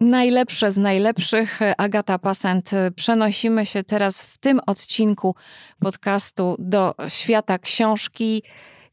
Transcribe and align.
Najlepsze 0.00 0.72
z 0.72 0.76
najlepszych. 0.76 1.60
Agata 1.78 2.18
Pasent. 2.18 2.70
Przenosimy 2.96 3.66
się 3.66 3.84
teraz 3.84 4.26
w 4.26 4.38
tym 4.38 4.60
odcinku 4.66 5.34
podcastu 5.80 6.56
do 6.58 6.94
świata 7.08 7.58
książki, 7.58 8.42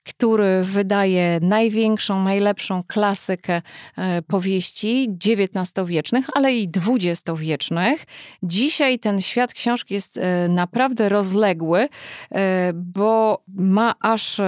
który 0.04 0.64
wydaje 0.64 1.40
największą, 1.42 2.24
najlepszą 2.24 2.84
klasykę 2.84 3.62
e, 3.98 4.22
powieści 4.22 5.18
XIX-wiecznych, 5.26 6.26
ale 6.34 6.54
i 6.54 6.70
XX-wiecznych. 6.88 8.06
Dzisiaj 8.44 9.00
ten 9.00 9.22
świat 9.22 9.54
książki 9.54 9.94
jest 9.94 10.18
e, 10.18 10.48
naprawdę 10.50 11.10
rozległy, 11.10 11.88
e, 12.32 12.72
bo 12.74 13.44
ma 13.48 13.94
aż 14.00 14.42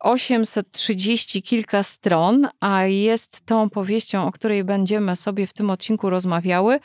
830 0.00 1.42
kilka 1.42 1.82
stron, 1.82 2.48
a 2.60 2.84
jest 2.84 3.46
tą 3.46 3.70
powieścią, 3.70 4.26
o 4.26 4.32
której 4.32 4.64
będziemy 4.64 5.16
sobie 5.16 5.46
w 5.46 5.52
tym 5.52 5.70
odcinku 5.70 6.10
rozmawiały. 6.10 6.80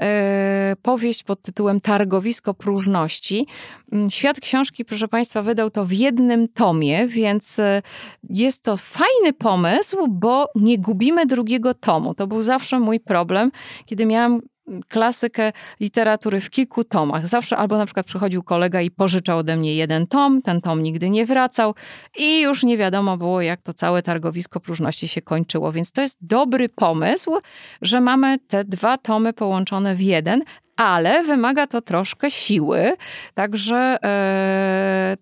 E, 0.00 0.76
powieść 0.82 1.22
pod 1.22 1.42
tytułem 1.42 1.80
Targowisko 1.80 2.54
próżności. 2.54 3.46
Mm, 3.92 4.10
świat 4.10 4.40
książki, 4.40 4.84
proszę 4.84 5.08
Państwa, 5.08 5.42
wydał 5.42 5.70
to 5.70 5.86
w 5.86 5.92
jednym 5.92 6.48
tomie, 6.48 7.06
więc 7.06 7.58
e, 7.58 7.82
jest 8.30 8.62
to 8.62 8.76
fajny 8.76 9.32
pomysł, 9.38 10.08
bo 10.08 10.48
nie 10.54 10.78
gubimy 10.78 11.26
drugiego 11.26 11.74
tomu. 11.74 12.14
To 12.14 12.26
był 12.26 12.42
zawsze 12.42 12.80
mój 12.80 13.00
problem, 13.00 13.50
kiedy 13.86 14.06
miałam 14.06 14.40
klasykę 14.88 15.52
literatury 15.80 16.40
w 16.40 16.50
kilku 16.50 16.84
tomach. 16.84 17.26
Zawsze 17.26 17.56
albo 17.56 17.78
na 17.78 17.86
przykład 17.86 18.06
przychodził 18.06 18.42
kolega 18.42 18.80
i 18.80 18.90
pożyczał 18.90 19.38
ode 19.38 19.56
mnie 19.56 19.74
jeden 19.74 20.06
tom, 20.06 20.42
ten 20.42 20.60
tom 20.60 20.82
nigdy 20.82 21.10
nie 21.10 21.26
wracał 21.26 21.74
i 22.18 22.40
już 22.40 22.64
nie 22.64 22.76
wiadomo 22.76 23.16
było, 23.16 23.42
jak 23.42 23.62
to 23.62 23.74
całe 23.74 24.02
targowisko 24.02 24.60
próżności 24.60 25.08
się 25.08 25.22
kończyło. 25.22 25.72
Więc 25.72 25.92
to 25.92 26.00
jest 26.00 26.18
dobry 26.20 26.68
pomysł, 26.68 27.38
że 27.82 28.00
mamy 28.00 28.38
te 28.38 28.64
dwa 28.64 28.98
tomy 28.98 29.32
połączone 29.32 29.94
w 29.94 30.00
jeden, 30.00 30.42
ale 30.76 31.22
wymaga 31.22 31.66
to 31.66 31.82
troszkę 31.82 32.30
siły. 32.30 32.92
Także 33.34 33.98
e, 34.04 35.16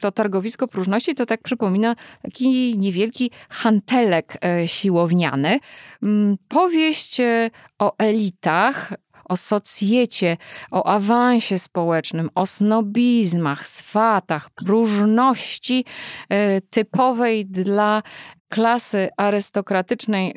to 0.00 0.12
targowisko 0.12 0.68
próżności 0.68 1.14
to 1.14 1.26
tak 1.26 1.42
przypomina 1.42 1.96
taki 2.22 2.78
niewielki 2.78 3.30
hantelek 3.50 4.38
e, 4.44 4.68
siłowniany. 4.68 5.58
Mm, 6.02 6.36
powieść 6.48 7.20
e, 7.20 7.50
o 7.78 7.94
elitach, 7.98 8.92
o 9.24 9.36
socjecie, 9.36 10.36
o 10.70 10.86
awansie 10.86 11.58
społecznym, 11.58 12.30
o 12.34 12.46
snobizmach, 12.46 13.68
swatach, 13.68 14.50
próżności 14.50 15.84
e, 16.28 16.60
typowej 16.60 17.46
dla 17.46 18.02
klasy 18.48 19.08
arystokratycznej, 19.16 20.36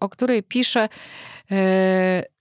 o 0.00 0.08
której 0.08 0.42
pisze 0.42 0.88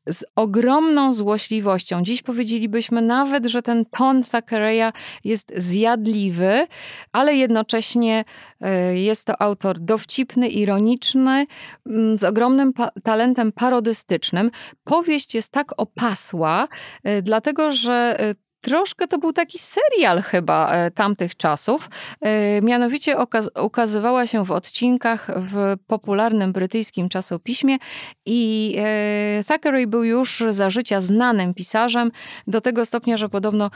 z 0.10 0.24
ogromną 0.36 1.14
złośliwością. 1.14 2.04
Dziś 2.04 2.22
powiedzielibyśmy 2.22 3.02
nawet, 3.02 3.46
że 3.46 3.62
ten 3.62 3.86
ton 3.86 4.24
Thackeraya 4.24 4.92
jest 5.24 5.52
zjadliwy, 5.58 6.68
ale 7.12 7.36
jednocześnie 7.36 8.24
e, 8.62 8.98
jest 8.98 9.26
to 9.26 9.42
autor 9.42 9.80
dowcipny, 9.80 10.48
ironiczny, 10.48 11.46
mm, 11.86 12.18
z 12.18 12.24
ogromnym 12.24 12.74
pa 12.74 12.90
talentem 13.04 13.52
parodystycznym. 13.52 14.52
Powieść 14.84 15.36
jest 15.36 15.52
tak 15.52 15.72
opasła, 15.78 16.68
e, 17.04 17.22
dlatego 17.22 17.72
że 17.72 18.20
e, 18.20 18.45
troszkę 18.66 19.08
to 19.08 19.18
był 19.18 19.34
taki 19.34 19.60
serial 19.60 20.22
chyba 20.22 20.72
e, 20.72 20.92
tamtych 20.92 21.38
czasów. 21.38 21.90
E, 22.22 22.62
mianowicie 22.62 23.16
ukazywała 23.62 24.28
się 24.28 24.46
w 24.46 24.52
odcinkach 24.52 25.32
w 25.38 25.76
popularnym 25.88 26.54
brytyjskim 26.54 27.10
czasopiśmie 27.10 27.78
i 28.26 28.76
e, 28.78 29.44
Thackeray 29.48 29.88
był 29.88 30.04
już 30.04 30.44
za 30.50 30.70
życia 30.70 31.02
znanym 31.02 31.54
pisarzem 31.54 32.12
do 32.48 32.62
tego 32.62 32.86
stopnia, 32.86 33.18
że 33.18 33.30
podobno 33.30 33.72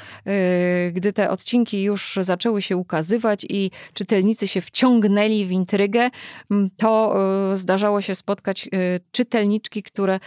gdy 0.92 1.14
te 1.14 1.30
odcinki 1.30 1.84
już 1.84 2.20
zaczęły 2.22 2.62
się 2.62 2.78
ukazywać 2.78 3.46
i 3.50 3.72
czytelnicy 3.94 4.48
się 4.48 4.62
wciągnęli 4.62 5.46
w 5.46 5.52
intrygę, 5.52 6.10
to 6.78 7.16
zdarzało 7.54 8.02
się 8.02 8.16
spotkać 8.16 8.70
czytelniczki, 9.12 9.84
które 9.84 10.20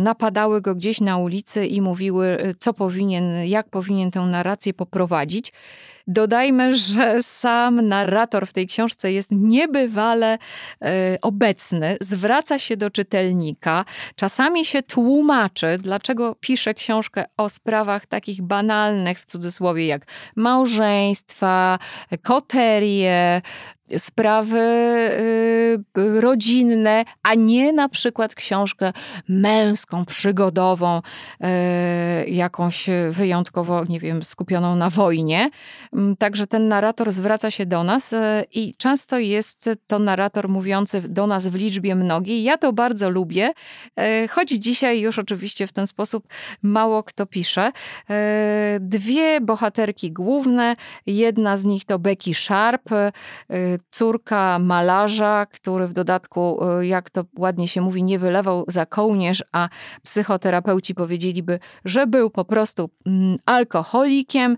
napadały 0.00 0.60
go 0.60 0.74
gdzieś 0.74 1.00
na 1.00 1.18
ulicy 1.18 1.66
i 1.66 1.80
mówiły, 1.80 2.54
co 2.58 2.74
powinien, 2.74 3.46
jak 3.46 3.68
powinien 3.68 3.77
powinien 3.78 4.10
tę 4.10 4.20
narrację 4.20 4.74
poprowadzić. 4.74 5.52
Dodajmy, 6.06 6.74
że 6.74 7.22
sam 7.22 7.88
narrator 7.88 8.46
w 8.46 8.52
tej 8.52 8.66
książce 8.66 9.12
jest 9.12 9.30
niebywale 9.30 10.38
e, 10.82 11.18
obecny, 11.22 11.96
zwraca 12.00 12.58
się 12.58 12.76
do 12.76 12.90
czytelnika, 12.90 13.84
czasami 14.16 14.64
się 14.64 14.82
tłumaczy, 14.82 15.78
dlaczego 15.78 16.34
pisze 16.40 16.74
książkę 16.74 17.24
o 17.36 17.48
sprawach 17.48 18.06
takich 18.06 18.42
banalnych, 18.42 19.20
w 19.20 19.24
cudzysłowie, 19.24 19.86
jak 19.86 20.06
małżeństwa, 20.36 21.78
koterie, 22.22 23.42
sprawy 23.98 24.58
y, 24.58 26.20
rodzinne, 26.20 27.04
a 27.22 27.34
nie 27.34 27.72
na 27.72 27.88
przykład 27.88 28.34
książkę 28.34 28.92
męską, 29.28 30.04
przygodową, 30.04 31.00
y, 32.24 32.30
jakąś 32.30 32.86
wyjątkowo, 33.10 33.84
nie 33.88 34.00
wiem, 34.00 34.22
skupioną 34.22 34.76
na 34.76 34.90
wojnie. 34.90 35.50
Mm, 35.92 36.16
także 36.16 36.46
ten 36.46 36.68
narrator 36.68 37.12
zwraca 37.12 37.50
się 37.50 37.66
do 37.66 37.84
nas 37.84 38.12
y, 38.12 38.16
i 38.52 38.74
często 38.74 39.18
jest 39.18 39.70
to 39.86 39.98
narrator 39.98 40.48
mówiący 40.48 41.00
do 41.00 41.26
nas 41.26 41.46
w 41.46 41.54
liczbie 41.54 41.94
mnogiej. 41.94 42.42
Ja 42.42 42.58
to 42.58 42.72
bardzo 42.72 43.10
lubię, 43.10 43.52
choć 44.30 44.48
dzisiaj 44.48 45.00
już 45.00 45.18
oczywiście 45.18 45.66
w 45.66 45.72
ten 45.72 45.86
sposób 45.86 46.28
mało 46.62 47.02
kto 47.02 47.26
pisze. 47.26 47.72
Dwie 48.80 49.40
bohaterki 49.40 50.12
główne, 50.12 50.76
jedna 51.06 51.56
z 51.56 51.64
nich 51.64 51.84
to 51.84 51.98
Becky 51.98 52.34
Sharp, 52.34 52.90
córka 53.90 54.58
malarza, 54.58 55.46
który 55.46 55.86
w 55.86 55.92
dodatku, 55.92 56.64
y, 56.80 56.86
jak 56.86 57.10
to 57.10 57.24
ładnie 57.38 57.68
się 57.68 57.80
mówi, 57.80 58.02
nie 58.02 58.18
wylewał 58.18 58.64
za 58.68 58.86
kołnierz, 58.86 59.44
a 59.52 59.68
psychoterapeuci 60.02 60.94
powiedzieliby, 60.94 61.58
że 61.84 62.06
był 62.06 62.30
po 62.30 62.44
prostu 62.44 62.90
mm, 63.06 63.38
alkoholikiem. 63.46 64.56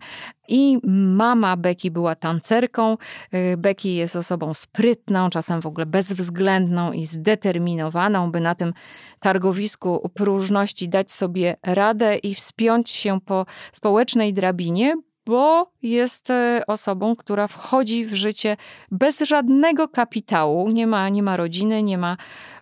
I 0.48 0.78
mama 1.16 1.56
Becky 1.56 1.90
była 1.90 2.14
tancerką. 2.14 2.96
Y, 3.34 3.56
Becky 3.56 3.88
jest 3.88 4.16
osobą 4.16 4.54
sprytną, 4.54 5.30
czasem 5.30 5.60
w 5.60 5.66
ogóle 5.66 5.86
bezwzględną 5.86 6.92
i 6.92 7.04
zdeterminowaną, 7.04 8.32
by 8.32 8.40
na 8.40 8.54
tym 8.54 8.72
targowisku 9.20 10.10
próżności 10.14 10.88
dać 10.88 11.12
sobie 11.12 11.56
radę 11.62 12.16
i 12.16 12.34
wspiąć 12.34 12.90
się 12.90 13.20
po 13.20 13.46
społecznej 13.72 14.34
drabinie, 14.34 14.94
bo 15.26 15.72
jest 15.82 16.30
e, 16.30 16.62
osobą, 16.66 17.16
która 17.16 17.48
wchodzi 17.48 18.06
w 18.06 18.14
życie 18.14 18.56
bez 18.90 19.18
żadnego 19.18 19.88
kapitału, 19.88 20.70
nie 20.70 20.86
ma, 20.86 21.08
nie 21.08 21.22
ma 21.22 21.36
rodziny, 21.36 21.82
nie 21.82 21.98
ma, 21.98 22.16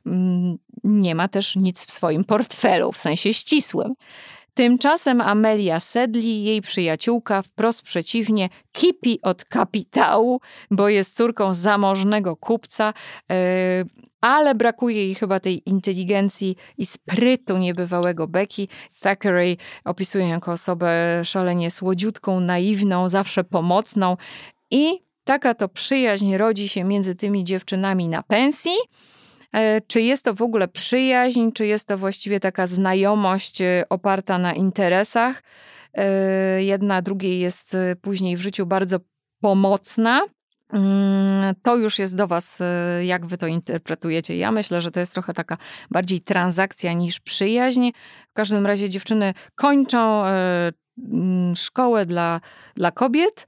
mm, 0.07 0.59
nie 0.85 1.15
ma 1.15 1.29
też 1.29 1.57
nic 1.57 1.87
w 1.87 1.91
swoim 1.91 2.25
portfelu, 2.25 2.93
w 2.93 2.99
sensie 2.99 3.35
ścisłym. 3.35 3.95
Tymczasem 4.55 5.21
Amelia 5.21 5.81
Sedli, 5.81 6.45
jej 6.45 6.63
przyjaciółka, 6.63 7.43
wprost 7.43 7.83
przeciwnie, 7.83 8.49
kipi 8.73 9.23
od 9.23 9.45
kapitału, 9.45 10.41
bo 10.71 10.89
jest 10.89 11.17
córką 11.17 11.55
zamożnego 11.55 12.37
kupca, 12.37 12.93
e, 13.31 13.85
ale 14.21 14.55
brakuje 14.55 14.97
jej 14.97 15.15
chyba 15.15 15.41
tej 15.41 15.69
inteligencji 15.69 16.57
i 16.79 16.87
sprytu 16.87 17.59
niebywałego 17.59 18.27
Becky. 18.27 18.69
Thackeray 19.03 19.57
opisuje 19.85 20.25
ją 20.25 20.31
jako 20.31 20.53
osobę 20.53 21.21
szalenie 21.25 21.71
słodziutką, 21.71 22.41
naiwną, 22.41 23.09
zawsze 23.09 23.45
pomocną 23.45 24.17
i 24.71 24.99
taka 25.25 25.55
to 25.55 25.69
przyjaźń 25.69 26.37
rodzi 26.37 26.69
się 26.69 26.85
między 26.85 27.15
tymi 27.15 27.45
dziewczynami 27.45 28.09
na 28.09 28.23
pensji. 28.23 28.77
E, 29.53 29.81
czy 29.81 30.03
jest 30.03 30.25
to 30.25 30.35
w 30.35 30.43
ogóle 30.43 30.69
przyjaźń, 30.69 31.51
czy 31.55 31.67
jest 31.67 31.89
to 31.89 31.99
właściwie 31.99 32.41
taka 32.41 32.67
znajomość 32.67 33.61
e, 33.63 33.85
oparta 33.89 34.39
na 34.39 34.53
interesach? 34.53 35.43
E, 35.95 36.63
jedna 36.63 37.03
drugiej 37.03 37.41
jest 37.41 37.77
później 38.03 38.37
w 38.37 38.41
życiu 38.41 38.67
bardzo 38.67 38.99
pomocna. 39.41 40.27
Mm, 40.73 41.55
to 41.63 41.77
już 41.77 41.99
jest 41.99 42.17
do 42.17 42.27
Was, 42.27 42.59
jak 43.03 43.27
Wy 43.27 43.39
to 43.39 43.47
interpretujecie. 43.47 44.37
Ja 44.37 44.53
myślę, 44.53 44.81
że 44.81 44.91
to 44.91 45.01
jest 45.01 45.13
trochę 45.13 45.35
taka 45.35 45.57
bardziej 45.91 46.21
transakcja 46.21 46.93
niż 46.93 47.21
przyjaźń. 47.21 47.91
W 48.31 48.33
każdym 48.33 48.67
razie 48.67 48.91
dziewczyny 48.91 49.35
kończą 49.55 50.25
mm, 50.25 51.57
szkołę 51.57 52.07
dla, 52.07 52.41
dla 52.75 52.91
kobiet, 52.91 53.47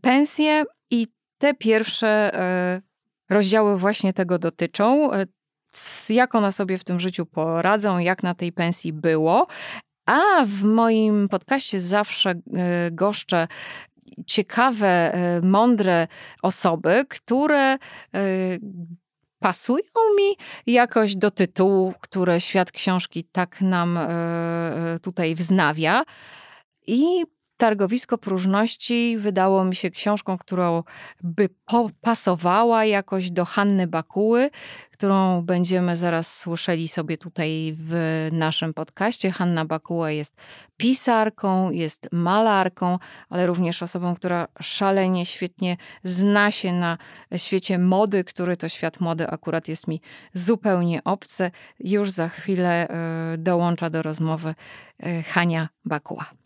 pensję 0.00 0.64
i 0.90 1.06
te 1.38 1.54
pierwsze 1.54 2.30
rozdziały 3.30 3.78
właśnie 3.78 4.12
tego 4.12 4.38
dotyczą. 4.38 5.10
Jak 6.08 6.34
one 6.34 6.52
sobie 6.52 6.78
w 6.78 6.84
tym 6.84 7.00
życiu 7.00 7.26
poradzą, 7.26 7.98
jak 7.98 8.22
na 8.22 8.34
tej 8.34 8.52
pensji 8.52 8.92
było. 8.92 9.46
A 10.06 10.44
w 10.46 10.62
moim 10.62 11.28
podcaście 11.28 11.80
zawsze 11.80 12.34
goszczę 12.92 13.48
ciekawe, 14.26 15.14
e, 15.14 15.40
mądre 15.40 16.08
osoby, 16.42 17.04
które 17.08 17.78
pasują 19.38 19.82
mi 20.16 20.36
jakoś 20.66 21.16
do 21.16 21.30
tytułu, 21.30 21.94
które 22.00 22.40
świat 22.40 22.72
książki 22.72 23.24
tak 23.32 23.60
nam 23.60 23.98
tutaj 25.02 25.34
wznawia. 25.34 26.04
I 26.86 27.24
Targowisko 27.62 28.18
Próżności 28.18 29.18
wydało 29.18 29.64
mi 29.64 29.76
się 29.76 29.90
książką, 29.90 30.38
którą 30.38 30.82
by 31.22 31.48
pasowała 32.00 32.84
jakoś 32.84 33.30
do 33.30 33.44
Hanny 33.44 33.86
Bakuły, 33.86 34.50
którą 34.90 35.42
będziemy 35.42 35.96
zaraz 35.96 36.40
słyszeli 36.40 36.88
sobie 36.88 37.18
tutaj 37.18 37.76
w 37.78 38.28
naszym 38.32 38.74
podcaście. 38.74 39.30
Hanna 39.30 39.64
Bakuła 39.64 40.10
jest 40.10 40.36
pisarką, 40.76 41.70
jest 41.70 42.08
malarką, 42.12 42.98
ale 43.28 43.46
również 43.46 43.82
osobą, 43.82 44.14
która 44.14 44.48
szalenie 44.60 45.26
świetnie 45.26 45.76
zna 46.04 46.50
się 46.50 46.72
na 46.72 46.98
świecie 47.36 47.78
mody, 47.78 48.24
który 48.24 48.56
to 48.56 48.68
świat 48.68 49.00
mody 49.00 49.28
akurat 49.28 49.68
jest 49.68 49.88
mi 49.88 50.00
zupełnie 50.34 51.04
obcy. 51.04 51.50
Już 51.80 52.10
za 52.10 52.28
chwilę 52.28 52.88
e, 52.88 53.38
dołącza 53.38 53.90
do 53.90 54.02
rozmowy 54.02 54.54
e, 54.98 55.22
Hania 55.22 55.68
Bakuła. 55.84 56.41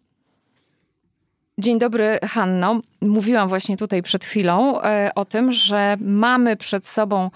Dzień 1.58 1.78
dobry, 1.78 2.18
Hanno. 2.22 2.80
Mówiłam 3.00 3.48
właśnie 3.48 3.76
tutaj 3.76 4.02
przed 4.02 4.24
chwilą 4.24 4.82
e, 4.82 5.10
o 5.14 5.24
tym, 5.24 5.52
że 5.52 5.96
mamy 6.00 6.56
przed 6.56 6.86
sobą, 6.86 7.30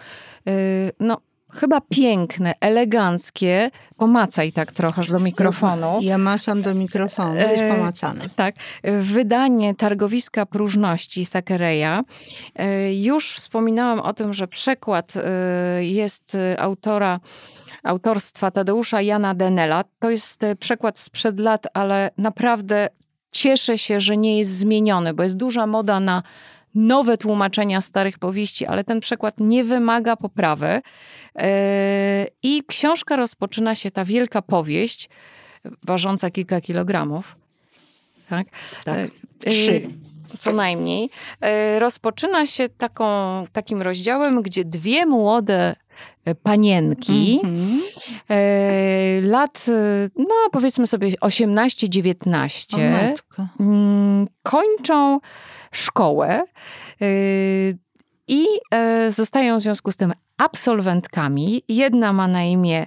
e, 0.46 0.52
no, 1.00 1.20
chyba 1.52 1.81
piękne, 1.81 2.55
eleganckie. 2.61 3.70
Pomacaj 3.96 4.52
tak 4.52 4.72
trochę 4.72 5.05
do 5.05 5.20
mikrofonu. 5.20 5.99
Ja 6.02 6.19
macam 6.19 6.62
do 6.62 6.75
mikrofonu, 6.75 7.34
jest 7.34 7.62
e, 7.62 7.76
pomacane. 7.76 8.28
tak. 8.37 8.55
Wydanie 9.00 9.75
Targowiska 9.75 10.46
Próżności 10.46 11.26
Thackeraya. 11.26 12.02
Już 12.93 13.32
wspominałam 13.34 14.00
o 14.00 14.12
tym, 14.14 14.34
że 14.34 14.49
przekład 14.49 15.12
jest 15.81 16.37
autora 16.58 17.20
autorstwa 17.82 18.50
Tadeusza 18.50 19.02
Jana 19.02 19.34
Denela. 19.34 19.84
To 19.99 20.11
jest 20.11 20.43
przekład 20.58 20.99
sprzed 20.99 21.38
lat, 21.38 21.67
ale 21.75 22.11
naprawdę 22.19 22.88
cieszę 23.32 23.79
się, 23.79 24.00
że 24.00 24.17
nie 24.17 24.38
jest 24.38 24.50
zmieniony, 24.50 25.15
bo 25.15 25.23
jest 25.23 25.37
duża 25.37 25.67
moda 25.67 26.00
na 26.00 26.23
nowe 26.75 27.19
tłumaczenia 27.19 27.81
starych 27.81 28.19
powieści, 28.19 28.67
ale 28.67 28.85
ten 28.85 29.00
przekład 29.00 29.35
nie 29.38 29.65
wymaga 29.65 30.17
poprawy. 30.17 30.81
E, 31.37 32.27
I 32.43 32.62
książka 32.67 33.17
rozpoczyna 33.17 33.75
się, 33.75 33.91
ta 33.91 34.05
wielka 34.05 34.43
powieść, 34.43 35.09
ważąca 35.82 36.31
kilka 36.31 36.61
kilogramów. 36.61 37.37
Tak? 38.29 38.47
Tak, 38.85 38.99
e, 39.44 39.50
trzy. 39.50 39.91
Co 40.38 40.53
najmniej. 40.53 41.11
Rozpoczyna 41.79 42.47
się 42.47 42.69
taką, 42.69 43.05
takim 43.53 43.82
rozdziałem, 43.82 44.43
gdzie 44.43 44.65
dwie 44.65 45.06
młode 45.06 45.77
panienki. 46.43 47.41
Mm 47.44 47.56
-hmm. 47.56 47.81
lat, 49.23 49.67
e, 49.69 50.08
no 50.17 50.35
powiedzmy 50.52 50.87
sobie 50.87 51.08
18-19, 51.20 52.76
mm, 53.61 54.26
kończą 54.43 55.19
szkołę 55.73 56.44
i 58.29 58.47
zostają 59.11 59.58
w 59.58 59.62
związku 59.62 59.93
z 59.93 59.97
tym 59.97 60.12
absolwentkami. 60.38 61.62
Jedna 61.69 62.12
ma 62.12 62.29
na 62.29 62.44
imię 62.44 62.87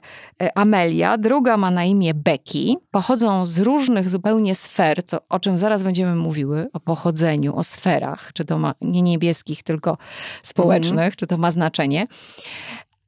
Amelia, 0.56 1.18
druga 1.18 1.57
ma 1.57 1.71
na 1.71 1.83
imię 1.83 2.13
Becky. 2.13 2.75
Pochodzą 2.92 3.45
z 3.45 3.59
różnych 3.59 4.09
zupełnie 4.09 4.56
sfer, 4.56 5.06
co, 5.06 5.18
o 5.30 5.39
czym 5.39 5.57
zaraz 5.57 5.83
będziemy 5.83 6.16
mówiły, 6.16 6.69
o 6.74 6.80
pochodzeniu, 6.80 7.56
o 7.56 7.63
sferach, 7.63 8.31
czy 8.33 8.45
to 8.45 8.59
ma 8.59 8.74
nie 8.81 9.01
niebieskich, 9.01 9.63
tylko 9.63 9.98
społecznych, 10.44 10.98
mm. 10.98 11.12
czy 11.18 11.27
to 11.27 11.38
ma 11.38 11.51
znaczenie. 11.51 12.07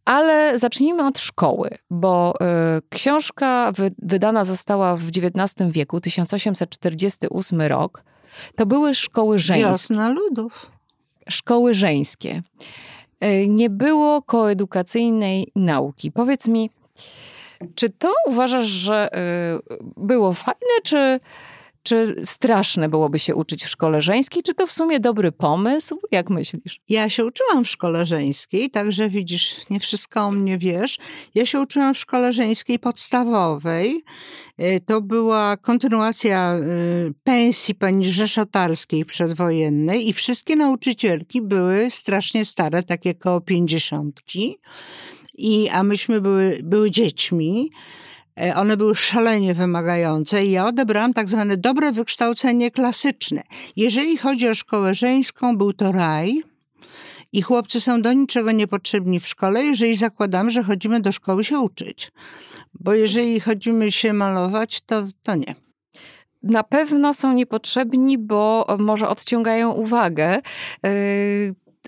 Ale 0.05 0.59
zacznijmy 0.59 1.07
od 1.07 1.19
szkoły, 1.19 1.69
bo 1.89 2.33
y, 2.77 2.81
książka 2.89 3.71
wy, 3.71 3.91
wydana 3.97 4.45
została 4.45 4.95
w 4.95 5.07
XIX 5.07 5.71
wieku, 5.71 6.01
1848 6.01 7.61
rok. 7.61 8.03
To 8.55 8.65
były 8.65 8.95
szkoły 8.95 9.39
żeńskie. 9.39 9.71
Wiosna 9.71 10.09
ludów. 10.09 10.71
Szkoły 11.29 11.73
żeńskie. 11.73 12.41
Y, 13.23 13.47
nie 13.47 13.69
było 13.69 14.21
koedukacyjnej 14.21 15.51
nauki. 15.55 16.11
Powiedz 16.11 16.47
mi, 16.47 16.69
czy 17.75 17.89
to 17.89 18.13
uważasz, 18.27 18.65
że 18.65 19.09
y, 19.71 19.77
było 19.97 20.33
fajne, 20.33 20.81
czy 20.83 21.19
czy 21.85 22.15
straszne 22.25 22.89
byłoby 22.89 23.19
się 23.19 23.35
uczyć 23.35 23.63
w 23.63 23.69
szkole 23.69 24.01
żeńskiej? 24.01 24.43
Czy 24.43 24.53
to 24.53 24.67
w 24.67 24.71
sumie 24.71 24.99
dobry 24.99 25.31
pomysł? 25.31 25.99
Jak 26.11 26.29
myślisz? 26.29 26.81
Ja 26.89 27.09
się 27.09 27.25
uczyłam 27.25 27.63
w 27.63 27.69
szkole 27.69 28.05
żeńskiej, 28.05 28.69
także 28.69 29.09
widzisz, 29.09 29.69
nie 29.69 29.79
wszystko 29.79 30.21
o 30.21 30.31
mnie 30.31 30.57
wiesz. 30.57 30.97
Ja 31.35 31.45
się 31.45 31.61
uczyłam 31.61 31.95
w 31.95 31.99
szkole 31.99 32.33
żeńskiej 32.33 32.79
podstawowej. 32.79 34.03
Y, 34.61 34.81
to 34.85 35.01
była 35.01 35.57
kontynuacja 35.57 36.55
y, 36.55 37.13
pensji 37.23 37.75
pani 37.75 38.11
rzeszotarskiej 38.11 39.05
przedwojennej 39.05 40.09
i 40.09 40.13
wszystkie 40.13 40.55
nauczycielki 40.55 41.41
były 41.41 41.91
strasznie 41.91 42.45
stare, 42.45 42.83
takie 42.83 43.13
koło 43.13 43.41
pięćdziesiątki. 43.41 44.59
I, 45.37 45.69
a 45.69 45.83
myśmy 45.83 46.21
były, 46.21 46.59
były 46.63 46.91
dziećmi. 46.91 47.71
E, 48.39 48.55
one 48.55 48.77
były 48.77 48.95
szalenie 48.95 49.53
wymagające 49.53 50.45
i 50.45 50.51
ja 50.51 50.67
odebrałam 50.67 51.13
tak 51.13 51.29
zwane 51.29 51.57
dobre 51.57 51.91
wykształcenie 51.91 52.71
klasyczne. 52.71 53.43
Jeżeli 53.75 54.17
chodzi 54.17 54.47
o 54.47 54.55
szkołę 54.55 54.95
żeńską, 54.95 55.57
był 55.57 55.73
to 55.73 55.91
raj. 55.91 56.43
I 57.31 57.41
chłopcy 57.41 57.81
są 57.81 58.01
do 58.01 58.13
niczego 58.13 58.51
niepotrzebni 58.51 59.19
w 59.19 59.27
szkole, 59.27 59.63
jeżeli 59.63 59.97
zakładamy, 59.97 60.51
że 60.51 60.63
chodzimy 60.63 60.99
do 60.99 61.11
szkoły 61.11 61.43
się 61.43 61.59
uczyć. 61.59 62.11
Bo 62.73 62.93
jeżeli 62.93 63.39
chodzimy 63.39 63.91
się 63.91 64.13
malować, 64.13 64.81
to, 64.81 65.03
to 65.23 65.35
nie 65.35 65.55
na 66.45 66.63
pewno 66.63 67.13
są 67.13 67.33
niepotrzebni, 67.33 68.17
bo 68.17 68.65
może 68.79 69.07
odciągają 69.09 69.71
uwagę. 69.71 70.41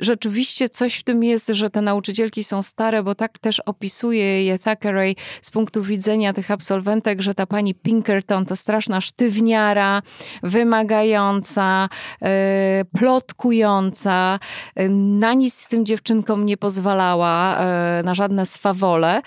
Rzeczywiście 0.02 0.70
coś 0.70 0.96
w 0.96 1.04
tym 1.04 1.24
jest, 1.24 1.48
że 1.48 1.70
te 1.70 1.82
nauczycielki 1.82 2.44
są 2.44 2.64
stare, 2.64 3.04
bo 3.04 3.16
tak 3.16 3.40
też 3.40 3.60
opisuje 3.60 4.44
je 4.44 4.60
Thackeray 4.60 5.16
z 5.42 5.52
punktu 5.52 5.84
widzenia 5.84 6.34
tych 6.34 6.52
absolwentek, 6.52 7.22
że 7.22 7.34
ta 7.34 7.46
pani 7.46 7.76
Pinkerton 7.76 8.46
to 8.46 8.56
straszna 8.56 9.02
sztywniara, 9.02 10.02
wymagająca, 10.44 11.90
e, 12.22 12.86
plotkująca, 13.00 14.40
e, 14.76 14.90
na 14.90 15.34
nic 15.34 15.54
z 15.54 15.68
tym 15.68 15.86
dziewczynkom 15.86 16.46
nie 16.46 16.58
pozwalała, 16.58 17.60
e, 17.60 18.02
na 18.04 18.14
żadne 18.14 18.46
swawole. 18.46 19.22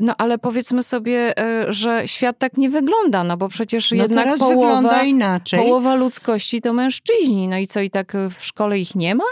No 0.00 0.14
ale 0.18 0.38
powiedzmy 0.38 0.82
sobie, 0.82 1.34
że 1.68 2.08
świat 2.08 2.38
tak 2.38 2.56
nie 2.56 2.70
wygląda, 2.70 3.24
no 3.24 3.36
bo 3.36 3.48
przecież 3.48 3.90
no 3.90 3.96
jednak 3.96 4.38
połowa, 4.38 5.00
połowa 5.56 5.94
ludzkości 5.94 6.60
to 6.60 6.72
mężczyźni. 6.72 7.48
No 7.48 7.58
i 7.58 7.66
co, 7.66 7.80
i 7.80 7.90
tak 7.90 8.12
w 8.38 8.44
szkole 8.44 8.78
ich 8.78 8.94
nie 8.94 9.14
ma? 9.14 9.24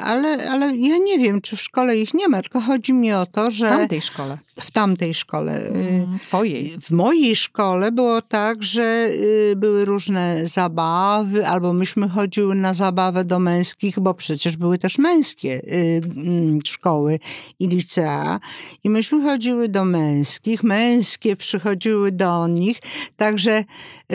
Ale, 0.00 0.50
ale 0.50 0.76
ja 0.76 0.98
nie 0.98 1.18
wiem, 1.18 1.40
czy 1.40 1.56
w 1.56 1.62
szkole 1.62 1.96
ich 1.96 2.14
nie 2.14 2.28
ma, 2.28 2.42
tylko 2.42 2.60
chodzi 2.60 2.92
mi 2.92 3.12
o 3.12 3.26
to, 3.26 3.50
że... 3.50 3.66
W 3.66 3.70
tamtej 3.70 4.02
szkole. 4.02 4.38
W 4.60 4.70
tamtej 4.70 5.14
szkole. 5.14 5.52
Mm, 5.52 6.18
twojej. 6.18 6.76
W 6.82 6.90
mojej 6.90 7.36
szkole 7.36 7.92
było 7.92 8.22
tak, 8.22 8.62
że 8.62 9.08
y, 9.10 9.54
były 9.56 9.84
różne 9.84 10.46
zabawy, 10.46 11.46
albo 11.46 11.72
myśmy 11.72 12.08
chodziły 12.08 12.54
na 12.54 12.74
zabawę 12.74 13.24
do 13.24 13.38
męskich, 13.38 14.00
bo 14.00 14.14
przecież 14.14 14.56
były 14.56 14.78
też 14.78 14.98
męskie 14.98 15.62
y, 15.64 16.00
mm, 16.16 16.58
szkoły 16.64 17.18
i 17.58 17.68
licea. 17.68 18.40
I 18.84 18.90
myśmy 18.90 19.22
chodziły 19.22 19.68
do 19.68 19.84
męskich, 19.84 20.62
męskie 20.62 21.36
przychodziły 21.36 22.12
do 22.12 22.48
nich, 22.48 22.78
także 23.16 23.64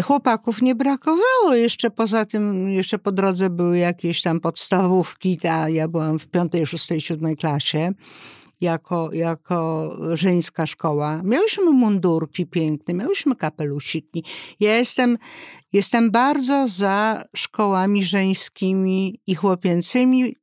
chłopaków 0.03 0.61
nie 0.61 0.75
brakowało. 0.75 1.55
Jeszcze 1.55 1.89
poza 1.89 2.25
tym, 2.25 2.69
jeszcze 2.69 2.99
po 2.99 3.11
drodze 3.11 3.49
były 3.49 3.77
jakieś 3.77 4.21
tam 4.21 4.39
podstawówki, 4.39 5.37
ta 5.37 5.69
ja 5.75 5.87
byłam 5.87 6.19
w 6.19 6.27
piątej, 6.27 6.67
szóstej, 6.67 7.01
siódmej 7.01 7.37
klasie 7.37 7.91
jako, 8.61 9.09
jako 9.13 9.89
żeńska 10.13 10.67
szkoła. 10.67 11.21
Miałyśmy 11.23 11.71
mundurki 11.71 12.45
piękne, 12.45 12.93
miałyśmy 12.93 13.35
kapelusiki. 13.35 14.23
Ja 14.59 14.77
jestem, 14.77 15.17
jestem 15.73 16.11
bardzo 16.11 16.67
za 16.67 17.23
szkołami 17.35 18.03
żeńskimi 18.03 19.19
i 19.27 19.35
chłopięcymi, 19.35 20.35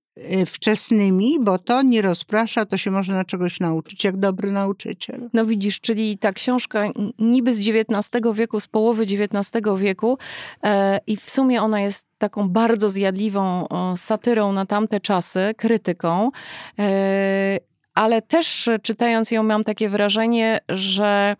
wczesnymi, 0.46 1.38
bo 1.40 1.58
to 1.58 1.82
nie 1.82 2.02
rozprasza, 2.02 2.64
to 2.64 2.78
się 2.78 2.90
można 2.90 3.24
czegoś 3.24 3.60
nauczyć, 3.60 4.04
jak 4.04 4.16
dobry 4.16 4.52
nauczyciel. 4.52 5.28
No 5.32 5.46
widzisz, 5.46 5.80
czyli 5.80 6.18
ta 6.18 6.32
książka 6.32 6.84
niby 7.18 7.54
z 7.54 7.58
XIX 7.58 8.24
wieku, 8.34 8.60
z 8.60 8.68
połowy 8.68 9.02
XIX 9.02 9.64
wieku 9.78 10.18
e, 10.62 11.00
i 11.06 11.16
w 11.16 11.30
sumie 11.30 11.62
ona 11.62 11.80
jest 11.80 12.06
taką 12.18 12.48
bardzo 12.48 12.88
zjadliwą 12.88 13.68
o, 13.68 13.96
satyrą 13.96 14.52
na 14.52 14.66
tamte 14.66 15.00
czasy, 15.00 15.54
krytyką, 15.56 16.30
e, 16.78 17.58
ale 17.94 18.22
też 18.22 18.70
czytając 18.82 19.30
ją 19.30 19.42
mam 19.42 19.64
takie 19.64 19.88
wrażenie, 19.88 20.60
że 20.68 21.36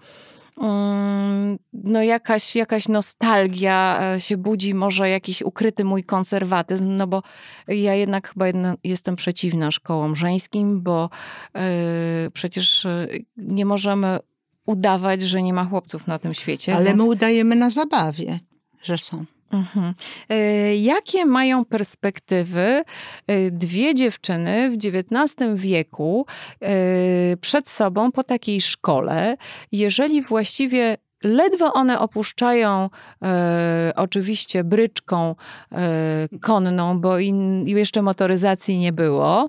no 1.73 2.03
jakaś, 2.03 2.57
jakaś 2.57 2.89
nostalgia 2.89 3.99
e, 4.15 4.21
się 4.21 4.37
budzi, 4.37 4.75
może 4.75 5.09
jakiś 5.09 5.43
ukryty 5.43 5.85
mój 5.85 6.05
konserwatyzm, 6.05 6.97
no 6.97 7.07
bo 7.07 7.23
ja 7.69 7.95
jednak 7.95 8.29
chyba 8.29 8.47
jedna, 8.47 8.75
jestem 8.85 9.17
przeciwna 9.17 9.71
szkołom 9.71 10.17
żeńskim, 10.17 10.83
bo 10.83 11.11
yy, 11.55 11.61
przecież 12.33 12.87
nie 13.37 13.67
możemy 13.67 14.19
udawać, 14.67 15.23
że 15.23 15.43
nie 15.43 15.53
ma 15.53 15.65
chłopców 15.65 16.07
na 16.07 16.19
tym 16.19 16.35
świecie. 16.35 16.77
Ale 16.77 16.85
więc... 16.85 16.99
my 16.99 17.05
udajemy 17.05 17.57
na 17.57 17.71
zabawie, 17.71 18.41
że 18.83 18.99
są. 18.99 19.25
Mhm. 19.53 19.95
E, 20.29 20.77
jakie 20.77 21.27
mają 21.27 21.65
perspektywy 21.65 22.83
e, 23.27 23.51
dwie 23.51 23.95
dziewczyny 23.95 24.71
w 24.71 24.75
XIX 24.75 25.37
wieku 25.55 26.27
e, 26.61 27.37
przed 27.41 27.69
sobą 27.69 28.13
po 28.13 28.25
takiej 28.25 28.61
szkole, 28.61 29.37
jeżeli 29.73 30.23
właściwie 30.23 30.97
ledwo 31.25 31.73
one 31.73 31.99
opuszczają 31.99 32.91
oczywiście 33.97 34.65
bryczką 34.65 35.35
konną, 36.41 37.01
bo 37.01 37.19
in, 37.19 37.67
jeszcze 37.67 38.03
motoryzacji 38.03 38.79
nie 38.79 38.93
było, 38.93 39.49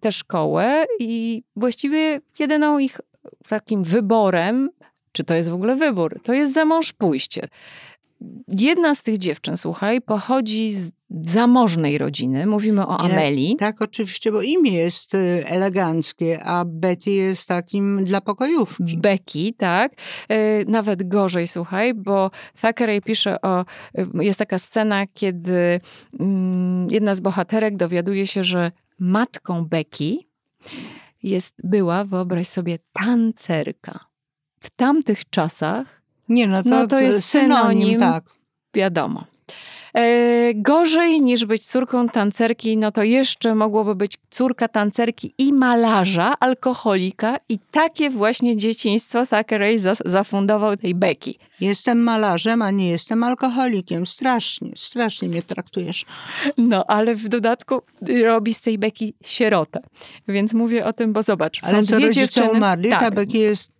tę 0.00 0.12
szkołę 0.12 0.84
i 0.98 1.42
właściwie 1.56 2.20
jedyną 2.38 2.78
ich 2.78 3.00
takim 3.48 3.84
wyborem, 3.84 4.70
czy 5.12 5.24
to 5.24 5.34
jest 5.34 5.50
w 5.50 5.54
ogóle 5.54 5.76
wybór, 5.76 6.20
to 6.22 6.32
jest 6.32 6.54
za 6.54 6.64
mąż 6.64 6.92
pójście. 6.92 7.48
Jedna 8.48 8.94
z 8.94 9.02
tych 9.02 9.18
dziewczyn, 9.18 9.56
słuchaj, 9.56 10.00
pochodzi 10.00 10.74
z 10.74 10.92
zamożnej 11.22 11.98
rodziny. 11.98 12.46
Mówimy 12.46 12.86
o 12.86 13.00
Ameli. 13.00 13.56
Tak, 13.58 13.82
oczywiście, 13.82 14.32
bo 14.32 14.42
imię 14.42 14.72
jest 14.72 15.14
y, 15.14 15.44
eleganckie, 15.46 16.44
a 16.44 16.64
Betty 16.64 17.10
jest 17.10 17.48
takim 17.48 18.04
dla 18.04 18.20
pokojówki. 18.20 18.98
Becky, 18.98 19.52
tak. 19.58 19.92
Y, 20.32 20.64
nawet 20.68 21.08
gorzej, 21.08 21.48
słuchaj, 21.48 21.94
bo 21.94 22.30
Thackeray 22.60 23.02
pisze 23.02 23.40
o... 23.40 23.64
Y, 23.98 24.24
jest 24.24 24.38
taka 24.38 24.58
scena, 24.58 25.06
kiedy 25.14 25.80
mm, 26.20 26.90
jedna 26.90 27.14
z 27.14 27.20
bohaterek 27.20 27.76
dowiaduje 27.76 28.26
się, 28.26 28.44
że 28.44 28.72
matką 28.98 29.64
Becky 29.64 30.18
jest, 31.22 31.54
była, 31.64 32.04
wyobraź 32.04 32.48
sobie, 32.48 32.78
tancerka. 32.92 34.00
W 34.60 34.70
tamtych 34.70 35.30
czasach 35.30 36.03
nie, 36.28 36.46
no 36.46 36.62
to, 36.62 36.68
no 36.68 36.86
to 36.86 37.00
jest 37.00 37.24
synonim, 37.24 37.82
synonim 37.82 38.00
tak. 38.00 38.24
Wiadomo. 38.74 39.24
E, 39.96 40.54
gorzej 40.54 41.20
niż 41.20 41.44
być 41.44 41.66
córką 41.66 42.08
tancerki, 42.08 42.76
no 42.76 42.92
to 42.92 43.02
jeszcze 43.02 43.54
mogłoby 43.54 43.94
być 43.94 44.18
córka 44.30 44.68
tancerki 44.68 45.34
i 45.38 45.52
malarza, 45.52 46.34
alkoholika 46.40 47.36
i 47.48 47.58
takie 47.70 48.10
właśnie 48.10 48.56
dzieciństwo 48.56 49.26
Thackeray 49.26 49.78
zafundował 50.04 50.76
tej 50.76 50.94
Becky. 50.94 51.34
Jestem 51.60 52.02
malarzem, 52.02 52.62
a 52.62 52.70
nie 52.70 52.90
jestem 52.90 53.24
alkoholikiem. 53.24 54.06
Strasznie, 54.06 54.70
strasznie 54.76 55.28
mnie 55.28 55.42
traktujesz. 55.42 56.04
No, 56.58 56.84
ale 56.86 57.14
w 57.14 57.28
dodatku 57.28 57.82
robi 58.24 58.54
z 58.54 58.60
tej 58.60 58.78
Becky 58.78 59.12
sierotę. 59.24 59.80
Więc 60.28 60.54
mówię 60.54 60.86
o 60.86 60.92
tym, 60.92 61.12
bo 61.12 61.22
zobacz. 61.22 61.60
Ale 61.62 61.74
są 61.74 61.86
co 61.86 61.96
dwie 61.96 62.10
dziewczyny 62.10 62.50
umarli, 62.50 62.90
tak. 62.90 63.00
ta 63.00 63.10
Becky 63.10 63.38
jest 63.38 63.73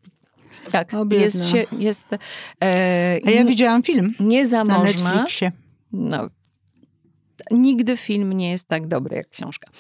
tak, 0.71 0.95
o, 0.95 1.07
jest, 1.11 1.49
się, 1.51 1.65
jest 1.79 2.13
e, 2.13 2.19
A 3.27 3.31
ja 3.31 3.45
widziałam 3.45 3.83
film 3.83 4.15
niezamożna. 4.21 4.79
na 4.79 5.15
Netflixie. 5.15 5.53
No, 5.93 6.29
nigdy 7.51 7.97
film 7.97 8.33
nie 8.33 8.51
jest 8.51 8.69
tak 8.69 8.87
dobry 8.87 9.17
jak 9.17 9.29
książka. 9.29 9.71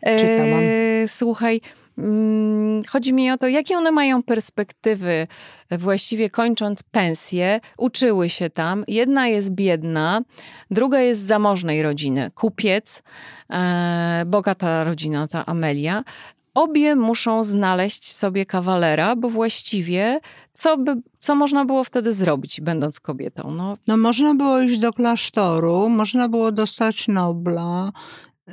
Czytałam. 0.00 0.60
E, 0.62 1.08
słuchaj, 1.08 1.60
mm, 1.98 2.82
chodzi 2.88 3.12
mi 3.12 3.30
o 3.30 3.38
to, 3.38 3.48
jakie 3.48 3.76
one 3.76 3.90
mają 3.90 4.22
perspektywy, 4.22 5.26
właściwie 5.70 6.30
kończąc 6.30 6.82
pensję, 6.82 7.60
uczyły 7.78 8.30
się 8.30 8.50
tam. 8.50 8.84
Jedna 8.88 9.26
jest 9.26 9.50
biedna, 9.50 10.22
druga 10.70 11.00
jest 11.00 11.20
z 11.20 11.24
zamożnej 11.26 11.82
rodziny, 11.82 12.30
kupiec, 12.34 13.02
e, 13.50 14.22
bogata 14.26 14.84
rodzina, 14.84 15.28
ta 15.28 15.46
Amelia, 15.46 16.04
obie 16.54 16.96
muszą 16.96 17.44
znaleźć 17.44 18.12
sobie 18.12 18.46
kawalera, 18.46 19.16
bo 19.16 19.30
właściwie 19.30 20.20
co, 20.52 20.78
by, 20.78 21.02
co 21.18 21.34
można 21.34 21.64
było 21.64 21.84
wtedy 21.84 22.12
zrobić, 22.12 22.60
będąc 22.60 23.00
kobietą? 23.00 23.50
No, 23.50 23.78
no 23.86 23.96
można 23.96 24.34
było 24.34 24.60
iść 24.60 24.78
do 24.78 24.92
klasztoru, 24.92 25.88
można 25.88 26.28
było 26.28 26.52
dostać 26.52 27.08
Nobla, 27.08 27.92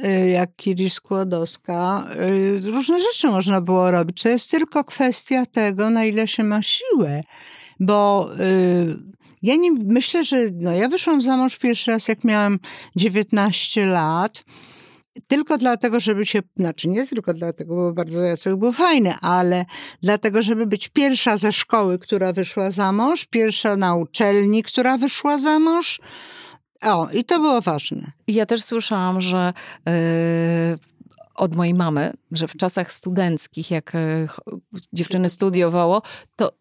y, 0.05 0.29
jak 0.29 0.55
Kiri 0.55 0.89
Skłodowska. 0.89 2.07
Y, 2.65 2.71
różne 2.71 3.01
rzeczy 3.01 3.27
można 3.27 3.61
było 3.61 3.91
robić. 3.91 4.21
To 4.21 4.29
jest 4.29 4.51
tylko 4.51 4.83
kwestia 4.83 5.45
tego, 5.45 5.89
na 5.89 6.05
ile 6.05 6.27
się 6.27 6.43
ma 6.43 6.61
siłę. 6.61 7.21
Bo 7.79 8.29
y, 8.39 8.97
ja 9.43 9.55
nie 9.55 9.71
myślę, 9.71 10.25
że 10.25 10.37
no, 10.53 10.71
ja 10.71 10.89
wyszłam 10.89 11.21
za 11.21 11.37
mąż 11.37 11.57
pierwszy 11.57 11.91
raz, 11.91 12.07
jak 12.07 12.23
miałam 12.23 12.59
19 12.95 13.85
lat 13.85 14.43
tylko 15.27 15.57
dlatego, 15.57 15.99
żeby 15.99 16.25
się, 16.25 16.39
znaczy 16.57 16.87
nie 16.87 17.07
tylko 17.07 17.33
dlatego, 17.33 17.75
bo 17.75 17.93
bardzo 17.93 18.21
Jacek 18.21 18.55
był 18.55 18.71
fajny, 18.71 19.13
ale 19.21 19.65
dlatego, 20.01 20.43
żeby 20.43 20.67
być 20.67 20.87
pierwsza 20.87 21.37
ze 21.37 21.51
szkoły, 21.51 21.99
która 21.99 22.33
wyszła 22.33 22.71
za 22.71 22.91
mąż, 22.91 23.25
pierwsza 23.25 23.75
na 23.75 23.95
uczelni, 23.95 24.63
która 24.63 24.97
wyszła 24.97 25.37
za 25.37 25.59
mąż. 25.59 25.99
O, 26.81 27.07
i 27.13 27.23
to 27.23 27.39
było 27.39 27.61
ważne. 27.61 28.11
Ja 28.27 28.45
też 28.45 28.63
słyszałam, 28.63 29.21
że 29.21 29.53
yy, 29.85 29.93
od 31.39 31.55
mojej 31.55 31.73
mamy, 31.73 32.13
że 32.31 32.47
w 32.47 32.57
czasach 32.57 32.91
studenckich, 32.91 33.71
jak 33.71 33.95
e, 33.95 34.27
dziewczyny 34.93 35.29
studiowało, 35.29 36.01
to 36.35 36.51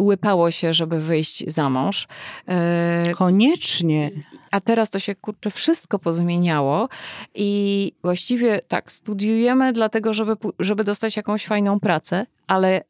łypało 0.00 0.50
się, 0.50 0.74
żeby 0.74 1.00
wyjść 1.00 1.50
za 1.50 1.70
mąż. 1.70 2.08
E, 2.48 3.12
Koniecznie. 3.14 4.10
A 4.52 4.60
teraz 4.60 4.90
to 4.90 4.98
się 4.98 5.14
kurczę 5.14 5.50
wszystko 5.50 5.98
pozmieniało 5.98 6.88
i 7.34 7.92
właściwie 8.02 8.60
tak, 8.68 8.92
studiujemy 8.92 9.72
dlatego, 9.72 10.14
żeby, 10.14 10.36
żeby 10.58 10.84
dostać 10.84 11.16
jakąś 11.16 11.46
fajną 11.46 11.80
pracę, 11.80 12.26
ale 12.46 12.82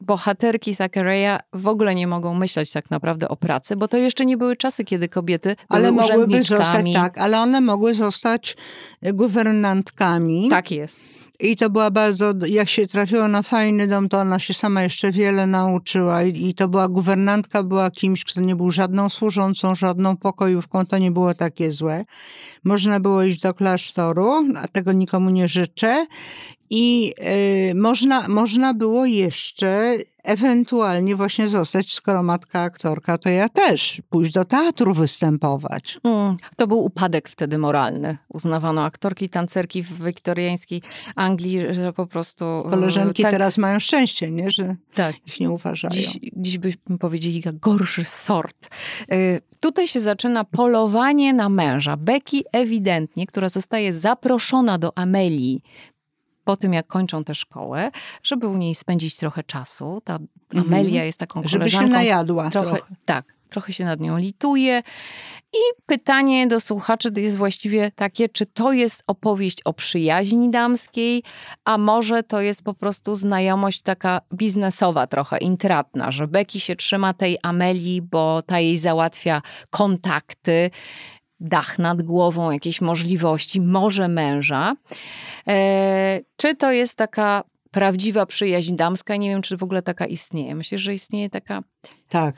bohaterki 0.00 0.76
Thackeraya 0.76 1.38
w 1.52 1.68
ogóle 1.68 1.94
nie 1.94 2.06
mogą 2.06 2.34
myśleć 2.34 2.72
tak 2.72 2.90
naprawdę 2.90 3.28
o 3.28 3.36
pracy, 3.36 3.76
bo 3.76 3.88
to 3.88 3.96
jeszcze 3.96 4.26
nie 4.26 4.36
były 4.36 4.56
czasy, 4.56 4.84
kiedy 4.84 5.08
kobiety 5.08 5.56
ale 5.68 5.92
były 5.92 6.08
mogłyby 6.08 6.42
zostać, 6.42 6.86
tak, 6.94 7.18
ale 7.18 7.40
one 7.40 7.60
mogły 7.60 7.94
zostać 7.94 8.56
guwernantkami. 9.02 10.48
Tak 10.50 10.70
jest. 10.70 11.00
I 11.40 11.56
to 11.56 11.70
była 11.70 11.90
bardzo, 11.90 12.32
jak 12.46 12.68
się 12.68 12.86
trafiło 12.86 13.28
na 13.28 13.42
fajny 13.42 13.86
dom, 13.86 14.08
to 14.08 14.18
ona 14.18 14.38
się 14.38 14.54
sama 14.54 14.82
jeszcze 14.82 15.12
wiele 15.12 15.46
nauczyła. 15.46 16.22
I, 16.22 16.48
I, 16.48 16.54
to 16.54 16.68
była 16.68 16.88
guwernantka, 16.88 17.62
była 17.62 17.90
kimś, 17.90 18.24
kto 18.24 18.40
nie 18.40 18.56
był 18.56 18.70
żadną 18.70 19.08
służącą, 19.08 19.74
żadną 19.74 20.16
pokojówką, 20.16 20.86
to 20.86 20.98
nie 20.98 21.10
było 21.10 21.34
takie 21.34 21.72
złe. 21.72 22.04
Można 22.64 23.00
było 23.00 23.22
iść 23.22 23.40
do 23.40 23.54
klasztoru, 23.54 24.32
a 24.56 24.68
tego 24.68 24.92
nikomu 24.92 25.30
nie 25.30 25.48
życzę. 25.48 26.06
I 26.70 27.12
y, 27.70 27.74
można, 27.74 28.28
można 28.28 28.74
było 28.74 29.06
jeszcze 29.06 29.96
ewentualnie 30.24 31.16
właśnie 31.16 31.48
zostać, 31.48 31.94
skoro 31.94 32.22
matka 32.22 32.62
aktorka, 32.62 33.18
to 33.18 33.28
ja 33.28 33.48
też 33.48 34.02
pójść 34.10 34.32
do 34.32 34.44
teatru 34.44 34.94
występować. 34.94 35.98
Mm, 36.04 36.36
to 36.56 36.66
był 36.66 36.78
upadek 36.84 37.28
wtedy 37.28 37.58
moralny. 37.58 38.18
Uznawano 38.28 38.84
aktorki, 38.84 39.28
tancerki 39.28 39.82
w 39.82 40.04
wiktoriańskiej 40.04 40.82
Anglii, 41.14 41.74
że 41.74 41.92
po 41.92 42.06
prostu... 42.06 42.44
E, 42.44 42.70
Koleżanki 42.70 43.22
tak, 43.22 43.32
teraz 43.32 43.58
mają 43.58 43.80
szczęście, 43.80 44.30
nie? 44.30 44.50
że 44.50 44.76
tak. 44.94 45.16
ich 45.26 45.40
nie 45.40 45.50
uważają. 45.50 45.92
Dziś, 45.92 46.18
dziś 46.36 46.58
byśmy 46.58 46.98
powiedzieli 46.98 47.42
gorszy 47.60 48.04
sort. 48.04 48.68
Y, 49.12 49.40
tutaj 49.60 49.88
się 49.88 50.00
zaczyna 50.00 50.44
polowanie 50.44 51.32
na 51.32 51.48
męża. 51.48 51.96
Becky 51.96 52.42
ewidentnie, 52.52 53.26
która 53.26 53.48
zostaje 53.48 53.92
zaproszona 53.92 54.78
do 54.78 54.98
Amelii 54.98 55.62
po 56.44 56.56
tym, 56.56 56.72
jak 56.72 56.86
kończą 56.86 57.24
tę 57.24 57.34
szkołę, 57.34 57.90
żeby 58.22 58.46
u 58.46 58.56
niej 58.56 58.74
spędzić 58.74 59.16
trochę 59.16 59.42
czasu. 59.42 60.02
Ta 60.04 60.18
mhm. 60.54 60.74
Amelia 60.74 61.04
jest 61.04 61.18
taką 61.18 61.42
Żeby 61.44 61.70
się 61.70 61.86
najadła 61.86 62.50
trochę. 62.50 62.68
trochę. 62.68 62.94
Tak, 63.04 63.24
trochę 63.50 63.72
się 63.72 63.84
nad 63.84 64.00
nią 64.00 64.18
lituje. 64.18 64.82
I 65.52 65.82
pytanie 65.86 66.46
do 66.46 66.60
słuchaczy 66.60 67.12
jest 67.16 67.36
właściwie 67.36 67.90
takie, 67.90 68.28
czy 68.28 68.46
to 68.46 68.72
jest 68.72 69.02
opowieść 69.06 69.58
o 69.64 69.72
przyjaźni 69.72 70.50
damskiej, 70.50 71.22
a 71.64 71.78
może 71.78 72.22
to 72.22 72.40
jest 72.40 72.62
po 72.62 72.74
prostu 72.74 73.16
znajomość 73.16 73.82
taka 73.82 74.20
biznesowa, 74.34 75.06
trochę 75.06 75.38
intratna, 75.38 76.10
że 76.10 76.26
Becky 76.26 76.60
się 76.60 76.76
trzyma 76.76 77.14
tej 77.14 77.38
Amelii, 77.42 78.02
bo 78.02 78.42
ta 78.42 78.60
jej 78.60 78.78
załatwia 78.78 79.42
kontakty 79.70 80.70
dach 81.40 81.78
nad 81.78 82.02
głową, 82.02 82.50
jakieś 82.50 82.80
możliwości, 82.80 83.60
może 83.60 84.08
męża. 84.08 84.76
E, 85.48 86.20
czy 86.36 86.54
to 86.54 86.72
jest 86.72 86.94
taka 86.94 87.44
prawdziwa 87.70 88.26
przyjaźń 88.26 88.76
damska? 88.76 89.16
Nie 89.16 89.30
wiem, 89.30 89.42
czy 89.42 89.56
w 89.56 89.62
ogóle 89.62 89.82
taka 89.82 90.06
istnieje. 90.06 90.54
Myślę, 90.54 90.78
że 90.78 90.94
istnieje 90.94 91.30
taka 91.30 91.62
tak. 92.08 92.34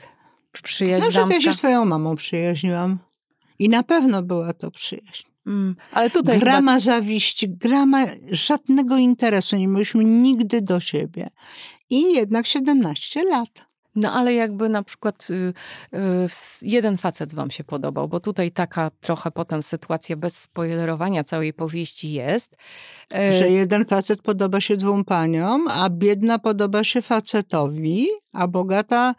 przyjaźń 0.63 1.05
no, 1.05 1.11
damska. 1.11 1.35
Ja 1.35 1.41
się 1.41 1.53
swoją 1.53 1.85
mamą 1.85 2.15
przyjaźniłam. 2.15 2.99
I 3.59 3.69
na 3.69 3.83
pewno 3.83 4.23
była 4.23 4.53
to 4.53 4.71
przyjaźń. 4.71 5.25
Mm, 5.47 5.75
ale 5.91 6.09
tutaj 6.09 6.39
grama 6.39 6.71
chyba... 6.71 6.79
zawiści, 6.79 7.49
grama 7.49 8.05
żadnego 8.31 8.97
interesu, 8.97 9.55
nie 9.55 9.67
mieliśmy 9.67 10.03
nigdy 10.03 10.61
do 10.61 10.79
siebie. 10.79 11.29
I 11.89 12.13
jednak 12.13 12.45
17 12.45 13.23
lat. 13.23 13.72
No 13.95 14.11
ale 14.11 14.33
jakby 14.33 14.69
na 14.69 14.83
przykład 14.83 15.27
y, 15.29 15.53
y, 15.93 16.27
jeden 16.61 16.97
facet 16.97 17.33
wam 17.33 17.51
się 17.51 17.63
podobał, 17.63 18.07
bo 18.07 18.19
tutaj 18.19 18.51
taka 18.51 18.91
trochę 19.01 19.31
potem 19.31 19.63
sytuacja 19.63 20.15
bez 20.15 20.37
spoilerowania 20.37 21.23
całej 21.23 21.53
powieści 21.53 22.11
jest. 22.11 22.55
Y, 23.13 23.33
Że 23.39 23.49
jeden 23.49 23.85
facet 23.85 24.21
podoba 24.21 24.61
się 24.61 24.77
dwóm 24.77 25.05
paniom, 25.05 25.67
a 25.67 25.89
biedna 25.89 26.39
podoba 26.39 26.83
się 26.83 27.01
facetowi, 27.01 28.07
a 28.33 28.47
bogata 28.47 29.15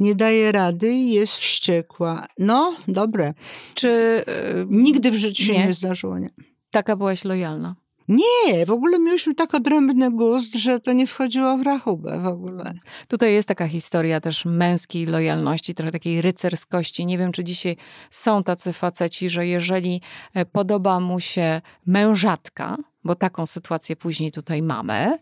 nie 0.00 0.14
daje 0.14 0.52
rady 0.52 0.92
i 0.92 1.12
jest 1.12 1.34
wściekła. 1.36 2.24
No, 2.38 2.76
dobre. 2.88 3.34
Czy... 3.74 4.24
Nigdy 4.68 5.10
w 5.10 5.14
życiu 5.14 5.44
się 5.44 5.52
nie, 5.52 5.66
nie 5.66 5.72
zdarzyło, 5.72 6.18
nie. 6.18 6.30
Taka 6.70 6.96
byłaś 6.96 7.24
lojalna. 7.24 7.74
Nie, 8.10 8.66
w 8.66 8.70
ogóle 8.70 8.98
mieliśmy 8.98 9.34
tak 9.34 9.54
odrębny 9.54 10.10
gust, 10.10 10.54
że 10.54 10.80
to 10.80 10.92
nie 10.92 11.06
wchodziło 11.06 11.56
w 11.56 11.62
rachubę 11.62 12.18
w 12.18 12.26
ogóle. 12.26 12.72
Tutaj 13.08 13.32
jest 13.32 13.48
taka 13.48 13.68
historia 13.68 14.20
też 14.20 14.44
męskiej 14.44 15.06
lojalności, 15.06 15.74
trochę 15.74 15.92
takiej 15.92 16.22
rycerskości. 16.22 17.06
Nie 17.06 17.18
wiem, 17.18 17.32
czy 17.32 17.44
dzisiaj 17.44 17.76
są 18.10 18.42
tacy 18.42 18.72
faceci, 18.72 19.30
że 19.30 19.46
jeżeli 19.46 20.00
e, 20.34 20.44
podoba 20.44 21.00
mu 21.00 21.20
się 21.20 21.60
mężatka, 21.86 22.76
bo 23.04 23.14
taką 23.14 23.46
sytuację 23.46 23.96
później 23.96 24.32
tutaj 24.32 24.62
mamy. 24.62 25.18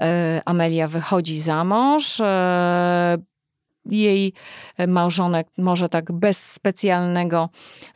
E, 0.00 0.42
Amelia 0.44 0.88
wychodzi 0.88 1.40
za 1.40 1.64
mąż, 1.64 2.20
e, 2.20 3.18
jej 3.90 4.32
e, 4.76 4.86
małżonek 4.86 5.48
może 5.58 5.88
tak 5.88 6.12
bez 6.12 6.52
specjalnego, 6.52 7.48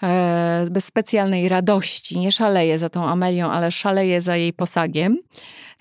e, 0.03 0.67
bez 0.71 0.85
specjalnej 0.85 1.49
radości 1.49 2.19
nie 2.19 2.33
szaleje 2.33 2.79
za 2.79 2.89
tą 2.89 3.05
Amelią, 3.05 3.51
ale 3.51 3.71
szaleje 3.71 4.23
za 4.23 4.37
jej 4.37 4.53
posagiem. 4.53 5.19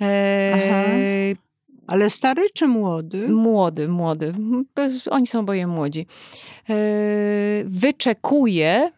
E, 0.01 0.51
Aha. 0.55 0.91
Ale 1.87 2.09
stary 2.09 2.41
czy 2.53 2.67
młody? 2.67 3.29
Młody, 3.29 3.87
młody. 3.87 4.33
Oni 5.09 5.27
są 5.27 5.39
oboje 5.39 5.67
młodzi. 5.67 6.05
Wyczekuje 7.65 8.91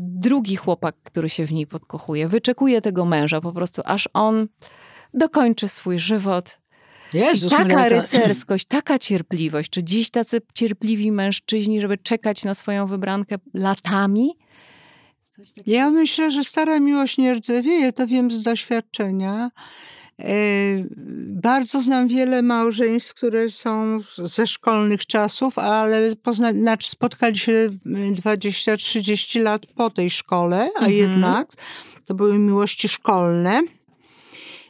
drugi 0.00 0.56
chłopak, 0.56 0.96
który 1.02 1.28
się 1.28 1.46
w 1.46 1.52
niej 1.52 1.66
podkochuje. 1.66 2.28
Wyczekuje 2.28 2.80
tego 2.80 3.04
męża 3.04 3.40
po 3.40 3.52
prostu, 3.52 3.82
aż 3.84 4.08
on 4.12 4.48
dokończy 5.14 5.68
swój 5.68 5.98
żywot 5.98 6.58
Jezus, 7.14 7.52
taka 7.52 7.88
rycerskość, 7.88 8.64
taka 8.64 8.98
cierpliwość. 8.98 9.70
Czy 9.70 9.84
dziś 9.84 10.10
tacy 10.10 10.40
cierpliwi 10.54 11.12
mężczyźni, 11.12 11.80
żeby 11.80 11.98
czekać 11.98 12.44
na 12.44 12.54
swoją 12.54 12.86
wybrankę 12.86 13.36
latami? 13.54 14.36
Ja 15.66 15.90
myślę, 15.90 16.32
że 16.32 16.44
stara 16.44 16.80
miłość 16.80 17.18
nie 17.18 17.34
rdzewieje, 17.34 17.92
to 17.92 18.06
wiem 18.06 18.30
z 18.30 18.42
doświadczenia. 18.42 19.50
E, 20.20 20.34
bardzo 21.26 21.82
znam 21.82 22.08
wiele 22.08 22.42
małżeństw, 22.42 23.14
które 23.14 23.50
są 23.50 24.00
ze 24.16 24.46
szkolnych 24.46 25.06
czasów, 25.06 25.58
ale 25.58 26.16
pozna, 26.16 26.52
znaczy 26.52 26.90
spotkali 26.90 27.38
się 27.38 27.70
20-30 27.86 29.42
lat 29.42 29.66
po 29.66 29.90
tej 29.90 30.10
szkole, 30.10 30.68
a 30.74 30.86
mhm. 30.86 30.92
jednak 30.92 31.48
to 32.06 32.14
były 32.14 32.38
miłości 32.38 32.88
szkolne. 32.88 33.62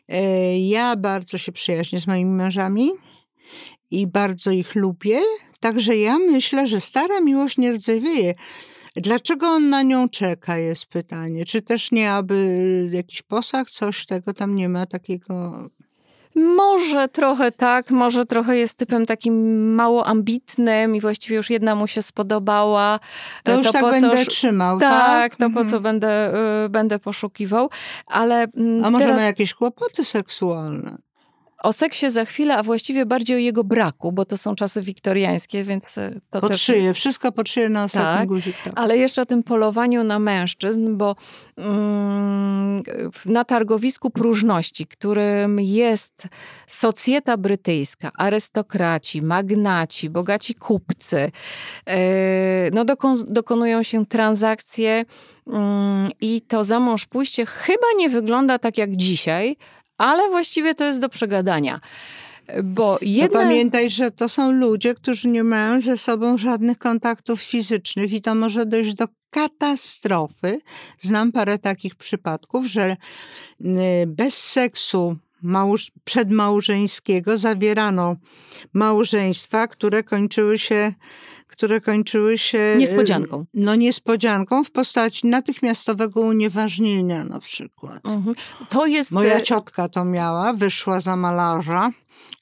E, 0.09 0.59
ja 0.59 0.97
bardzo 0.97 1.39
się 1.39 1.53
przyjaźnię 1.53 2.01
z 2.01 2.07
moimi 2.07 2.31
mężami 2.31 2.91
i 3.91 4.07
bardzo 4.07 4.51
ich 4.51 4.75
lubię. 4.75 5.21
Także 5.61 5.97
ja 5.97 6.19
myślę, 6.19 6.69
że 6.69 6.81
stara 6.81 7.21
miłość 7.21 7.59
nie 7.59 7.73
rdzewieje. 7.73 8.35
Dlaczego 8.97 9.47
on 9.47 9.71
na 9.71 9.83
nią 9.83 10.09
czeka, 10.09 10.59
jest 10.59 10.87
pytanie. 10.87 11.45
Czy 11.45 11.63
też 11.63 11.93
nie, 11.93 12.13
aby 12.13 12.89
jakiś 12.93 13.23
posag, 13.23 13.71
coś 13.71 14.07
tego 14.07 14.35
tam 14.35 14.55
nie 14.57 14.69
ma 14.69 14.87
takiego 14.87 15.69
może 16.35 17.09
trochę 17.09 17.53
tak, 17.53 17.91
może 17.91 18.27
trochę 18.27 18.57
jest 18.57 18.75
typem 18.75 19.07
takim 19.07 19.75
mało 19.75 20.07
ambitnym 20.07 20.97
i 20.97 21.01
właściwie 21.01 21.37
już 21.37 21.51
jedna 21.51 21.75
mu 21.75 21.87
się 21.87 22.03
spodobała. 22.03 23.01
To, 23.43 23.53
to 23.53 23.59
już 23.59 23.73
tak 23.73 23.83
będę 23.83 24.27
trzymał, 24.27 24.81
tak? 24.81 24.91
Tak, 24.91 25.37
to 25.37 25.45
mhm. 25.45 25.65
po 25.65 25.71
co 25.71 25.81
będę, 25.81 26.35
y, 26.65 26.69
będę 26.69 26.99
poszukiwał, 26.99 27.71
ale... 28.07 28.47
Mm, 28.57 28.85
A 28.85 28.91
może 28.91 29.05
teraz... 29.05 29.21
ma 29.21 29.27
jakieś 29.27 29.55
kłopoty 29.55 30.05
seksualne? 30.05 30.99
O 31.65 31.73
seksie 31.73 32.11
za 32.11 32.25
chwilę, 32.25 32.57
a 32.57 32.63
właściwie 32.63 33.07
bardziej 33.07 33.37
o 33.37 33.39
jego 33.39 33.65
braku, 33.65 34.13
bo 34.13 34.25
to 34.25 34.37
są 34.37 34.55
czasy 34.55 34.83
wiktoriańskie, 34.83 35.65
więc 35.65 35.99
e, 35.99 36.21
to 36.31 36.41
pod 36.41 36.51
też... 36.51 36.63
szyję, 36.63 36.95
wszystko 36.95 37.33
pod 37.33 37.49
szyję 37.49 37.69
na 37.69 37.85
ostatni 37.85 38.19
tak, 38.19 38.29
guzik. 38.29 38.57
Tak. 38.65 38.73
Ale 38.77 38.99
jeszcze 38.99 39.23
o 39.23 39.27
tym 39.27 39.43
polowaniu 39.43 40.05
na 40.05 40.19
mężczyzn, 40.19 40.97
bo 40.97 41.17
mm, 41.57 42.83
na 43.27 43.45
targowisku 43.45 44.11
próżności, 44.11 44.87
którym 44.87 45.61
jest 45.61 46.29
socjeta 46.67 47.37
brytyjska, 47.37 48.11
arystokraci, 48.19 49.23
magnaci, 49.23 50.11
bogaci 50.11 50.55
kupcy, 50.55 51.31
yy, 51.87 51.95
no 52.73 52.85
dokon, 52.85 53.17
dokonują 53.29 53.83
się 53.83 54.07
transakcje 54.07 55.05
mm, 55.47 56.11
i 56.21 56.41
to 56.41 56.65
za 56.65 56.81
mąż 56.81 57.07
pójście 57.07 57.47
chyba 57.47 57.87
nie 57.97 58.09
wygląda 58.09 58.59
tak 58.59 58.79
jak 58.79 58.97
dzisiaj, 58.97 59.57
ale 60.05 60.29
właściwie 60.29 60.75
to 60.75 60.85
jest 60.85 61.01
do 61.01 61.09
przegadania. 61.09 61.81
Bo 62.65 62.99
pamiętaj, 63.33 63.91
że 63.91 64.11
to 64.11 64.29
są 64.29 64.53
ludzie, 64.53 64.95
którzy 64.95 65.29
nie 65.29 65.45
mają 65.45 65.81
ze 65.81 65.99
sobą 65.99 66.39
żadnych 66.39 66.79
kontaktów 66.79 67.43
fizycznych 67.43 68.13
i 68.13 68.21
to 68.21 68.35
może 68.35 68.67
dojść 68.67 68.95
do 68.95 69.05
katastrofy. 69.31 70.61
Znam 71.01 71.33
parę 71.33 71.59
takich 71.59 71.95
przypadków, 71.95 72.67
że 72.67 72.97
y, 73.61 73.67
bez 74.07 74.35
seksu 74.35 75.17
małż 75.43 75.93
przedmałżeńskiego 76.05 77.39
zawierano 77.39 78.17
małżeństwa, 78.73 79.67
które 79.67 80.03
kończyły 80.03 80.59
się 80.59 80.93
które 81.55 81.81
kończyły 81.81 82.39
się 82.39 82.75
niespodzianką. 82.79 83.45
No 83.55 83.75
niespodzianką 83.75 84.65
w 84.65 84.71
postaci 84.71 85.27
natychmiastowego 85.27 86.21
unieważnienia 86.21 87.25
na 87.25 87.41
przykład. 87.41 88.07
Mhm. 88.07 88.37
To 88.69 88.87
jest 88.87 89.11
Moja 89.11 89.39
e, 89.39 89.43
ciotka 89.43 89.89
to 89.89 90.05
miała, 90.05 90.53
wyszła 90.53 91.01
za 91.01 91.17
malarza, 91.17 91.91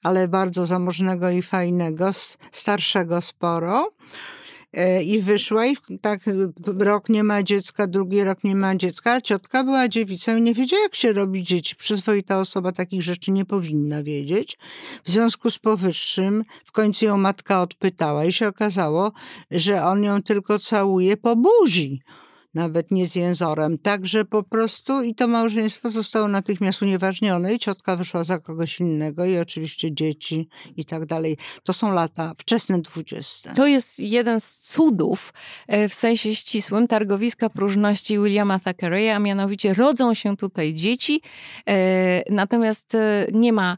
ale 0.03 0.29
bardzo 0.29 0.67
zamożnego 0.67 1.31
i 1.31 1.43
fajnego, 1.43 2.11
starszego 2.53 3.21
sporo. 3.23 3.91
E, 4.73 5.03
i 5.03 5.23
wyszła 5.23 5.67
i 5.67 5.77
tak 6.01 6.21
rok 6.79 7.09
nie 7.09 7.25
ma 7.25 7.43
dziecka, 7.43 7.87
drugi 7.87 8.25
rok 8.25 8.45
nie 8.45 8.57
ma 8.57 8.77
dziecka, 8.77 9.13
a 9.13 9.21
ciotka 9.21 9.65
była 9.65 9.89
dziewicą 9.89 10.37
i 10.37 10.43
nie 10.43 10.55
wiedziała, 10.55 10.83
jak 10.83 10.95
się 10.95 11.13
robi 11.13 11.43
dzieci. 11.43 11.77
Przyzwoita 11.77 12.41
osoba 12.41 12.73
takich 12.73 13.03
rzeczy 13.03 13.31
nie 13.31 13.45
powinna 13.45 14.03
wiedzieć. 14.03 14.59
W 15.05 15.11
związku 15.11 15.51
z 15.51 15.59
powyższym 15.59 16.45
w 16.65 16.73
końcu 16.73 17.05
ją 17.05 17.19
matka 17.19 17.63
odpytała 17.63 18.25
i 18.25 18.33
się 18.33 18.49
okazało, 18.49 19.13
że 19.51 19.85
on 19.85 20.05
ją 20.05 20.23
tylko 20.23 20.59
całuje 20.59 21.17
po 21.17 21.37
buzi 21.37 22.03
nawet 22.55 22.91
nie 22.91 23.07
z 23.07 23.15
jęzorem. 23.15 23.79
Także 23.79 24.25
po 24.25 24.43
prostu 24.43 25.03
i 25.03 25.15
to 25.15 25.29
małżeństwo 25.29 25.91
zostało 25.91 26.29
natychmiast 26.29 26.83
unieważnione 26.83 27.55
i 27.55 27.59
ciotka 27.59 27.97
wyszła 27.97 28.25
za 28.25 28.39
kogoś 28.39 28.81
innego 28.81 29.25
i 29.25 29.39
oczywiście 29.39 29.95
dzieci 29.95 30.49
i 30.77 30.85
tak 30.85 31.07
dalej. 31.07 31.37
To 31.65 31.73
są 31.73 31.93
lata 31.93 32.33
wczesne 32.39 32.83
dwudzieste. 32.83 33.55
To 33.55 33.67
jest 33.67 33.99
jeden 33.99 34.41
z 34.41 34.59
cudów 34.59 35.33
e, 35.67 35.89
w 35.89 35.95
sensie 35.95 36.35
ścisłym 36.35 36.89
targowiska 36.89 37.51
próżności 37.51 38.19
Williama 38.19 38.59
Thackeraya, 38.59 39.09
a 39.09 39.19
mianowicie 39.19 39.75
rodzą 39.75 40.15
się 40.15 40.37
tutaj 40.37 40.75
dzieci, 40.75 41.23
e, 41.69 42.33
natomiast 42.33 42.95
e, 42.95 43.27
nie 43.33 43.53
ma 43.53 43.77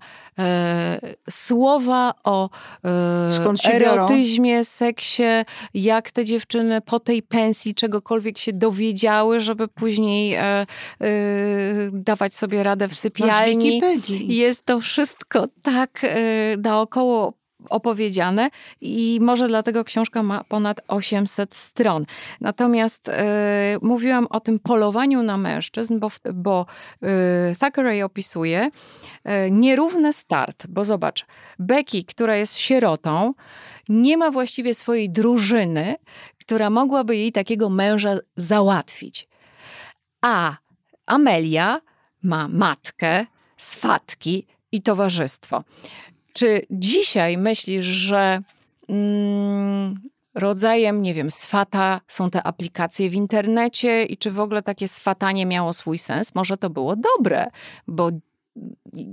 słowa 1.31 2.15
o 2.25 2.51
erotyzmie, 3.73 4.53
biorą? 4.53 4.65
seksie, 4.65 5.23
jak 5.75 6.11
te 6.11 6.25
dziewczyny 6.25 6.81
po 6.81 7.01
tej 7.01 7.23
pensji 7.23 7.75
czegokolwiek 7.75 8.39
się 8.39 8.53
dowiedziały, 8.65 9.41
żeby 9.41 9.69
później 9.69 10.35
e, 10.35 10.43
e, 10.43 10.67
dawać 11.93 12.35
sobie 12.35 12.63
radę 12.63 12.89
w 12.89 12.95
sypialni. 12.95 13.81
Jest 14.29 14.65
to 14.65 14.81
wszystko 14.81 15.49
tak 15.63 16.01
e, 16.05 16.57
naokoło 16.57 17.33
opowiedziane 17.71 18.51
i 18.81 19.19
może 19.23 19.49
dlatego 19.49 19.85
książka 19.85 20.23
ma 20.23 20.45
ponad 20.45 20.81
800 20.89 21.55
stron. 21.55 22.07
Natomiast 22.41 23.09
e, 23.09 23.79
mówiłam 23.83 24.27
o 24.31 24.41
tym 24.41 24.59
polowaniu 24.59 25.23
na 25.23 25.37
mężczyzn, 25.37 25.99
bo, 25.99 26.09
bo 26.35 26.67
e, 27.03 27.07
Thackeray 27.59 28.03
opisuje 28.03 28.71
e, 29.25 29.51
nierówny 29.51 30.13
start, 30.13 30.67
bo 30.69 30.85
zobacz, 30.85 31.27
Becky, 31.59 32.05
która 32.05 32.37
jest 32.37 32.57
sierotą, 32.57 33.35
nie 33.89 34.17
ma 34.17 34.31
właściwie 34.31 34.75
swojej 34.75 35.11
drużyny, 35.11 35.97
która 36.47 36.71
mogłaby 36.71 37.17
jej 37.17 37.33
takiego 37.33 37.69
męża 37.69 38.17
załatwić. 38.37 39.29
A 40.21 40.57
Amelia 41.07 41.81
ma 42.23 42.49
matkę, 42.49 43.27
swatki 43.57 44.47
i 44.73 44.83
towarzystwo. 44.83 45.65
Czy 46.33 46.67
dzisiaj 46.71 47.39
myślisz, 47.39 47.87
że 47.87 48.43
mm, 48.89 50.01
rodzajem, 50.35 51.03
nie 51.03 51.15
wiem, 51.15 51.31
swata 51.31 52.01
są 52.09 52.31
te 52.31 52.43
aplikacje 52.43 53.11
w 53.11 53.15
internecie 53.15 54.03
i 54.05 54.17
czy 54.17 54.31
w 54.31 54.41
ogóle 54.41 54.63
takie 54.63 54.89
swatanie 54.89 55.47
miało 55.47 55.73
swój 55.73 55.99
sens? 55.99 56.35
Może 56.35 56.57
to 56.57 56.71
było 56.71 56.97
dobre, 56.97 57.47
bo 57.89 58.11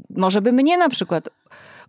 może 0.10 0.42
by 0.42 0.52
mnie 0.52 0.78
na 0.78 0.90
przykład 0.90 1.30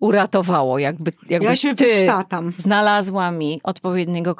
uratowało, 0.02 0.78
jakby, 0.78 1.12
jakbyś 1.28 1.50
Ja 1.50 1.56
się 1.56 1.74
ty 1.74 1.84
wystatam. 1.84 2.52
znalazła 2.58 3.30
mi 3.30 3.60
odpowiedniego 3.64 4.34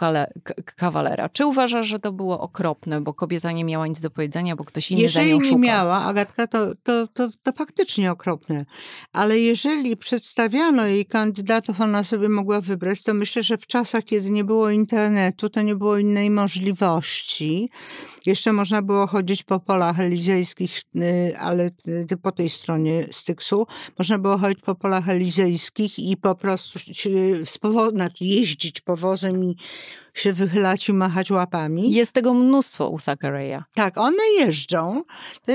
kawalera. 0.76 1.28
Czy 1.28 1.46
uważasz, 1.46 1.86
że 1.86 1.98
to 1.98 2.12
było 2.12 2.40
okropne, 2.40 3.00
bo 3.00 3.14
kobieta 3.14 3.52
nie 3.52 3.64
miała 3.64 3.86
nic 3.86 4.00
do 4.00 4.10
powiedzenia, 4.10 4.56
bo 4.56 4.64
ktoś 4.64 4.90
inny 4.90 5.00
za 5.00 5.04
Jeżeli 5.04 5.30
nią 5.30 5.38
nie 5.38 5.44
szukał? 5.44 5.58
miała, 5.58 6.02
Agatka, 6.04 6.46
to, 6.46 6.74
to, 6.82 7.06
to, 7.06 7.28
to 7.42 7.52
faktycznie 7.52 8.10
okropne. 8.12 8.64
Ale 9.12 9.38
jeżeli 9.38 9.96
przedstawiano 9.96 10.86
jej 10.86 11.06
kandydatów, 11.06 11.80
ona 11.80 12.04
sobie 12.04 12.28
mogła 12.28 12.60
wybrać, 12.60 13.02
to 13.02 13.14
myślę, 13.14 13.42
że 13.42 13.58
w 13.58 13.66
czasach, 13.66 14.04
kiedy 14.04 14.30
nie 14.30 14.44
było 14.44 14.70
internetu, 14.70 15.50
to 15.50 15.62
nie 15.62 15.74
było 15.74 15.98
innej 15.98 16.30
możliwości. 16.30 17.70
Jeszcze 18.26 18.52
można 18.52 18.82
było 18.82 19.06
chodzić 19.06 19.42
po 19.42 19.60
polach 19.60 20.00
elizejskich, 20.00 20.82
y, 20.96 21.34
ale 21.38 21.70
y, 22.12 22.16
po 22.22 22.32
tej 22.32 22.48
stronie 22.48 23.06
Styksu. 23.10 23.66
Można 23.98 24.18
było 24.18 24.38
chodzić 24.38 24.60
po 24.60 24.74
polach 24.74 25.08
elizejskich 25.08 25.51
i 25.98 26.16
po 26.16 26.34
prostu 26.34 26.78
znaczy 27.90 28.24
jeździć 28.24 28.80
powozem 28.80 29.44
i 29.44 29.56
się 30.14 30.32
wychylać 30.32 30.88
i 30.88 30.92
machać 30.92 31.30
łapami. 31.30 31.92
Jest 31.92 32.12
tego 32.12 32.34
mnóstwo 32.34 32.88
u 32.88 32.98
Zachariah. 32.98 33.64
Tak, 33.74 33.98
one 33.98 34.22
jeżdżą. 34.38 35.02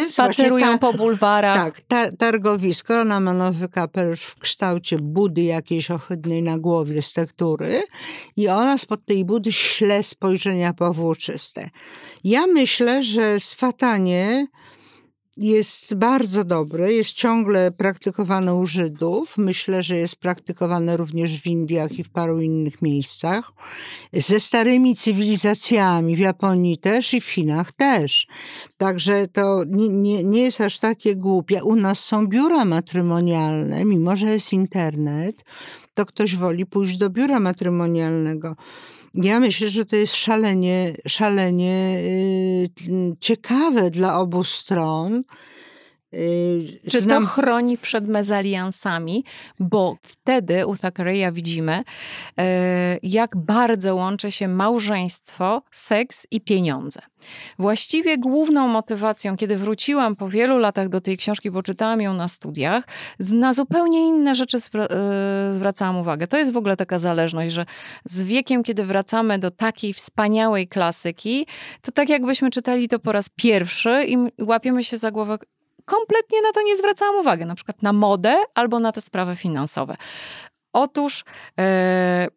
Spacerują 0.09 0.65
ta, 0.65 0.77
po 0.77 0.93
bulwarach. 0.93 1.57
tak, 1.57 1.81
ta, 1.81 2.11
targowisko, 2.11 3.01
ona 3.01 3.19
ma 3.19 3.33
nowy 3.33 3.69
kapelusz 3.69 4.21
w 4.21 4.39
kształcie 4.39 4.97
budy 4.97 5.41
jakiejś 5.41 5.91
ohydnej 5.91 6.43
na 6.43 6.57
głowie 6.57 7.01
z 7.01 7.13
tektury 7.13 7.83
i 8.35 8.47
ona 8.47 8.77
spod 8.77 9.05
tej 9.05 9.25
budy 9.25 9.51
śle 9.51 10.03
spojrzenia 10.03 10.73
powłóczyste. 10.73 11.69
Ja 12.23 12.47
myślę, 12.47 13.03
że 13.03 13.39
swatanie 13.39 14.47
jest 15.37 15.95
bardzo 15.95 16.43
dobre, 16.43 16.93
jest 16.93 17.13
ciągle 17.13 17.71
praktykowane 17.71 18.55
u 18.55 18.67
Żydów. 18.67 19.37
Myślę, 19.37 19.83
że 19.83 19.97
jest 19.97 20.15
praktykowane 20.15 20.97
również 20.97 21.41
w 21.41 21.47
Indiach 21.47 21.99
i 21.99 22.03
w 22.03 22.09
paru 22.09 22.41
innych 22.41 22.81
miejscach. 22.81 23.51
Ze 24.13 24.39
starymi 24.39 24.95
cywilizacjami, 24.95 26.15
w 26.15 26.19
Japonii 26.19 26.77
też 26.77 27.13
i 27.13 27.21
w 27.21 27.25
Chinach 27.25 27.71
też. 27.71 28.27
Także 28.77 29.27
to 29.27 29.63
nie, 29.67 29.89
nie, 29.89 30.23
nie 30.23 30.41
jest 30.41 30.61
aż 30.61 30.79
takie 30.79 31.15
głupie. 31.15 31.63
U 31.63 31.75
nas 31.75 31.99
są 31.99 32.27
biura 32.27 32.65
matrymonialne, 32.65 33.85
mimo 33.85 34.17
że 34.17 34.25
jest 34.25 34.53
internet, 34.53 35.43
to 35.93 36.05
ktoś 36.05 36.35
woli 36.35 36.65
pójść 36.65 36.97
do 36.97 37.09
biura 37.09 37.39
matrymonialnego. 37.39 38.55
Ja 39.23 39.39
myślę, 39.39 39.69
że 39.69 39.85
to 39.85 39.95
jest 39.95 40.15
szalenie, 40.15 40.93
szalenie 41.07 41.97
y, 41.99 42.69
ciekawe 43.19 43.91
dla 43.91 44.19
obu 44.19 44.43
stron. 44.43 45.23
Y, 46.13 46.79
Czy 46.89 47.01
znam- 47.01 47.23
to 47.23 47.29
chroni 47.29 47.77
przed 47.77 48.07
mezaliansami? 48.07 49.23
Bo 49.59 49.97
wtedy 50.01 50.67
u 50.67 50.75
Zachariah 50.75 51.33
widzimy, 51.33 51.83
e, 52.39 52.97
jak 53.03 53.35
bardzo 53.37 53.95
łączy 53.95 54.31
się 54.31 54.47
małżeństwo, 54.47 55.61
seks 55.71 56.27
i 56.31 56.41
pieniądze. 56.41 57.01
Właściwie 57.59 58.17
główną 58.17 58.67
motywacją, 58.67 59.35
kiedy 59.35 59.57
wróciłam 59.57 60.15
po 60.15 60.29
wielu 60.29 60.57
latach 60.57 60.89
do 60.89 61.01
tej 61.01 61.17
książki, 61.17 61.51
bo 61.51 61.63
czytałam 61.63 62.01
ją 62.01 62.13
na 62.13 62.27
studiach, 62.27 62.83
na 63.19 63.53
zupełnie 63.53 64.07
inne 64.07 64.35
rzeczy 64.35 64.57
e, 64.57 65.49
zwracałam 65.53 65.97
uwagę. 65.97 66.27
To 66.27 66.37
jest 66.37 66.51
w 66.51 66.57
ogóle 66.57 66.77
taka 66.77 66.99
zależność, 66.99 67.55
że 67.55 67.65
z 68.05 68.23
wiekiem, 68.23 68.63
kiedy 68.63 68.85
wracamy 68.85 69.39
do 69.39 69.51
takiej 69.51 69.93
wspaniałej 69.93 70.67
klasyki, 70.67 71.47
to 71.81 71.91
tak 71.91 72.09
jakbyśmy 72.09 72.49
czytali 72.49 72.87
to 72.87 72.99
po 72.99 73.11
raz 73.11 73.29
pierwszy 73.29 74.05
i 74.07 74.17
łapiemy 74.41 74.83
się 74.83 74.97
za 74.97 75.11
głowę, 75.11 75.37
kompletnie 75.87 76.41
na 76.41 76.51
to 76.51 76.61
nie 76.61 76.77
zwracałam 76.77 77.15
uwagi, 77.15 77.45
na 77.45 77.55
przykład 77.55 77.81
na 77.81 77.93
modę 77.93 78.37
albo 78.55 78.79
na 78.79 78.91
te 78.91 79.01
sprawy 79.01 79.35
finansowe. 79.35 79.95
Otóż 80.73 81.23
e, 81.59 82.27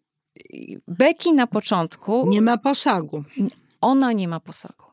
Becky 0.89 1.33
na 1.33 1.47
początku, 1.47 2.27
Nie 2.29 2.41
ma 2.43 2.59
posagu. 2.59 3.25
ona 3.81 4.13
nie 4.13 4.29
ma 4.29 4.41
posagu. 4.41 4.85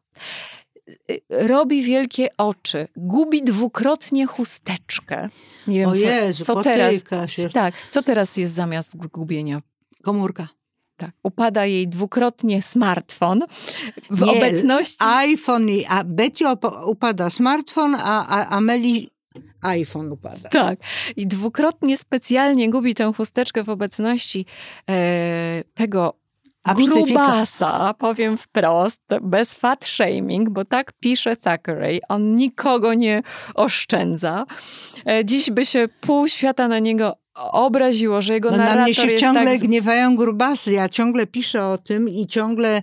E, 1.31 1.47
Robi 1.47 1.83
wielkie 1.83 2.27
oczy, 2.37 2.87
gubi 2.95 3.43
dwukrotnie 3.43 4.25
chusteczkę. 4.25 5.29
Nie 5.67 5.79
wiem, 5.79 5.89
O 5.89 5.93
co, 5.95 6.05
Jezu, 6.05 6.45
co 6.45 6.63
teraz. 6.63 6.93
się. 7.31 7.49
Tak, 7.49 7.73
co 7.89 8.03
teraz 8.03 8.37
jest 8.37 8.53
zamiast 8.53 9.03
zgubienia? 9.03 9.61
Komórka. 10.03 10.47
Tak, 10.97 11.11
upada 11.23 11.65
jej 11.65 11.87
dwukrotnie 11.87 12.61
smartfon 12.61 13.43
w 14.09 14.21
Nie, 14.21 14.31
obecności. 14.31 14.97
iPhone, 15.05 15.69
i- 15.69 15.85
a 15.89 16.03
Betty 16.03 16.43
upada 16.85 17.29
smartfon, 17.29 17.95
a, 17.95 18.27
a 18.27 18.47
Ameli 18.57 19.09
iPhone 19.61 20.11
upada. 20.11 20.49
Tak. 20.49 20.79
I 21.15 21.27
dwukrotnie 21.27 21.97
specjalnie 21.97 22.69
gubi 22.69 22.95
tę 22.95 23.13
chusteczkę 23.17 23.63
w 23.63 23.69
obecności 23.69 24.45
e, 24.89 25.63
tego 25.73 26.13
Abstyfika. 26.63 27.05
grubasa, 27.05 27.93
powiem 27.93 28.37
wprost, 28.37 29.01
bez 29.21 29.53
fat 29.53 29.85
shaming, 29.85 30.49
bo 30.49 30.65
tak 30.65 30.93
pisze 30.99 31.35
Thackeray. 31.37 32.01
On 32.09 32.35
nikogo 32.35 32.93
nie 32.93 33.21
oszczędza. 33.55 34.45
E, 35.05 35.25
dziś 35.25 35.51
by 35.51 35.65
się 35.65 35.87
pół 36.01 36.27
świata 36.27 36.67
na 36.67 36.79
niego 36.79 37.15
obraziło, 37.37 38.21
że 38.21 38.33
jego 38.33 38.51
No 38.51 38.57
narrator 38.57 38.77
na 38.77 38.83
mnie 38.83 38.93
się 38.93 39.07
jest 39.07 39.21
ciągle 39.23 39.51
tak... 39.51 39.59
gniewają 39.59 40.15
grubasy. 40.15 40.73
Ja 40.73 40.89
ciągle 40.89 41.27
piszę 41.27 41.65
o 41.65 41.77
tym 41.77 42.09
i 42.09 42.27
ciągle 42.27 42.81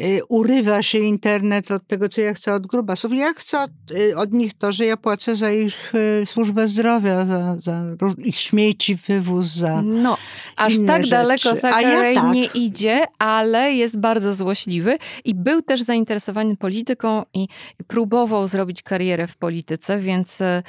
y, 0.00 0.20
urywa 0.28 0.82
się 0.82 0.98
internet 0.98 1.70
od 1.70 1.86
tego, 1.86 2.08
co 2.08 2.20
ja 2.20 2.34
chcę 2.34 2.54
od 2.54 2.66
grubasów. 2.66 3.12
Ja 3.14 3.32
chcę 3.36 3.60
od, 3.62 3.70
y, 3.90 4.16
od 4.16 4.32
nich 4.32 4.54
to, 4.54 4.72
że 4.72 4.84
ja 4.84 4.96
płacę 4.96 5.36
za 5.36 5.52
ich 5.52 5.92
y, 6.22 6.26
służbę 6.26 6.68
zdrowia, 6.68 7.24
za, 7.24 7.56
za 7.60 7.82
ich 8.18 8.38
śmieci, 8.40 8.94
wywóz, 9.08 9.46
za... 9.46 9.82
No, 9.82 10.16
aż 10.56 10.72
tak 10.86 10.98
rzeczy. 10.98 11.10
daleko 11.10 11.50
A 11.50 11.54
ja 11.54 11.60
Zachary 11.60 12.14
tak. 12.14 12.32
nie 12.32 12.44
idzie, 12.44 13.04
ale 13.18 13.72
jest 13.72 13.98
bardzo 13.98 14.34
złośliwy 14.34 14.98
i 15.24 15.34
był 15.34 15.62
też 15.62 15.82
zainteresowany 15.82 16.56
polityką 16.56 17.22
i 17.34 17.48
próbował 17.86 18.48
zrobić 18.48 18.82
karierę 18.82 19.26
w 19.26 19.36
polityce, 19.36 19.98
więc 19.98 20.40
e, 20.40 20.62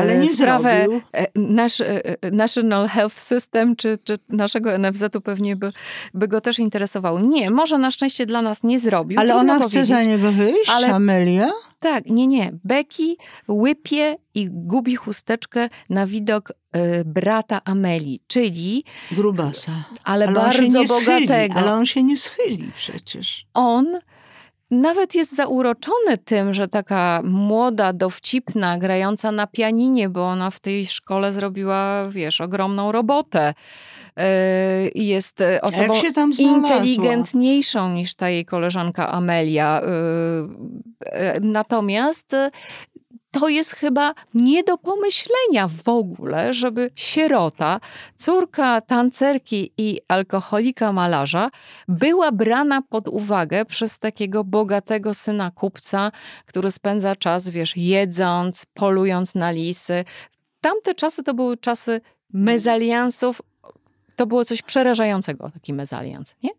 Ale 0.00 0.18
nie 0.18 0.34
sprawę 0.34 0.82
zrobił. 0.84 1.00
e, 1.12 1.26
nasz, 1.34 1.80
e, 1.80 2.02
National 2.44 2.88
Health 2.88 3.20
System 3.20 3.76
czy, 3.76 3.98
czy 4.04 4.18
naszego 4.28 4.78
NFZ-u 4.78 5.20
pewnie 5.20 5.56
by, 5.56 5.72
by 6.14 6.28
go 6.28 6.40
też 6.40 6.58
interesowało. 6.58 7.20
Nie, 7.20 7.50
może 7.50 7.78
na 7.78 7.90
szczęście 7.90 8.26
dla 8.26 8.42
nas 8.42 8.62
nie 8.62 8.78
zrobił. 8.78 9.20
Ale 9.20 9.36
ona 9.36 9.58
chce 9.58 9.86
za 9.86 10.02
niego 10.02 10.32
wyjść, 10.32 10.70
Ale- 10.70 10.94
Amelia? 10.94 11.48
Tak, 11.78 12.06
nie, 12.06 12.26
nie. 12.26 12.52
Becky 12.64 13.16
łypie 13.48 14.16
i 14.34 14.48
gubi 14.50 14.96
chusteczkę 14.96 15.68
na 15.90 16.06
widok 16.06 16.52
e, 16.72 17.04
brata 17.04 17.60
Ameli, 17.64 18.20
czyli 18.26 18.84
Grubasa. 19.12 19.72
ale, 20.04 20.26
się 20.26 20.32
bardzo 20.34 20.62
nie 20.62 20.88
schyli, 20.88 21.06
bogatego. 21.06 21.54
ale 21.54 21.72
on 21.74 21.86
się 21.86 22.02
nie 22.02 22.16
schyli 22.16 22.70
przecież. 22.74 23.46
on 23.54 23.86
nawet 24.74 25.14
jest 25.14 25.36
zauroczony 25.36 26.18
tym, 26.24 26.54
że 26.54 26.68
taka 26.68 27.20
młoda, 27.24 27.92
dowcipna, 27.92 28.78
grająca 28.78 29.32
na 29.32 29.46
pianinie, 29.46 30.08
bo 30.08 30.26
ona 30.26 30.50
w 30.50 30.60
tej 30.60 30.86
szkole 30.86 31.32
zrobiła, 31.32 32.08
wiesz, 32.10 32.40
ogromną 32.40 32.92
robotę. 32.92 33.54
I 34.94 35.06
Jest 35.06 35.44
osobą 35.62 35.94
inteligentniejszą 36.38 37.94
niż 37.94 38.14
ta 38.14 38.28
jej 38.28 38.44
koleżanka 38.44 39.12
Amelia. 39.12 39.80
Yy, 39.82 39.90
e, 41.00 41.40
Natomiast 41.40 42.36
to 43.34 43.48
jest 43.48 43.72
chyba 43.72 44.14
nie 44.34 44.64
do 44.64 44.78
pomyślenia 44.78 45.68
w 45.68 45.88
ogóle, 45.88 46.54
żeby 46.54 46.90
sierota, 46.94 47.80
córka 48.16 48.80
tancerki 48.80 49.72
i 49.78 50.00
alkoholika 50.08 50.92
malarza, 50.92 51.50
była 51.88 52.32
brana 52.32 52.82
pod 52.82 53.08
uwagę 53.08 53.64
przez 53.64 53.98
takiego 53.98 54.44
bogatego 54.44 55.14
syna 55.14 55.50
kupca, 55.50 56.12
który 56.46 56.70
spędza 56.70 57.16
czas, 57.16 57.48
wiesz, 57.48 57.76
jedząc, 57.76 58.66
polując 58.74 59.34
na 59.34 59.50
lisy. 59.50 60.04
Tamte 60.60 60.94
czasy 60.94 61.22
to 61.22 61.34
były 61.34 61.56
czasy 61.56 62.00
mezaliansów. 62.32 63.42
To 64.16 64.26
było 64.26 64.44
coś 64.44 64.62
przerażającego, 64.62 65.50
taki 65.50 65.72
mezalians, 65.72 66.34
nie? 66.42 66.50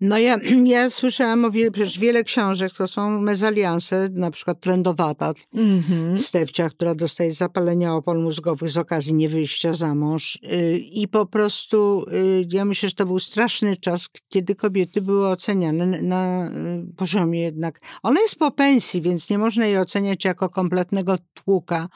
No 0.00 0.18
ja, 0.18 0.36
ja 0.64 0.90
słyszałam 0.90 1.44
o 1.44 1.50
wiele, 1.50 1.70
przecież 1.70 1.98
wiele 1.98 2.24
książek, 2.24 2.72
to 2.78 2.88
są 2.88 3.20
mezalianse, 3.20 4.08
na 4.12 4.30
przykład 4.30 4.60
Trendowata, 4.60 5.32
Mhm. 5.54 6.18
Stewcia, 6.18 6.70
która 6.70 6.94
dostaje 6.94 7.32
zapalenia 7.32 7.94
opon 7.94 8.22
mózgowych 8.22 8.70
z 8.70 8.76
okazji 8.76 9.14
niewyjścia 9.14 9.72
za 9.74 9.94
mąż. 9.94 10.36
Y, 10.52 10.78
I 10.78 11.08
po 11.08 11.26
prostu 11.26 12.04
y, 12.12 12.44
ja 12.52 12.64
myślę, 12.64 12.88
że 12.88 12.94
to 12.94 13.06
był 13.06 13.20
straszny 13.20 13.76
czas, 13.76 14.08
kiedy 14.28 14.54
kobiety 14.54 15.02
były 15.02 15.28
oceniane 15.28 15.86
na- 15.86 16.02
na 16.02 16.50
y, 16.50 16.94
poziomie 16.96 17.40
jednak. 17.40 17.80
Ona 18.02 18.20
jest 18.20 18.36
po 18.36 18.50
pensji, 18.50 19.02
więc 19.02 19.30
nie 19.30 19.38
można 19.38 19.66
jej 19.66 19.78
oceniać 19.78 20.24
jako 20.24 20.48
kompletnego 20.48 21.16
tłuka, 21.34 21.88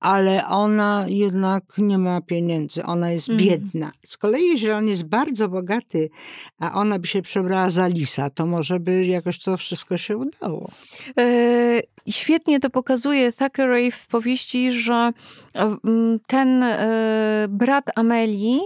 ale 0.00 0.46
ona 0.46 1.04
jednak 1.08 1.64
nie 1.78 1.98
ma 1.98 2.20
pieniędzy, 2.20 2.84
ona 2.84 3.10
jest 3.10 3.28
Mhm. 3.28 3.48
biedna. 3.48 3.90
Z 4.06 4.16
kolei, 4.16 4.48
jeżeli 4.48 4.72
on 4.72 4.88
jest 4.88 5.04
bardzo 5.04 5.48
bogaty, 5.48 6.10
a 6.58 6.72
ona 6.72 6.98
by 6.98 7.06
się 7.06 7.22
przebrała 7.22 7.70
za 7.70 7.86
lisa, 7.86 8.30
to 8.30 8.46
może 8.46 8.80
by 8.80 9.06
jakoś 9.06 9.38
to 9.38 9.56
wszystko 9.56 9.98
się 9.98 10.16
udało. 10.16 10.70
E, 11.18 11.80
świetnie 12.08 12.60
to 12.60 12.70
pokazuje 12.70 13.32
Thackeray 13.32 13.90
w 13.90 14.06
powieści, 14.06 14.72
że 14.72 15.12
ten 16.26 16.64
brat 17.48 17.84
Amelii 17.94 18.60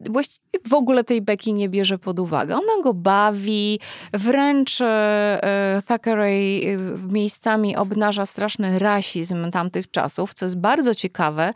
właściwie 0.00 0.50
w 0.68 0.74
ogóle 0.74 1.04
tej 1.04 1.22
Becky 1.22 1.52
nie 1.52 1.68
bierze 1.68 1.98
pod 1.98 2.18
uwagę. 2.18 2.54
Ona 2.54 2.82
go 2.82 2.94
bawi, 2.94 3.80
wręcz 4.12 4.80
e, 4.80 4.86
e, 4.86 5.82
Thackeray 5.86 6.68
e, 6.68 6.78
miejscami 7.12 7.76
obnaża 7.76 8.26
straszny 8.26 8.78
rasizm 8.78 9.50
tamtych 9.50 9.90
czasów, 9.90 10.34
co 10.34 10.46
jest 10.46 10.58
bardzo 10.58 10.94
ciekawe, 10.94 11.52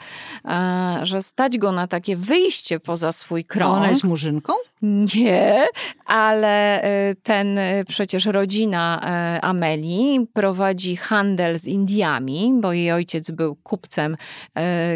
że 1.02 1.22
stać 1.22 1.58
go 1.58 1.72
na 1.72 1.86
takie 1.86 2.16
wyjście 2.16 2.80
poza 2.80 3.12
swój 3.12 3.44
krąg. 3.44 3.74
A 3.74 3.76
ona 3.76 3.90
jest 3.90 4.04
murzynką? 4.04 4.52
Nie, 4.82 5.66
ale 6.06 6.82
ten 7.22 7.58
przecież 7.88 8.24
rodzina 8.26 9.00
Ameli 9.42 10.26
prowadzi 10.32 10.96
handel 10.96 11.58
z 11.58 11.66
Indiami, 11.66 12.54
bo 12.60 12.72
jej 12.72 12.92
ojciec 12.92 13.30
był 13.30 13.56
kupcem, 13.56 14.16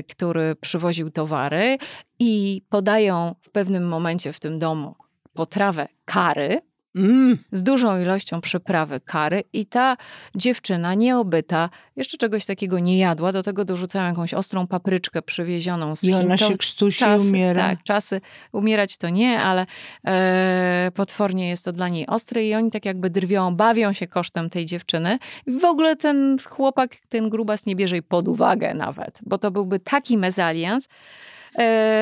który 0.08 0.56
przywoził 0.56 1.10
towary 1.10 1.78
i 2.18 2.62
podają 2.68 3.34
w 3.40 3.50
pewnym 3.50 3.88
momencie 3.88 4.32
w 4.32 4.40
tym 4.40 4.58
domu 4.58 4.94
potrawę 5.34 5.88
kary, 6.04 6.60
Mm. 6.96 7.38
z 7.52 7.62
dużą 7.62 8.00
ilością 8.02 8.40
przyprawy 8.40 9.00
kary 9.00 9.44
i 9.52 9.66
ta 9.66 9.96
dziewczyna 10.34 10.94
nieobyta 10.94 11.70
jeszcze 11.96 12.16
czegoś 12.16 12.46
takiego 12.46 12.78
nie 12.78 12.98
jadła, 12.98 13.32
do 13.32 13.42
tego 13.42 13.64
dorzucają 13.64 14.06
jakąś 14.06 14.34
ostrą 14.34 14.66
papryczkę 14.66 15.22
przywiezioną 15.22 15.96
z 15.96 16.04
I 16.04 16.14
ona 16.14 16.38
się 16.38 16.56
krztusi 16.58 16.98
czasy, 16.98 17.28
umiera. 17.28 17.68
Tak, 17.68 17.82
czasy 17.82 18.20
umierać 18.52 18.96
to 18.96 19.08
nie, 19.08 19.40
ale 19.40 19.66
e, 20.06 20.90
potwornie 20.94 21.48
jest 21.48 21.64
to 21.64 21.72
dla 21.72 21.88
niej 21.88 22.06
ostre 22.06 22.44
i 22.44 22.54
oni 22.54 22.70
tak 22.70 22.84
jakby 22.84 23.10
drwią, 23.10 23.56
bawią 23.56 23.92
się 23.92 24.06
kosztem 24.06 24.50
tej 24.50 24.66
dziewczyny. 24.66 25.18
I 25.46 25.58
w 25.58 25.64
ogóle 25.64 25.96
ten 25.96 26.36
chłopak, 26.44 26.96
ten 27.08 27.28
grubas 27.28 27.66
nie 27.66 27.76
bierze 27.76 27.94
jej 27.94 28.02
pod 28.02 28.28
uwagę 28.28 28.74
nawet, 28.74 29.18
bo 29.26 29.38
to 29.38 29.50
byłby 29.50 29.78
taki 29.78 30.18
mezalians, 30.18 30.88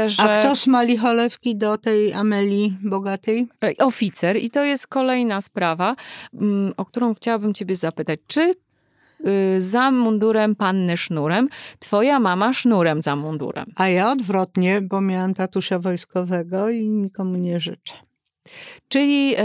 że... 0.07 0.23
A 0.23 0.39
kto 0.39 0.57
smali 0.57 0.97
cholewki 0.97 1.57
do 1.57 1.79
tej 1.79 2.13
Amelii 2.13 2.77
bogatej? 2.83 3.47
E, 3.65 3.85
oficer. 3.85 4.37
I 4.37 4.51
to 4.51 4.65
jest 4.65 4.87
kolejna 4.87 5.41
sprawa, 5.41 5.97
mm, 6.35 6.73
o 6.77 6.85
którą 6.85 7.15
chciałabym 7.15 7.55
ciebie 7.55 7.77
zapytać. 7.77 8.21
Czy 8.27 8.55
y, 9.27 9.63
za 9.63 9.91
mundurem 9.91 10.57
panny 10.57 10.97
sznurem, 10.97 11.49
twoja 11.79 12.21
mama 12.21 12.53
sznurem 12.53 13.03
za 13.03 13.17
mundurem. 13.17 13.67
A 13.77 13.89
ja 13.89 14.11
odwrotnie, 14.11 14.81
bo 14.81 15.01
miałam 15.01 15.35
tatusia 15.35 15.79
wojskowego 15.79 16.71
i 16.71 16.89
nikomu 16.89 17.37
nie 17.37 17.61
życzę. 17.61 17.95
Czyli 18.89 19.31
yy, 19.31 19.37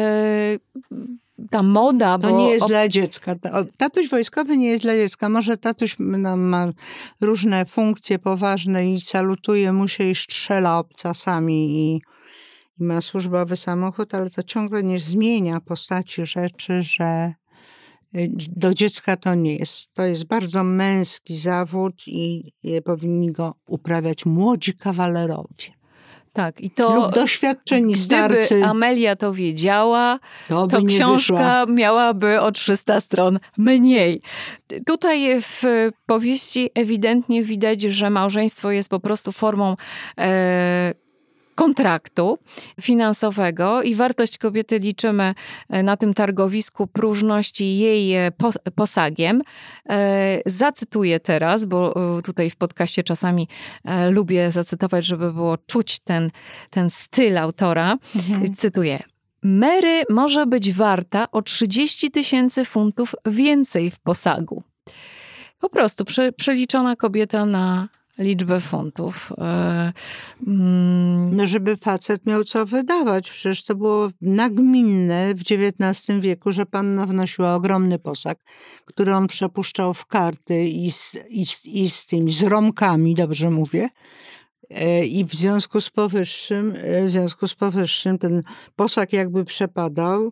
ta 1.50 1.64
moda, 1.64 2.18
bo... 2.18 2.28
To 2.28 2.38
nie 2.38 2.50
jest 2.50 2.68
dla 2.68 2.88
dziecka. 2.88 3.36
Tatuś 3.78 4.10
wojskowy 4.10 4.58
nie 4.58 4.68
jest 4.68 4.84
dla 4.84 4.96
dziecka. 4.96 5.30
Może 5.30 5.58
tatuś 5.58 5.96
no, 6.00 6.38
ma 6.38 6.68
różne 7.22 7.66
funkcje 7.66 8.20
poważne 8.20 8.92
i 8.92 9.02
salutuje 9.02 9.74
mu 9.74 9.88
się 9.88 10.04
i 10.04 10.16
strzela 10.16 10.80
obcasami 10.80 11.70
i, 11.70 12.02
i 12.80 12.84
ma 12.84 13.02
służbowy 13.02 13.56
samochód, 13.56 14.16
ale 14.16 14.30
to 14.30 14.44
ciągle 14.44 14.84
nie 14.84 15.00
zmienia 15.00 15.60
postaci 15.60 16.26
rzeczy, 16.26 16.84
że 16.84 17.34
y, 18.16 18.32
do 18.56 18.74
dziecka 18.74 19.18
to 19.18 19.36
nie 19.36 19.56
jest. 19.56 19.94
To 19.94 20.04
jest 20.04 20.26
bardzo 20.26 20.64
męski 20.64 21.38
zawód 21.38 22.08
i 22.08 22.54
powinni 22.86 23.32
go 23.32 23.56
uprawiać 23.68 24.26
młodzi 24.26 24.74
kawalerowie. 24.74 25.81
Tak, 26.34 26.62
i 26.62 26.70
to. 26.70 26.96
Lub 26.96 27.16
doświadczeni 27.16 27.94
gdyby 27.94 28.06
starcy. 28.06 28.66
Amelia 28.66 29.16
to 29.16 29.34
wiedziała, 29.34 30.20
to, 30.50 30.68
to 30.68 30.82
książka 30.86 31.66
miałaby 31.66 32.40
o 32.40 32.52
300 32.52 33.02
stron 33.02 33.40
mniej. 33.58 34.22
Tutaj 34.86 35.42
w 35.42 35.64
powieści 36.06 36.70
ewidentnie 36.76 37.44
widać, 37.44 37.82
że 37.82 38.10
małżeństwo 38.10 38.72
jest 38.72 38.90
po 38.90 39.00
prostu 39.00 39.32
formą 39.32 39.76
e, 40.18 40.94
kontraktu 41.62 42.38
finansowego 42.82 43.82
i 43.82 43.96
wartość 43.96 44.38
kobiety 44.38 44.80
liczymy 44.80 45.34
e, 45.70 45.84
na 45.84 45.98
tym 45.98 46.14
targowisku 46.14 46.88
próżności 46.88 47.78
jej 47.78 48.14
e, 48.14 48.32
posagiem. 48.76 49.42
E, 49.90 50.40
zacytuję 50.46 51.20
teraz, 51.20 51.66
bo 51.66 51.94
tutaj 52.24 52.50
w 52.50 52.56
podcaście 52.56 53.04
czasami 53.04 53.48
lubię 54.10 54.52
zacytować, 54.52 55.06
żeby 55.06 55.34
było 55.34 55.58
czuć 55.58 56.00
ten, 56.00 56.32
ten 56.70 56.90
styl 56.90 57.38
autora. 57.38 57.98
Mhm. 58.16 58.56
Cytuję. 58.56 59.00
Mary 59.44 60.04
może 60.10 60.46
być 60.46 60.74
warta 60.74 61.32
o 61.32 61.42
30 61.42 62.12
tysięcy 62.12 62.66
funtów 62.66 63.16
więcej 63.26 63.92
w 63.92 64.00
posagu. 64.00 64.64
Po 65.60 65.70
prostu 65.70 66.06
prze, 66.06 66.32
przeliczona 66.32 66.96
kobieta 66.96 67.46
na 67.46 67.88
liczbę 68.18 68.62
funtów. 68.62 69.34
E, 69.38 69.94
mm. 70.48 71.36
No, 71.36 71.48
żeby 71.48 71.78
facet 71.78 72.26
miał 72.26 72.44
co 72.44 72.66
wydawać. 72.66 73.30
Przecież 73.30 73.66
to 73.66 73.76
było 73.76 74.10
nagminne 74.22 75.34
w 75.36 75.42
XIX 75.42 76.20
wieku, 76.20 76.52
że 76.52 76.66
panna 76.66 77.06
wnosiła 77.06 77.56
ogromny 77.56 78.00
posag, 78.00 78.40
który 78.86 79.16
on 79.16 79.28
przepuszczał 79.28 79.94
w 79.94 80.06
karty 80.06 80.64
i 80.64 80.92
z, 80.92 81.18
i, 81.30 81.46
i 81.66 81.90
z 81.90 82.06
tymi, 82.06 82.32
z 82.32 82.44
romkami, 82.44 83.16
dobrze 83.16 83.50
mówię. 83.50 83.90
E, 84.70 85.06
I 85.06 85.26
w 85.26 85.34
związku 85.34 85.82
z 85.82 85.90
powyższym, 85.90 86.74
e, 86.78 87.06
w 87.06 87.12
związku 87.12 87.48
z 87.48 87.56
powyższym 87.56 88.18
ten 88.18 88.44
posag 88.76 89.14
jakby 89.14 89.46
przepadał 89.46 90.32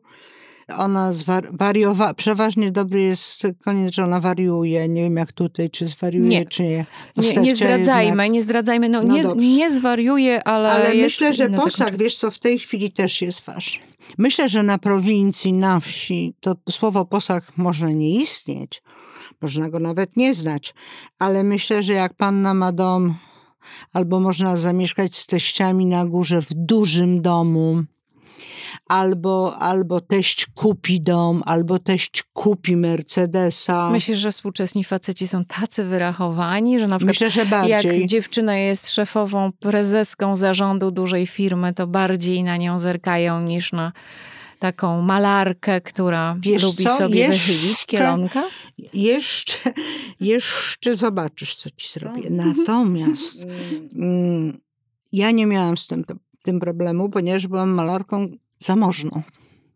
ona 0.77 1.13
zwariowała, 1.13 2.13
przeważnie 2.13 2.71
dobry 2.71 3.01
jest 3.01 3.47
koniec, 3.63 3.93
że 3.93 4.03
ona 4.03 4.19
wariuje. 4.19 4.89
Nie 4.89 5.03
wiem 5.03 5.15
jak 5.15 5.31
tutaj, 5.31 5.69
czy 5.69 5.87
zwariuje, 5.87 6.29
nie. 6.29 6.45
czy 6.45 6.63
nie. 6.63 6.85
Nie, 7.17 7.35
nie 7.35 7.55
zdradzajmy, 7.55 8.05
jednak... 8.05 8.31
nie 8.31 8.43
zdradzajmy. 8.43 8.89
No, 8.89 9.03
no 9.03 9.13
nie, 9.13 9.57
nie 9.57 9.71
zwariuje, 9.71 10.43
ale 10.43 10.71
Ale 10.71 10.93
myślę, 10.93 11.33
że 11.33 11.49
posag, 11.49 11.97
wiesz 11.97 12.17
co, 12.17 12.31
w 12.31 12.39
tej 12.39 12.59
chwili 12.59 12.91
też 12.91 13.21
jest 13.21 13.45
ważny. 13.45 13.83
Myślę, 14.17 14.49
że 14.49 14.63
na 14.63 14.77
prowincji, 14.77 15.53
na 15.53 15.79
wsi, 15.79 16.33
to 16.39 16.55
słowo 16.69 17.05
posag 17.05 17.51
może 17.57 17.93
nie 17.93 18.15
istnieć. 18.15 18.83
Można 19.41 19.69
go 19.69 19.79
nawet 19.79 20.17
nie 20.17 20.33
znać. 20.33 20.73
Ale 21.19 21.43
myślę, 21.43 21.83
że 21.83 21.93
jak 21.93 22.13
panna 22.13 22.53
ma 22.53 22.71
dom, 22.71 23.15
albo 23.93 24.19
można 24.19 24.57
zamieszkać 24.57 25.17
z 25.17 25.27
teściami 25.27 25.85
na 25.85 26.05
górze 26.05 26.41
w 26.41 26.53
dużym 26.53 27.21
domu, 27.21 27.83
albo, 28.89 29.57
albo 29.57 30.01
teść 30.01 30.45
kupi 30.45 31.01
dom, 31.01 31.43
albo 31.45 31.79
teść 31.79 32.23
kupi 32.33 32.75
Mercedesa. 32.75 33.89
Myślisz, 33.89 34.17
że 34.17 34.31
współczesni 34.31 34.83
faceci 34.83 35.27
są 35.27 35.45
tacy 35.45 35.83
wyrachowani, 35.83 36.79
że 36.79 36.87
na 36.87 36.97
przykład 36.97 37.13
Myślę, 37.13 37.29
że 37.29 37.45
bardziej. 37.45 37.99
jak 37.99 38.09
dziewczyna 38.09 38.57
jest 38.57 38.91
szefową, 38.91 39.51
prezeską 39.51 40.37
zarządu 40.37 40.91
dużej 40.91 41.27
firmy, 41.27 41.73
to 41.73 41.87
bardziej 41.87 42.43
na 42.43 42.57
nią 42.57 42.79
zerkają 42.79 43.41
niż 43.41 43.71
na 43.71 43.91
taką 44.59 45.01
malarkę, 45.01 45.81
która 45.81 46.35
Wiesz 46.39 46.63
lubi 46.63 46.83
co? 46.83 46.97
sobie 46.97 47.19
jeszcze, 47.19 47.53
wychylić 47.53 47.85
kielonka? 47.85 48.47
Jeszcze, 48.93 49.73
jeszcze 50.19 50.95
zobaczysz, 50.95 51.55
co 51.55 51.69
ci 51.69 51.99
zrobię. 51.99 52.29
Natomiast 52.29 53.45
mm, 53.95 54.59
ja 55.11 55.31
nie 55.31 55.45
miałam 55.45 55.77
z 55.77 55.87
tym, 55.87 56.05
tym 56.41 56.59
problemu, 56.59 57.09
ponieważ 57.09 57.47
byłam 57.47 57.69
malarką 57.69 58.27
zamożną. 58.59 59.21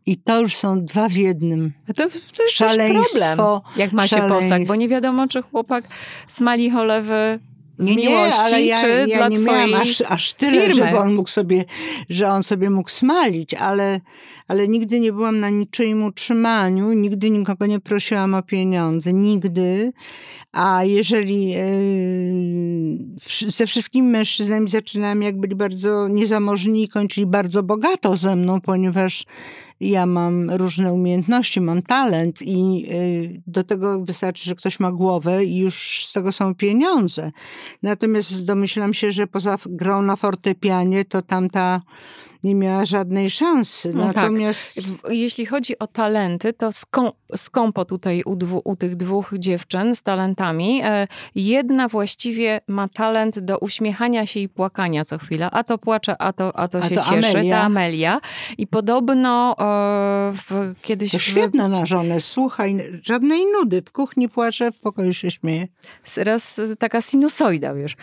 I 0.05 0.17
to 0.17 0.41
już 0.41 0.55
są 0.55 0.85
dwa 0.85 1.09
w 1.09 1.13
jednym. 1.13 1.73
A 1.89 1.93
to, 1.93 2.09
to 2.35 2.43
jest 2.43 2.55
Szaleństwo, 2.55 3.35
problem, 3.35 3.61
jak 3.77 3.91
ma 3.91 4.07
się 4.07 4.17
posag, 4.17 4.65
bo 4.65 4.75
nie 4.75 4.89
wiadomo, 4.89 5.27
czy 5.27 5.41
chłopak 5.41 5.87
smali 6.27 6.69
cholewy 6.69 7.39
nie, 7.79 7.95
nie, 7.95 8.33
ale 8.33 8.63
ja, 8.63 8.87
ja 8.87 9.17
dla 9.17 9.27
nie 9.27 9.39
miałam 9.39 9.73
aż, 9.73 10.01
aż 10.01 10.33
tyle, 10.33 10.61
firmy. 10.61 10.75
żeby 10.75 10.97
on 10.97 11.13
mógł 11.13 11.29
sobie, 11.29 11.65
że 12.09 12.29
on 12.29 12.43
sobie 12.43 12.69
mógł 12.69 12.89
smalić, 12.89 13.53
ale, 13.53 14.01
ale 14.47 14.67
nigdy 14.67 14.99
nie 14.99 15.13
byłam 15.13 15.39
na 15.39 15.49
niczyim 15.49 16.03
utrzymaniu, 16.03 16.93
nigdy 16.93 17.29
nikogo 17.29 17.65
nie 17.65 17.79
prosiłam 17.79 18.33
o 18.33 18.43
pieniądze, 18.43 19.13
nigdy. 19.13 19.93
A 20.51 20.83
jeżeli 20.83 21.49
yy, 21.49 23.49
ze 23.49 23.67
wszystkimi 23.67 24.07
mężczyznami 24.07 24.69
zaczynałam, 24.69 25.21
jak 25.21 25.39
byli 25.39 25.55
bardzo 25.55 26.07
niezamożni 26.07 26.83
i 26.83 26.89
kończyli 26.89 27.27
bardzo 27.27 27.63
bogato 27.63 28.15
ze 28.15 28.35
mną, 28.35 28.61
ponieważ 28.61 29.25
ja 29.89 30.05
mam 30.05 30.51
różne 30.51 30.93
umiejętności, 30.93 31.61
mam 31.61 31.81
talent 31.81 32.41
i 32.41 32.85
y, 32.91 33.41
do 33.47 33.63
tego 33.63 34.01
wystarczy, 34.05 34.43
że 34.43 34.55
ktoś 34.55 34.79
ma 34.79 34.91
głowę 34.91 35.43
i 35.45 35.57
już 35.57 36.05
z 36.05 36.13
tego 36.13 36.31
są 36.31 36.55
pieniądze. 36.55 37.31
Natomiast 37.83 38.45
domyślam 38.45 38.93
się, 38.93 39.11
że 39.11 39.27
poza 39.27 39.57
grą 39.65 40.01
na 40.01 40.15
fortepianie, 40.15 41.05
to 41.05 41.21
tamta 41.21 41.81
nie 42.43 42.55
miała 42.55 42.85
żadnej 42.85 43.29
szansy. 43.29 43.93
No 43.93 44.07
tak. 44.07 44.15
Natomiast 44.15 44.75
tak. 44.75 45.11
jeśli 45.11 45.45
chodzi 45.45 45.79
o 45.79 45.87
talenty, 45.87 46.53
to 46.53 46.69
skąpo 47.35 47.85
tutaj 47.85 48.21
u, 48.25 48.35
dwu, 48.35 48.61
u 48.63 48.75
tych 48.75 48.95
dwóch 48.95 49.33
dziewczyn 49.37 49.95
z 49.95 50.03
talentami. 50.03 50.81
E, 50.83 51.07
jedna 51.35 51.87
właściwie 51.87 52.61
ma 52.67 52.87
talent 52.87 53.39
do 53.39 53.57
uśmiechania 53.57 54.25
się 54.25 54.39
i 54.39 54.49
płakania 54.49 55.05
co 55.05 55.17
chwila. 55.17 55.51
A 55.51 55.63
to 55.63 55.77
płacze, 55.77 56.21
a 56.21 56.33
to, 56.33 56.57
a 56.57 56.67
to 56.67 56.79
a 56.79 56.89
się 56.89 56.95
to 56.95 57.01
cieszy. 57.01 57.37
Amelia. 57.37 57.57
Ta 57.57 57.63
Amelia. 57.63 58.21
I 58.57 58.67
podobno 58.67 59.55
e, 59.59 59.63
w, 60.35 60.73
kiedyś... 60.81 61.11
To 61.11 61.19
świetna 61.19 61.67
na 61.67 61.85
żonę. 61.85 62.19
Słuchaj, 62.19 62.77
żadnej 63.03 63.45
nudy. 63.45 63.81
W 63.81 63.91
kuchni 63.91 64.29
płacze, 64.29 64.71
w 64.71 64.79
pokoju 64.79 65.13
się 65.13 65.31
śmieje. 65.31 65.67
Raz 66.17 66.61
taka 66.79 67.01
sinusoida, 67.01 67.73
wiesz. 67.73 67.95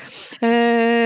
E, 0.43 1.00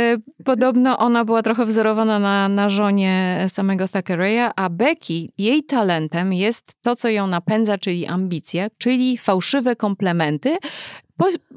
podobno 0.44 0.98
ona 0.98 1.24
była 1.24 1.42
trochę 1.42 1.66
wzorowana 1.66 2.18
na, 2.18 2.48
na 2.48 2.68
żonie 2.68 3.44
samego 3.48 3.88
Thackeraya, 3.88 4.50
a 4.56 4.70
Becky, 4.70 5.28
jej 5.38 5.64
talentem 5.64 6.32
jest 6.32 6.72
to, 6.82 6.96
co 6.96 7.08
ją 7.08 7.26
napędza, 7.26 7.78
czyli 7.78 8.06
ambicje, 8.06 8.68
czyli 8.78 9.18
fałszywe 9.18 9.76
komplementy, 9.76 10.56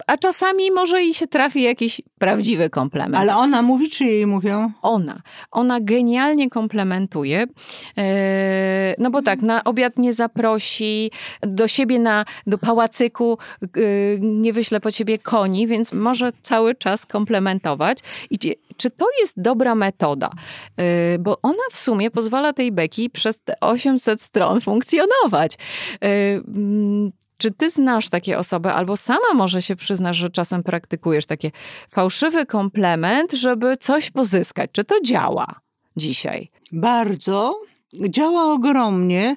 a 0.08 0.18
czasami 0.18 0.72
może 0.72 1.04
i 1.04 1.14
się 1.14 1.28
trafi 1.28 1.62
jakiś 1.62 2.02
prawdziwy 2.20 2.70
komplement. 2.70 3.18
Ale 3.18 3.36
ona 3.36 3.62
mówi, 3.62 3.90
czy 3.90 4.04
jej 4.04 4.28
mówią? 4.28 4.72
Ona. 4.82 5.22
Ona 5.52 5.80
genialnie 5.82 6.50
komplementuje. 6.50 7.48
E, 7.98 8.96
no 8.98 9.12
bo 9.12 9.22
tak, 9.22 9.42
na 9.42 9.64
obiad 9.64 9.98
nie 9.98 10.14
zaprosi, 10.14 11.12
do 11.42 11.68
siebie 11.68 12.00
na, 12.00 12.26
do 12.48 12.58
pałacyku 12.58 13.38
e, 13.62 13.68
nie 14.20 14.54
wyśle 14.54 14.80
po 14.80 14.92
ciebie 14.92 15.18
koni, 15.18 15.68
więc 15.68 15.94
może 15.94 16.32
cały 16.42 16.76
czas 16.76 17.06
komplementować. 17.06 17.98
I 18.30 18.40
czy 18.78 18.90
to 18.90 19.06
jest 19.22 19.42
dobra 19.42 19.76
metoda? 19.76 20.30
E, 20.78 21.20
bo 21.20 21.38
ona 21.42 21.64
w 21.72 21.78
sumie 21.78 22.12
pozwala 22.12 22.54
tej 22.54 22.72
beki 22.72 23.10
przez 23.10 23.40
te 23.40 23.60
800 23.60 24.22
stron 24.22 24.62
funkcjonować 24.62 25.58
czy 27.38 27.52
ty 27.52 27.70
znasz 27.70 28.10
takie 28.10 28.38
osoby, 28.38 28.72
albo 28.72 28.98
sama 28.98 29.34
może 29.36 29.62
się 29.62 29.76
przyznasz, 29.76 30.18
że 30.18 30.30
czasem 30.30 30.64
praktykujesz 30.64 31.26
takie 31.26 31.52
fałszywy 31.90 32.46
komplement, 32.46 33.32
żeby 33.32 33.78
coś 33.78 34.12
pozyskać? 34.12 34.70
Czy 34.74 34.84
to 34.84 34.96
działa 35.02 35.60
dzisiaj? 35.98 36.50
Bardzo. 36.72 37.62
Działa 38.10 38.54
ogromnie 38.54 39.36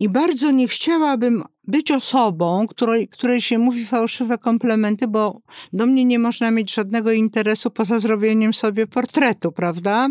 i 0.00 0.08
bardzo 0.08 0.50
nie 0.50 0.68
chciałabym 0.68 1.44
być 1.68 1.90
osobą, 1.92 2.66
której, 2.66 3.08
której 3.08 3.40
się 3.40 3.58
mówi 3.58 3.84
fałszywe 3.84 4.38
komplementy, 4.38 5.08
bo 5.08 5.40
do 5.72 5.86
mnie 5.86 6.04
nie 6.04 6.18
można 6.18 6.50
mieć 6.50 6.74
żadnego 6.74 7.12
interesu 7.12 7.70
poza 7.70 7.98
zrobieniem 7.98 8.54
sobie 8.54 8.86
portretu, 8.86 9.52
prawda? 9.52 10.08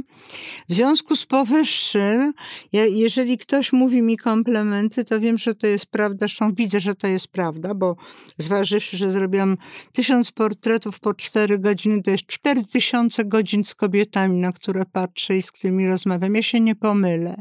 W 0.69 0.73
związku 0.73 1.15
z 1.15 1.25
powyższym, 1.25 2.33
ja, 2.73 2.85
jeżeli 2.85 3.37
ktoś 3.37 3.73
mówi 3.73 4.01
mi 4.01 4.17
komplementy, 4.17 5.05
to 5.05 5.19
wiem, 5.19 5.37
że 5.37 5.55
to 5.55 5.67
jest 5.67 5.85
prawda, 5.85 6.17
zresztą 6.19 6.53
widzę, 6.53 6.81
że 6.81 6.95
to 6.95 7.07
jest 7.07 7.27
prawda, 7.27 7.73
bo 7.73 7.95
zważywszy, 8.37 8.97
że 8.97 9.11
zrobiłam 9.11 9.57
tysiąc 9.91 10.31
portretów 10.31 10.99
po 10.99 11.13
cztery 11.13 11.59
godziny, 11.59 12.03
to 12.03 12.11
jest 12.11 12.25
cztery 12.25 12.65
tysiące 12.65 13.25
godzin 13.25 13.63
z 13.63 13.75
kobietami, 13.75 14.39
na 14.39 14.51
które 14.51 14.85
patrzę 14.85 15.37
i 15.37 15.41
z 15.41 15.51
którymi 15.51 15.87
rozmawiam. 15.87 16.35
Ja 16.35 16.43
się 16.43 16.59
nie 16.59 16.75
pomylę. 16.75 17.35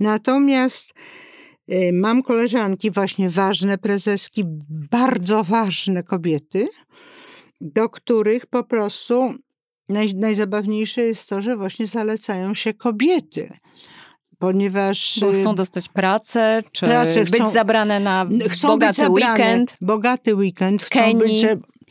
Natomiast 0.00 0.94
mam 1.92 2.22
koleżanki, 2.22 2.90
właśnie 2.90 3.30
ważne 3.30 3.78
prezeski, 3.78 4.44
bardzo 4.90 5.44
ważne 5.44 6.02
kobiety, 6.02 6.68
do 7.60 7.88
których 7.88 8.46
po 8.46 8.64
prostu 8.64 9.34
naj, 9.88 10.14
najzabawniejsze 10.14 11.02
jest 11.02 11.28
to, 11.28 11.42
że 11.42 11.56
właśnie 11.56 11.86
zalecają 11.86 12.54
się 12.54 12.74
kobiety 12.74 13.48
ponieważ... 14.38 15.18
Bo 15.20 15.32
chcą 15.32 15.52
y, 15.52 15.54
dostać 15.54 15.88
pracę, 15.88 16.62
czy 16.72 16.86
pracę, 16.86 17.24
chcą, 17.24 17.44
być 17.44 17.52
zabrane 17.52 18.00
na 18.00 18.26
chcą 18.48 18.68
bogaty 18.68 19.02
zabrane, 19.02 19.32
weekend. 19.32 19.76
Bogaty 19.80 20.34
weekend. 20.34 20.82
Chcą 20.82 21.00
Kenii. 21.00 21.18
być 21.18 21.46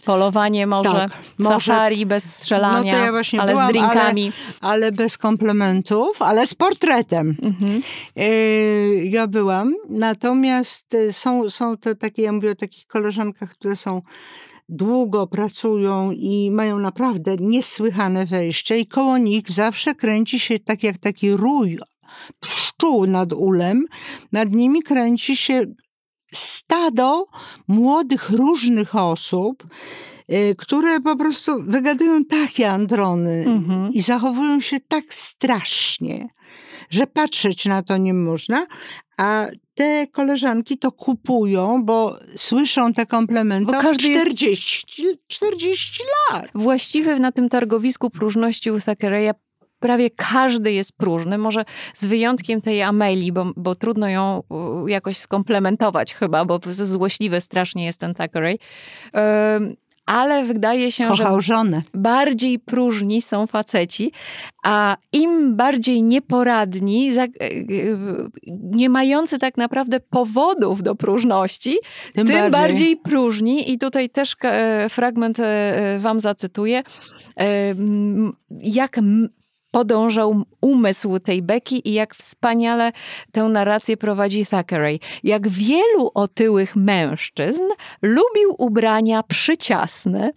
Polowanie 0.05 0.67
może, 0.67 0.91
tak, 0.91 1.17
safari 1.43 1.95
może, 1.95 2.05
bez 2.05 2.23
strzelania, 2.35 2.93
no 2.93 2.99
ja 2.99 3.41
ale 3.41 3.51
byłam, 3.51 3.67
z 3.67 3.71
drinkami. 3.71 4.31
Ale, 4.61 4.73
ale, 4.73 4.91
bez 4.91 5.17
komplementów, 5.17 6.21
ale 6.21 6.47
z 6.47 6.53
portretem. 6.53 7.37
Mhm. 7.41 7.81
Yy, 8.15 9.05
ja 9.05 9.27
byłam. 9.27 9.73
Natomiast 9.89 10.93
y, 10.93 11.13
są, 11.13 11.49
są 11.49 11.77
to 11.77 11.95
takie, 11.95 12.21
ja 12.21 12.31
mówię 12.31 12.51
o 12.51 12.55
takich 12.55 12.87
koleżankach, 12.87 13.49
które 13.49 13.75
są 13.75 14.01
długo 14.69 15.27
pracują 15.27 16.11
i 16.11 16.51
mają 16.51 16.79
naprawdę 16.79 17.35
niesłychane 17.39 18.25
wejście 18.25 18.79
i 18.79 18.87
koło 18.87 19.17
nich 19.17 19.51
zawsze 19.51 19.95
kręci 19.95 20.39
się 20.39 20.59
tak 20.59 20.83
jak 20.83 20.97
taki 20.97 21.31
rój 21.31 21.79
pszczół 22.39 23.07
nad 23.07 23.33
ulem. 23.33 23.85
Nad 24.31 24.51
nimi 24.51 24.81
kręci 24.81 25.37
się 25.37 25.61
stado 26.35 27.25
młodych, 27.67 28.29
różnych 28.29 28.95
osób, 28.95 29.67
y, 30.31 30.55
które 30.57 30.99
po 30.99 31.15
prostu 31.15 31.63
wygadują 31.63 32.25
takie 32.25 32.71
androny 32.71 33.43
mhm. 33.47 33.93
i 33.93 34.01
zachowują 34.01 34.61
się 34.61 34.77
tak 34.87 35.13
strasznie, 35.13 36.29
że 36.89 37.07
patrzeć 37.07 37.65
na 37.65 37.81
to 37.81 37.97
nie 37.97 38.13
można, 38.13 38.65
a 39.17 39.47
te 39.73 40.07
koleżanki 40.07 40.77
to 40.77 40.91
kupują, 40.91 41.83
bo 41.85 42.19
słyszą 42.35 42.93
te 42.93 43.05
komplementy 43.05 43.71
bo 43.71 43.81
każdy 43.81 44.19
40, 44.19 45.03
jest... 45.03 45.17
40 45.27 46.03
lat. 46.31 46.47
Właściwie 46.55 47.19
na 47.19 47.31
tym 47.31 47.49
targowisku 47.49 48.09
próżności 48.09 48.71
u 48.71 48.79
Thackeraya 48.79 49.31
prawie 49.79 50.09
każdy 50.09 50.71
jest 50.71 50.93
próżny, 50.97 51.37
może 51.37 51.65
z 51.93 52.05
wyjątkiem 52.05 52.61
tej 52.61 52.81
Ameli, 52.81 53.31
bo, 53.31 53.51
bo 53.55 53.75
trudno 53.75 54.09
ją 54.09 54.43
jakoś 54.87 55.17
skomplementować 55.17 56.13
chyba, 56.13 56.45
bo 56.45 56.59
złośliwy 56.71 57.41
strasznie 57.41 57.85
jest 57.85 57.99
ten 57.99 58.13
Thackeray. 58.13 58.59
ale 60.05 60.43
wydaje 60.45 60.91
się, 60.91 61.07
Kochał 61.07 61.41
że 61.41 61.53
żonę. 61.53 61.81
bardziej 61.93 62.59
próżni 62.59 63.21
są 63.21 63.47
faceci, 63.47 64.11
a 64.63 64.97
im 65.13 65.55
bardziej 65.55 66.03
nieporadni, 66.03 67.17
e, 67.17 67.23
e, 67.23 67.29
nie 68.51 68.89
mający 68.89 69.39
tak 69.39 69.57
naprawdę 69.57 69.99
powodów 69.99 70.83
do 70.83 70.95
próżności, 70.95 71.77
tym, 72.13 72.27
tym 72.27 72.35
bardziej. 72.35 72.51
bardziej 72.51 72.97
próżni. 72.97 73.71
I 73.71 73.77
tutaj 73.77 74.09
też 74.09 74.35
e, 74.43 74.89
fragment 74.89 75.37
wam 75.97 76.19
zacytuję. 76.19 76.83
Jak 78.61 78.99
podążał 79.75 80.43
umysł 80.61 81.19
tej 81.19 81.41
Beki 81.41 81.89
i 81.89 81.93
jak 81.93 82.15
wspaniale 82.15 82.91
tę 83.31 83.43
narrację 83.43 83.97
prowadzi 83.97 84.45
Thackeray. 84.45 84.99
Jak 85.23 85.47
wielu 85.47 86.11
otyłych 86.13 86.75
mężczyzn 86.75 87.61
lubił 88.01 88.55
ubrania 88.57 89.23
przyciasne, 89.23 90.31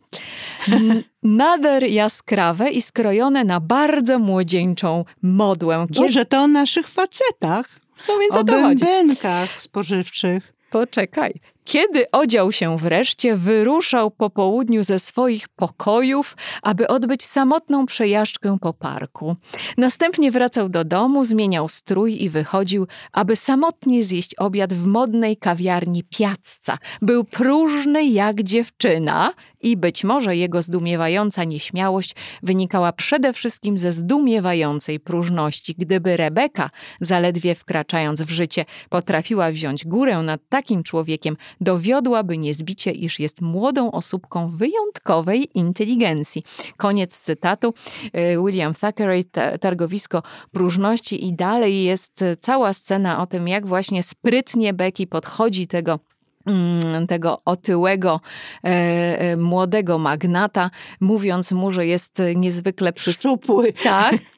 nader 1.22 1.84
jaskrawe 1.84 2.70
i 2.70 2.82
skrojone 2.82 3.44
na 3.44 3.60
bardzo 3.60 4.18
młodzieńczą 4.18 5.04
modłę. 5.22 5.86
Kiedy... 5.88 6.00
Boże, 6.00 6.24
to 6.24 6.38
o 6.38 6.46
naszych 6.46 6.88
facetach. 6.88 7.80
No 8.08 8.18
więc 8.18 8.34
o, 8.34 8.40
o 8.40 8.44
bębenkach 8.44 9.62
spożywczych. 9.62 10.52
Poczekaj. 10.70 11.40
Kiedy 11.68 12.10
odział 12.10 12.52
się 12.52 12.78
wreszcie, 12.78 13.36
wyruszał 13.36 14.10
po 14.10 14.30
południu 14.30 14.84
ze 14.84 14.98
swoich 14.98 15.48
pokojów, 15.48 16.36
aby 16.62 16.86
odbyć 16.86 17.24
samotną 17.24 17.86
przejażdżkę 17.86 18.58
po 18.60 18.72
parku. 18.72 19.36
Następnie 19.76 20.30
wracał 20.30 20.68
do 20.68 20.84
domu, 20.84 21.24
zmieniał 21.24 21.68
strój 21.68 22.22
i 22.22 22.30
wychodził, 22.30 22.86
aby 23.12 23.36
samotnie 23.36 24.04
zjeść 24.04 24.34
obiad 24.34 24.74
w 24.74 24.86
modnej 24.86 25.36
kawiarni 25.36 26.04
Piazza. 26.04 26.78
Był 27.02 27.24
próżny 27.24 28.04
jak 28.06 28.42
dziewczyna 28.42 29.32
i 29.60 29.76
być 29.76 30.04
może 30.04 30.36
jego 30.36 30.62
zdumiewająca 30.62 31.44
nieśmiałość 31.44 32.14
wynikała 32.42 32.92
przede 32.92 33.32
wszystkim 33.32 33.78
ze 33.78 33.92
zdumiewającej 33.92 35.00
próżności. 35.00 35.74
Gdyby 35.78 36.16
Rebeka, 36.16 36.70
zaledwie 37.00 37.54
wkraczając 37.54 38.22
w 38.22 38.30
życie, 38.30 38.64
potrafiła 38.88 39.50
wziąć 39.50 39.84
górę 39.84 40.18
nad 40.22 40.40
takim 40.48 40.82
człowiekiem, 40.82 41.36
dowiodłaby 41.60 42.38
niezbicie, 42.38 42.90
iż 42.90 43.20
jest 43.20 43.40
młodą 43.40 43.90
osóbką 43.90 44.50
wyjątkowej 44.50 45.48
inteligencji. 45.54 46.42
Koniec 46.76 47.20
cytatu. 47.20 47.74
Y, 48.04 48.10
William 48.46 48.74
Thackeray, 48.74 49.24
Targowisko 49.60 50.22
Próżności 50.52 51.26
i 51.26 51.34
dalej 51.34 51.84
jest 51.84 52.24
cała 52.40 52.72
scena 52.72 53.22
o 53.22 53.26
tym, 53.26 53.48
jak 53.48 53.66
właśnie 53.66 54.02
sprytnie 54.02 54.72
Becky 54.74 55.06
podchodzi 55.06 55.66
tego 55.66 55.98
mm, 56.46 57.06
tego 57.06 57.40
otyłego, 57.44 58.20
e, 58.64 58.68
e, 58.68 59.36
młodego 59.36 59.98
magnata, 59.98 60.70
mówiąc 61.00 61.52
mu, 61.52 61.70
że 61.70 61.86
jest 61.86 62.22
niezwykle 62.36 62.92
przystojny. 62.92 63.72
Tak, 63.72 64.14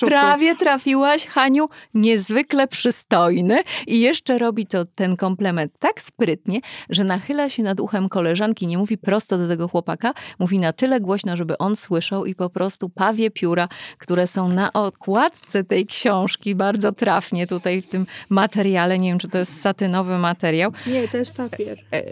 prawie 0.00 0.56
trafiłaś, 0.56 1.26
Haniu, 1.26 1.68
niezwykle 1.94 2.68
przystojny 2.68 3.62
i 3.86 4.00
jeszcze 4.00 4.38
robi 4.38 4.66
to 4.66 4.84
ten 4.84 5.16
komplement 5.16 5.72
tak 5.78 6.00
sprytnie, 6.00 6.60
że 6.90 7.04
nachyla 7.04 7.48
się 7.48 7.62
nad 7.62 7.80
uchem 7.80 8.08
koleżanki, 8.08 8.66
nie 8.66 8.78
mówi 8.78 8.98
prosto 8.98 9.38
do 9.38 9.48
tego 9.48 9.68
chłopaka, 9.68 10.14
mówi 10.38 10.58
na 10.58 10.72
tyle 10.72 11.00
głośno, 11.00 11.36
żeby 11.36 11.58
on 11.58 11.76
słyszał 11.76 12.26
i 12.26 12.34
po 12.34 12.50
prostu 12.50 12.88
pawie 12.88 13.30
pióra, 13.30 13.68
które 13.98 14.26
są 14.26 14.48
na 14.48 14.72
okładce 14.72 15.64
tej 15.64 15.86
książki, 15.86 16.54
bardzo 16.54 16.92
trafnie 16.92 17.46
tutaj 17.46 17.82
w 17.82 17.86
tym 17.86 18.06
materiale, 18.30 18.98
nie 18.98 19.08
wiem, 19.08 19.18
czy 19.18 19.28
to 19.28 19.38
jest 19.38 19.60
satynowy 19.60 20.18
materiał. 20.18 20.72
Nie, 20.86 21.08
to 21.08 21.16
jest 21.16 21.32
papier. 21.32 21.78
E, 21.92 22.02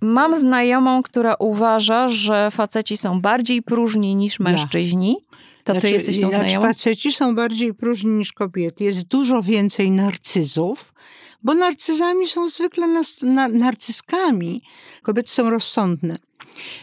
mam 0.00 0.40
znajomą, 0.40 1.02
która 1.02 1.34
uważa, 1.38 2.08
że 2.08 2.50
faceci 2.50 2.96
są 2.96 3.20
bardziej 3.20 3.62
próżni 3.62 4.14
niż 4.14 4.40
mężczyźni. 4.40 5.16
Ja. 5.20 5.31
To 5.64 5.72
znaczy, 5.72 5.86
ty 5.86 5.92
jesteś 5.92 6.20
tą 6.20 6.30
znaczy, 6.30 6.36
znajomą? 6.36 6.66
Faceci 6.66 7.12
są 7.12 7.34
bardziej 7.34 7.74
próżni 7.74 8.10
niż 8.10 8.32
kobiety. 8.32 8.84
Jest 8.84 9.02
dużo 9.02 9.42
więcej 9.42 9.90
narcyzów, 9.90 10.94
bo 11.42 11.54
narcyzami 11.54 12.28
są 12.28 12.48
zwykle 12.48 12.86
nas, 12.86 13.22
na, 13.22 13.48
narcyskami. 13.48 14.62
Kobiety 15.02 15.30
są 15.30 15.50
rozsądne. 15.50 16.18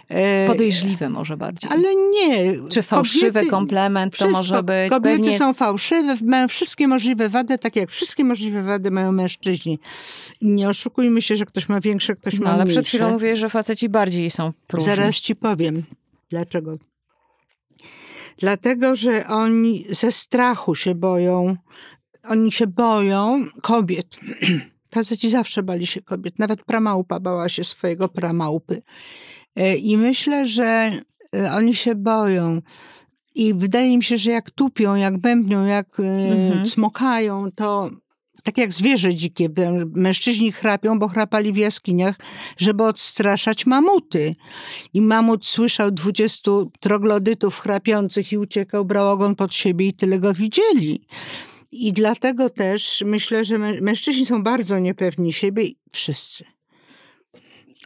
E, 0.10 0.48
Podejrzliwe 0.48 1.10
może 1.10 1.38
bardziej. 1.38 1.70
Ale 1.74 1.96
nie. 1.96 2.54
Czy 2.70 2.82
fałszywy 2.82 3.28
kobiety, 3.28 3.50
komplement 3.50 4.18
to 4.18 4.30
może 4.30 4.64
być? 4.64 4.90
Kobiety 4.90 5.18
pewnie... 5.18 5.38
są 5.38 5.54
fałszywe, 5.54 6.16
mają 6.24 6.48
wszystkie 6.48 6.88
możliwe 6.88 7.30
wady, 7.30 7.58
tak 7.58 7.76
jak 7.76 7.90
wszystkie 7.90 8.24
możliwe 8.24 8.64
wady 8.64 8.92
mają 8.92 9.12
mężczyźni. 9.12 9.80
Nie 10.42 10.70
oszukujmy 10.70 11.22
się, 11.22 11.36
że 11.36 11.46
ktoś 11.46 11.70
ma 11.70 11.82
większe, 11.82 12.16
ktoś 12.16 12.40
no, 12.40 12.46
ma 12.46 12.52
ale 12.52 12.64
mniejsze. 12.64 12.82
przed 12.82 12.90
chwilą 12.90 13.12
mówię, 13.12 13.38
że 13.38 13.50
faceci 13.50 13.90
bardziej 13.90 14.32
są 14.32 14.54
próżni. 14.68 14.86
Zaraz 14.86 15.16
ci 15.16 15.36
powiem. 15.36 15.84
Dlaczego? 16.30 16.89
Dlatego, 18.40 18.96
że 18.96 19.28
oni 19.28 19.86
ze 19.90 20.12
strachu 20.12 20.76
się 20.76 20.96
boją, 20.96 21.56
oni 22.24 22.52
się 22.52 22.68
boją 22.68 23.46
kobiet. 23.62 24.20
Faceci 24.94 25.30
zawsze 25.30 25.64
bali 25.64 25.88
się 25.88 26.02
kobiet. 26.02 26.40
Nawet 26.40 26.64
pramałpa 26.64 27.20
bała 27.20 27.50
się 27.50 27.64
swojego 27.64 28.10
pramałpy. 28.10 28.82
E, 29.56 29.76
I 29.76 29.98
myślę, 29.98 30.48
że 30.48 30.92
e, 31.36 31.54
oni 31.54 31.76
się 31.76 31.96
boją. 31.96 32.62
I 33.36 33.54
wydaje 33.54 33.98
mi 33.98 34.04
się, 34.04 34.18
że 34.18 34.32
jak 34.32 34.52
tupią, 34.52 34.96
jak 34.96 35.18
bębnią, 35.18 35.66
jak 35.66 36.00
e, 36.00 36.04
mhm. 36.04 36.66
smokają, 36.66 37.52
to 37.56 37.90
tak 38.44 38.58
jak 38.58 38.74
zwierzę 38.74 39.16
dzikie, 39.16 39.50
mężczyźni 39.94 40.52
chrapią, 40.52 41.00
bo 41.00 41.08
chrapali 41.08 41.54
w 41.54 41.58
jaskiniach, 41.58 42.16
żeby 42.58 42.84
odstraszać 42.84 43.66
mamuty. 43.66 44.36
I 44.94 45.02
mamut 45.02 45.46
słyszał 45.46 45.92
dwudziestu 45.92 46.72
troglodytów 46.80 47.60
chrapiących 47.60 48.32
i 48.32 48.38
uciekał, 48.38 48.86
brał 48.86 49.10
ogon 49.12 49.36
pod 49.36 49.56
siebie 49.56 49.88
i 49.88 49.94
tyle 49.94 50.20
go 50.20 50.34
widzieli. 50.34 51.08
I 51.72 51.94
dlatego 51.94 52.50
też 52.50 53.04
myślę, 53.06 53.46
że 53.46 53.58
mężczyźni 53.58 54.26
są 54.26 54.44
bardzo 54.44 54.80
niepewni 54.80 55.34
siebie, 55.34 55.70
wszyscy. 55.92 56.59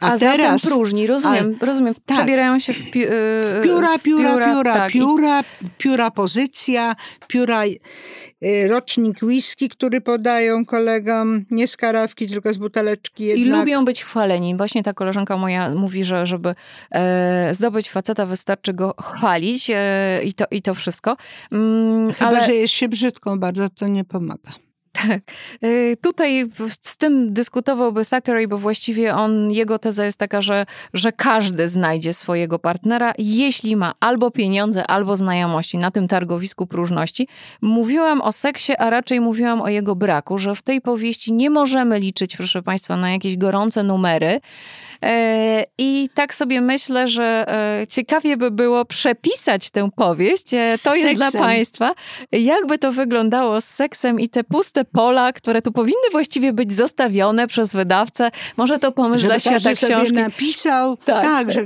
A, 0.04 0.12
a 0.12 0.18
teraz 0.18 0.66
próżni, 0.66 1.06
rozumiem, 1.06 1.56
a, 1.60 1.66
rozumiem. 1.66 1.94
Tak, 1.94 2.16
Przebierają 2.16 2.58
się 2.58 2.72
w, 2.72 2.90
pi, 2.90 2.98
yy, 2.98 3.08
w 3.08 3.60
pióra, 3.62 3.98
pióra, 3.98 4.32
pióra, 4.32 4.52
pióra, 4.52 4.74
tak, 4.74 4.92
pióra, 4.92 5.40
pióra 5.78 6.10
pozycja, 6.10 6.96
pióra 7.26 7.64
y, 7.64 8.68
rocznik 8.68 9.22
whisky, 9.22 9.68
który 9.68 10.00
podają 10.00 10.64
kolegom, 10.64 11.44
nie 11.50 11.66
z 11.66 11.76
karawki, 11.76 12.28
tylko 12.28 12.52
z 12.52 12.56
buteleczki 12.56 13.24
jednak. 13.24 13.46
I 13.46 13.50
lubią 13.50 13.84
być 13.84 14.04
chwaleni. 14.04 14.56
Właśnie 14.56 14.82
ta 14.82 14.92
koleżanka 14.92 15.36
moja 15.36 15.74
mówi, 15.74 16.04
że 16.04 16.26
żeby 16.26 16.54
e, 16.90 17.54
zdobyć 17.54 17.90
faceta 17.90 18.26
wystarczy 18.26 18.72
go 18.72 18.94
chwalić 19.02 19.70
e, 19.74 20.20
i, 20.24 20.34
to, 20.34 20.44
i 20.50 20.62
to 20.62 20.74
wszystko. 20.74 21.16
Mm, 21.52 22.12
Chyba, 22.12 22.30
ale... 22.30 22.46
że 22.46 22.54
jest 22.54 22.74
się 22.74 22.88
brzydką 22.88 23.40
bardzo, 23.40 23.68
to 23.68 23.88
nie 23.88 24.04
pomaga. 24.04 24.52
Tak. 24.94 25.20
Y, 25.64 25.96
tutaj 26.02 26.50
z 26.80 26.96
tym 26.96 27.32
dyskutowałby 27.32 28.04
Zachary, 28.04 28.48
bo 28.48 28.58
właściwie 28.58 29.14
on, 29.14 29.50
jego 29.50 29.78
teza 29.78 30.04
jest 30.04 30.18
taka, 30.18 30.42
że, 30.42 30.66
że 30.94 31.12
każdy 31.12 31.68
znajdzie 31.68 32.14
swojego 32.14 32.58
partnera, 32.58 33.12
jeśli 33.18 33.76
ma 33.76 33.92
albo 34.00 34.30
pieniądze, 34.30 34.86
albo 34.86 35.16
znajomości 35.16 35.78
na 35.78 35.90
tym 35.90 36.08
targowisku 36.08 36.66
próżności. 36.66 37.28
Mówiłam 37.62 38.20
o 38.20 38.32
seksie, 38.32 38.72
a 38.78 38.90
raczej 38.90 39.20
mówiłam 39.20 39.60
o 39.60 39.68
jego 39.68 39.96
braku, 39.96 40.38
że 40.38 40.54
w 40.54 40.62
tej 40.62 40.80
powieści 40.80 41.32
nie 41.32 41.50
możemy 41.50 42.00
liczyć, 42.00 42.36
proszę 42.36 42.62
Państwa, 42.62 42.96
na 42.96 43.10
jakieś 43.10 43.36
gorące 43.36 43.82
numery, 43.82 44.40
E, 44.93 44.93
I 45.78 46.08
tak 46.14 46.34
sobie 46.34 46.60
myślę, 46.60 47.08
że 47.08 47.44
e, 47.82 47.86
ciekawie 47.86 48.36
by 48.36 48.50
było 48.50 48.84
przepisać 48.84 49.70
tę 49.70 49.88
powieść. 49.96 50.54
E, 50.54 50.76
to 50.84 50.94
jest 50.94 51.14
dla 51.14 51.30
Państwa. 51.32 51.94
Jakby 52.32 52.78
to 52.78 52.92
wyglądało 52.92 53.60
z 53.60 53.64
seksem 53.64 54.20
i 54.20 54.28
te 54.28 54.44
puste 54.44 54.84
pola, 54.84 55.32
które 55.32 55.62
tu 55.62 55.72
powinny 55.72 56.10
właściwie 56.12 56.52
być 56.52 56.72
zostawione 56.72 57.46
przez 57.46 57.72
wydawcę. 57.72 58.30
Może 58.56 58.78
to 58.78 58.92
pomysł 58.92 59.20
Żeby 59.20 59.28
dla 59.28 59.38
świata 59.38 59.72
książki. 59.74 60.06
Sobie 60.06 60.22
napisał, 60.22 60.96
tak, 60.96 61.22
tak 61.22 61.52
że 61.52 61.60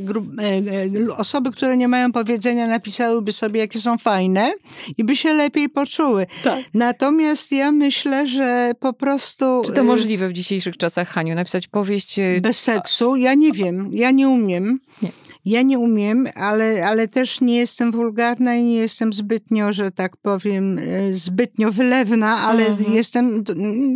osoby, 1.17 1.51
które 1.51 1.77
nie 1.77 1.89
mają 1.89 2.13
powiedzenia, 2.13 2.67
napisałyby 2.67 3.33
sobie, 3.33 3.61
jakie 3.61 3.81
są 3.81 3.99
fajne 3.99 4.53
i 4.99 5.05
by 5.05 5.17
się 5.17 5.33
lepiej 5.33 5.69
poczuły. 5.69 6.27
Tak. 6.45 6.59
Natomiast 6.75 7.53
ja 7.53 7.73
myślę, 7.73 8.27
że 8.27 8.73
po 8.81 8.93
prostu. 8.93 9.63
Czy 9.65 9.73
to 9.73 9.85
możliwe 9.85 10.29
w 10.29 10.33
dzisiejszych 10.33 10.77
czasach, 10.77 11.09
Haniu, 11.09 11.35
napisać 11.35 11.69
powieść. 11.69 12.17
Bez 12.41 12.61
seksu? 12.61 13.17
Ja 13.19 13.35
nie 13.35 13.53
wiem, 13.53 13.91
ja 13.93 14.11
nie 14.11 14.29
umiem. 14.29 14.81
Nie. 15.03 15.11
Ja 15.45 15.63
nie 15.63 15.79
umiem, 15.79 16.27
ale, 16.35 16.87
ale 16.87 17.09
też 17.09 17.41
nie 17.41 17.57
jestem 17.57 17.93
wulgarna 17.93 18.55
i 18.55 18.63
nie 18.63 18.75
jestem 18.75 19.13
zbytnio, 19.13 19.73
że 19.73 19.91
tak 19.91 20.17
powiem, 20.17 20.79
e, 20.79 21.15
zbytnio 21.15 21.73
wylewna, 21.73 22.37
ale 22.37 22.67
mhm. 22.67 22.93
jestem 22.93 23.45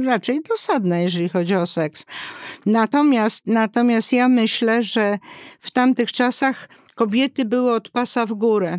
raczej 0.05 0.41
dosadna, 0.49 0.99
jeżeli 0.99 1.29
chodzi 1.29 1.55
o 1.55 1.67
seks. 1.67 2.07
Natomiast, 2.67 3.47
natomiast 3.47 4.13
ja 4.13 4.29
myślę, 4.29 4.83
że 4.83 5.19
w 5.61 5.71
tamtych 5.71 6.13
czasach 6.13 6.69
kobiety 6.95 7.45
były 7.45 7.73
od 7.73 7.89
pasa 7.89 8.27
w 8.27 8.35
górę 8.35 8.79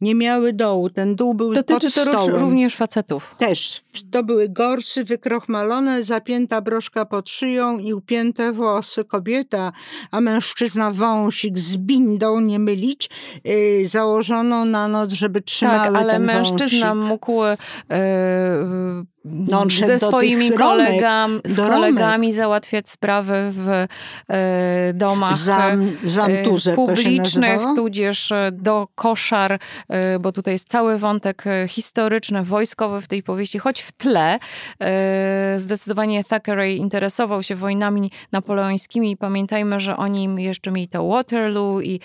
nie 0.00 0.14
miały 0.14 0.52
dołu. 0.52 0.90
Ten 0.90 1.16
dół 1.16 1.34
był 1.34 1.54
Dotyczy 1.54 1.80
pod 1.86 1.90
stołem. 1.92 2.16
to 2.32 2.38
również 2.38 2.76
facetów. 2.76 3.34
Też. 3.38 3.82
To 4.10 4.22
były 4.24 4.48
gorsy 4.48 5.04
wykrochmalone, 5.04 6.04
zapięta 6.04 6.60
broszka 6.60 7.04
pod 7.04 7.28
szyją 7.30 7.78
i 7.78 7.94
upięte 7.94 8.52
włosy. 8.52 9.04
Kobieta, 9.04 9.72
a 10.10 10.20
mężczyzna 10.20 10.90
wąsik 10.90 11.58
z 11.58 11.76
bindą, 11.76 12.40
nie 12.40 12.58
mylić, 12.58 13.10
yy, 13.44 13.88
założoną 13.88 14.64
na 14.64 14.88
noc, 14.88 15.12
żeby 15.12 15.40
trzymały 15.42 15.78
tak, 15.78 15.94
ale 15.94 16.12
ten 16.12 16.24
mężczyzna 16.24 16.94
wąsik. 16.94 17.10
mógł 17.10 17.42
yy, 17.44 17.56
ze 19.86 19.98
swoimi 19.98 20.50
kolegami, 20.50 21.40
z 21.44 21.56
kolegami 21.56 22.32
załatwiać 22.32 22.88
sprawy 22.88 23.34
w 23.52 23.68
e, 23.68 24.92
domach 24.94 25.36
Zam, 25.36 25.88
e, 26.28 26.74
publicznych, 26.74 27.60
tudzież 27.76 28.32
do 28.52 28.88
koszar, 28.94 29.58
e, 29.88 30.18
bo 30.18 30.32
tutaj 30.32 30.54
jest 30.54 30.68
cały 30.68 30.98
wątek 30.98 31.44
historyczny, 31.68 32.44
wojskowy 32.44 33.00
w 33.00 33.06
tej 33.06 33.22
powieści, 33.22 33.58
choć 33.58 33.82
w 33.82 33.92
tle 33.92 34.38
zdecydowanie 35.56 36.24
Thackeray 36.24 36.76
interesował 36.76 37.42
się 37.42 37.56
wojnami 37.56 38.10
napoleońskimi 38.32 39.10
i 39.10 39.16
pamiętajmy, 39.16 39.80
że 39.80 39.96
oni 39.96 40.44
jeszcze 40.44 40.70
mieli 40.70 40.88
to 40.88 41.08
Waterloo 41.08 41.80
i 41.80 42.00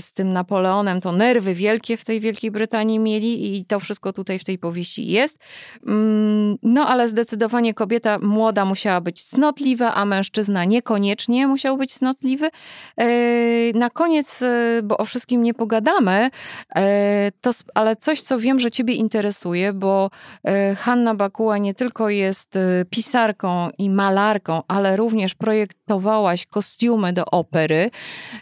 z 0.00 0.12
tym 0.12 0.32
Napoleonem 0.32 1.00
to 1.00 1.12
nerwy 1.12 1.54
wielkie 1.54 1.96
w 1.96 2.04
tej 2.04 2.20
Wielkiej 2.20 2.50
Brytanii 2.50 2.98
mieli 2.98 3.58
i 3.58 3.64
to 3.64 3.80
wszystko 3.80 4.12
tutaj 4.12 4.38
w 4.38 4.44
tej 4.44 4.58
powieści 4.58 5.06
jest. 5.06 5.38
Mm, 5.86 6.41
no 6.62 6.88
ale 6.88 7.08
zdecydowanie 7.08 7.74
kobieta 7.74 8.18
młoda 8.18 8.64
musiała 8.64 9.00
być 9.00 9.22
cnotliwa, 9.22 9.94
a 9.94 10.04
mężczyzna 10.04 10.64
niekoniecznie 10.64 11.46
musiał 11.46 11.76
być 11.76 11.94
cnotliwy. 11.94 12.48
E, 12.96 13.08
na 13.74 13.90
koniec, 13.90 14.42
e, 14.42 14.80
bo 14.82 14.96
o 14.96 15.04
wszystkim 15.04 15.42
nie 15.42 15.54
pogadamy, 15.54 16.30
e, 16.74 17.32
to, 17.40 17.50
ale 17.74 17.96
coś, 17.96 18.22
co 18.22 18.38
wiem, 18.38 18.60
że 18.60 18.70
ciebie 18.70 18.94
interesuje, 18.94 19.72
bo 19.72 20.10
Hanna 20.76 21.14
Bakuła 21.14 21.58
nie 21.58 21.74
tylko 21.74 22.10
jest 22.10 22.58
pisarką 22.90 23.70
i 23.78 23.90
malarką, 23.90 24.62
ale 24.68 24.96
również 24.96 25.34
projektowałaś 25.34 26.46
kostiumy 26.46 27.12
do 27.12 27.24
opery. 27.24 27.90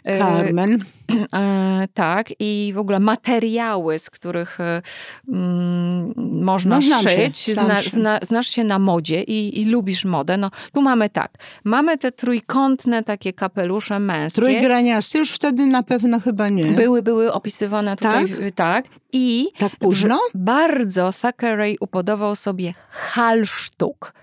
Carmen. 0.05 0.83
E, 1.33 1.87
tak, 1.93 2.27
i 2.39 2.71
w 2.75 2.77
ogóle 2.79 2.99
materiały, 2.99 3.99
z 3.99 4.09
których 4.09 4.59
e, 4.59 4.81
mm, 5.29 6.13
można 6.43 6.75
No, 6.75 6.81
się, 6.81 7.09
szyć. 7.09 7.53
znam 7.53 7.65
Zna, 7.65 7.81
się. 7.81 7.89
zna, 7.89 8.19
znasz 8.21 8.47
się 8.47 8.63
na 8.63 8.79
modzie 8.79 9.23
i, 9.23 9.61
i 9.61 9.65
lubisz 9.65 10.05
modę. 10.05 10.37
No, 10.37 10.51
tu 10.73 10.81
mamy 10.81 11.09
tak. 11.09 11.31
Mamy 11.63 11.97
te 11.97 12.11
trójkątne 12.11 13.03
takie 13.03 13.33
kapelusze 13.33 13.99
męskie. 13.99 14.41
Trójgraniasty 14.41 15.17
już 15.17 15.31
wtedy 15.31 15.65
na 15.65 15.83
pewno 15.83 16.19
chyba 16.19 16.49
nie. 16.49 16.65
Były, 16.65 17.01
były 17.01 17.33
opisywane 17.33 17.95
tutaj, 17.95 18.25
Tak? 18.29 18.37
tak. 18.55 18.85
I 19.13 19.47
Tak 19.57 19.75
późno? 19.75 20.19
bardzo 20.35 21.13
Thackeray 21.21 21.77
upodobał 21.79 22.35
sobie 22.35 22.73
halsztuk. 22.89 24.13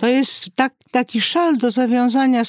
To 0.00 0.06
jest 0.06 0.48
tak, 0.54 0.74
taki 0.90 1.20
szal 1.20 1.58
do 1.58 1.70
zawiązania. 1.70 2.42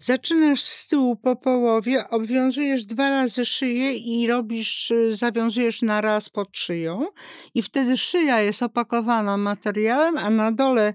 Zaczynasz 0.00 0.62
z 0.62 0.88
tyłu 0.88 1.16
po 1.16 1.36
połowie, 1.36 2.08
obwiązujesz 2.10 2.86
dwa 2.86 3.08
razy 3.08 3.46
szyję 3.46 3.92
i 3.92 4.26
robisz, 4.26 4.92
zawiązujesz 5.12 5.82
na 5.82 6.00
raz 6.00 6.30
pod 6.30 6.56
szyją 6.56 7.06
i 7.54 7.62
wtedy 7.62 7.96
szyja 7.96 8.40
jest 8.40 8.62
opakowana 8.62 9.36
materiałem, 9.36 10.18
a 10.18 10.30
na 10.30 10.52
dole 10.52 10.94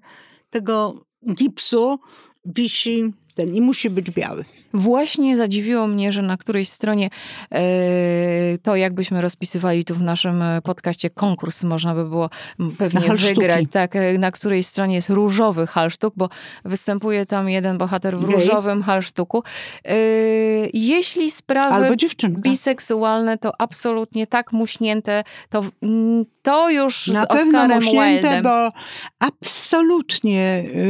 tego 0.49 1.05
gipsu 1.33 1.99
wisi 2.45 3.13
ten 3.35 3.55
i 3.55 3.61
musi 3.61 3.89
być 3.89 4.11
biały. 4.11 4.45
Właśnie 4.73 5.37
zadziwiło 5.37 5.87
mnie, 5.87 6.11
że 6.11 6.21
na 6.21 6.37
którejś 6.37 6.69
stronie 6.69 7.09
e, 7.51 7.61
to 8.63 8.75
jakbyśmy 8.75 9.21
rozpisywali 9.21 9.85
tu 9.85 9.95
w 9.95 10.01
naszym 10.01 10.41
e, 10.41 10.61
podcaście 10.61 11.09
konkurs, 11.09 11.63
można 11.63 11.95
by 11.95 12.05
było 12.05 12.29
pewnie 12.77 13.13
wygrać, 13.13 13.65
tak, 13.71 13.95
e, 13.95 14.17
na 14.17 14.31
której 14.31 14.63
stronie 14.63 14.95
jest 14.95 15.09
różowy 15.09 15.67
halsztuk, 15.67 16.13
bo 16.17 16.29
występuje 16.65 17.25
tam 17.25 17.49
jeden 17.49 17.77
bohater 17.77 18.17
w 18.17 18.25
Gej. 18.25 18.35
różowym 18.35 18.83
halsztuku. 18.83 19.43
Jeśli 20.73 21.31
sprawy 21.31 21.95
biseksualne 22.29 23.37
to 23.37 23.51
absolutnie 23.61 24.27
tak 24.27 24.51
muśnięte, 24.51 25.23
to, 25.49 25.61
to 26.41 26.69
już 26.69 27.07
Na 27.07 27.23
z 27.23 27.27
pewno 27.27 27.59
Oscarem 27.59 27.83
muśnięte, 27.83 28.21
Wildem. 28.21 28.43
bo 28.43 28.69
absolutnie 29.19 30.63
yy, 30.63 30.83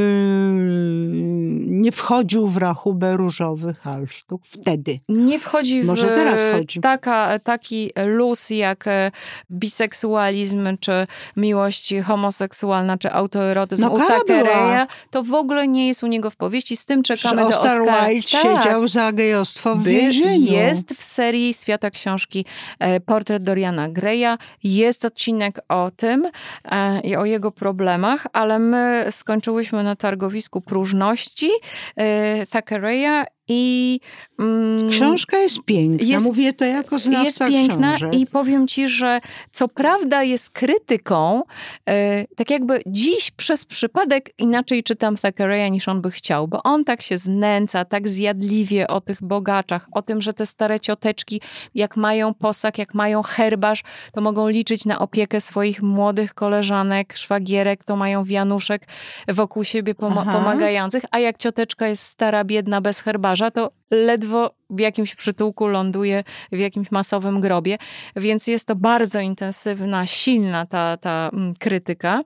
nie 1.67 1.91
wchodził 1.91 2.47
w 2.47 2.57
rachubę 2.57 3.17
różowy 3.17 3.72
halsztuk 3.74 4.41
wtedy. 4.45 4.99
Nie 5.09 5.39
wchodzi 5.39 5.82
w 5.82 5.86
Może 5.86 6.07
teraz 6.07 6.41
wchodzi. 6.41 6.82
Taka, 6.82 7.39
taki 7.39 7.91
luz 8.05 8.49
jak 8.49 8.88
e, 8.88 9.11
biseksualizm, 9.51 10.78
czy 10.80 11.07
miłość 11.38 11.93
homoseksualna, 12.05 12.97
czy 12.97 13.11
autoerotyzm 13.11 13.84
No, 13.84 13.89
u 13.89 13.97
była. 14.28 14.88
To 15.11 15.24
w 15.24 15.34
ogóle 15.34 15.67
nie 15.67 15.88
jest 15.88 16.03
u 16.03 16.07
niego 16.07 16.30
w 16.30 16.36
powieści. 16.36 16.78
Z 16.78 16.86
tym 16.86 17.03
czekamy 17.03 17.36
Że 17.36 17.41
do 17.41 17.47
Oscar 17.47 17.82
Oscara. 17.82 18.07
Wilde 18.09 18.28
Tak. 18.32 18.41
siedział 18.41 18.88
za 18.88 19.11
gejostwo 19.11 19.76
w 19.76 19.84
By- 19.84 19.89
więzieniu. 19.89 20.51
Jest 20.53 20.93
w 20.93 21.03
serii 21.03 21.53
Świata 21.53 21.89
Książki 21.89 22.45
e, 22.80 22.99
Portret 22.99 23.43
Doriana 23.43 23.89
Greya. 23.89 24.38
Jest 24.63 25.05
odcinek 25.05 25.59
o 25.69 25.91
tym 25.95 26.30
e, 26.65 26.99
i 26.99 27.15
o 27.15 27.26
jego 27.26 27.51
problemach, 27.51 28.28
ale 28.34 28.59
my 28.59 29.05
skończyłyśmy 29.11 29.84
na 29.84 29.95
targowisku 29.95 30.61
próżności 30.61 31.49
e, 31.95 32.45
Thackeraya 32.47 33.26
i... 33.48 34.00
mm, 34.39 34.89
Książka 34.89 35.38
jest 35.38 35.58
piękna. 35.66 36.08
Jest- 36.08 36.26
Mówię 36.26 36.54
to 36.54 36.66
jako 36.66 37.00
znawca 37.00 37.26
jest 37.28 37.39
piękna 37.68 37.96
książek. 37.96 38.20
i 38.20 38.28
powiem 38.28 38.68
ci, 38.68 38.88
że 38.88 39.20
co 39.52 39.68
prawda 39.68 40.24
jest 40.24 40.50
krytyką, 40.50 41.41
e, 41.89 42.26
tak 42.36 42.50
jakby 42.50 42.82
dziś 42.88 43.32
przez 43.32 43.66
przypadek 43.66 44.30
inaczej 44.38 44.84
czytam 44.84 45.16
Thackeraya 45.18 45.72
niż 45.72 45.88
on 45.88 46.02
by 46.02 46.12
chciał, 46.12 46.48
bo 46.48 46.64
on 46.64 46.84
tak 46.84 47.02
się 47.02 47.18
znęca, 47.18 47.86
tak 47.86 48.08
zjadliwie 48.10 48.88
o 48.88 49.02
tych 49.02 49.24
bogaczach, 49.24 49.88
o 49.91 50.02
tym, 50.02 50.22
że 50.22 50.34
te 50.34 50.46
stare 50.46 50.80
cioteczki, 50.80 51.41
jak 51.76 51.98
mają 51.98 52.34
posag, 52.34 52.78
jak 52.78 52.94
mają 52.94 53.24
herbarz, 53.24 53.84
to 54.14 54.22
mogą 54.22 54.48
liczyć 54.48 54.86
na 54.86 55.00
opiekę 55.00 55.41
swoich 55.41 55.82
młodych 55.82 56.34
koleżanek, 56.34 57.14
szwagierek, 57.18 57.86
to 57.86 57.96
mają 57.96 58.24
wianuszek 58.24 58.88
wokół 59.28 59.64
siebie 59.64 59.94
pom- 59.94 60.34
pomagających, 60.34 61.04
a 61.12 61.20
jak 61.20 61.38
cioteczka 61.38 61.88
jest 61.88 62.04
stara, 62.04 62.44
biedna, 62.44 62.82
bez 62.82 63.00
herbarza, 63.00 63.32
to 63.51 63.71
ledwo 63.91 64.55
w 64.69 64.79
jakimś 64.79 65.15
przytułku 65.15 65.67
ląduje 65.67 66.23
w 66.51 66.57
jakimś 66.57 66.91
masowym 66.91 67.41
grobie, 67.41 67.77
więc 68.15 68.47
jest 68.47 68.65
to 68.65 68.75
bardzo 68.75 69.19
intensywna, 69.19 70.05
silna 70.05 70.65
ta, 70.65 70.97
ta 70.97 71.29
mm, 71.34 71.53
krytyka, 71.55 72.21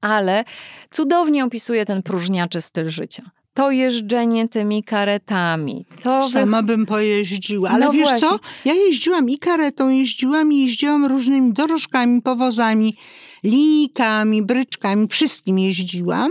ale 0.00 0.44
cudownie 0.90 1.44
opisuje 1.44 1.84
ten 1.84 2.02
próżniaczy 2.02 2.60
styl 2.60 2.90
życia. 2.90 3.30
To 3.54 3.70
jeżdżenie 3.70 4.48
tymi 4.48 4.84
karetami, 4.84 5.84
to 6.02 6.20
wy... 6.20 6.30
Sama 6.30 6.62
bym 6.62 6.86
pojeździła. 6.86 7.70
Ale 7.70 7.86
No 7.86 7.92
wiesz 7.92 8.08
właśnie. 8.08 8.28
co? 8.28 8.38
Ja 8.64 8.74
jeździłam 8.74 9.30
i 9.30 9.38
karetą, 9.38 9.88
jeździłam 9.88 10.52
i 10.52 10.60
jeździłam 10.60 11.06
różnymi 11.06 11.52
dorożkami, 11.52 12.22
powozami, 12.22 12.96
linijkami, 13.44 14.42
bryczkami, 14.42 15.08
wszystkim 15.08 15.58
jeździłam. 15.58 16.30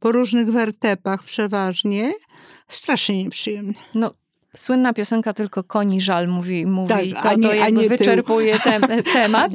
Po 0.00 0.12
różnych 0.12 0.52
wertepach 0.52 1.22
przeważnie. 1.22 2.12
Strasznie 2.74 3.16
nieprzyjemne. 3.16 3.74
no, 3.94 4.14
słynna 4.56 4.92
piosenka 4.92 5.32
tylko 5.32 5.64
koni 5.64 6.00
żal 6.00 6.28
mówi, 6.28 6.66
mówi 6.66 6.88
Tak, 6.88 7.22
to, 7.32 7.36
nie- 7.38 7.48
to 7.48 7.54
jakby 7.54 7.88
wyczerpuje 7.88 8.58
ten 8.58 8.82
temat. 9.14 9.52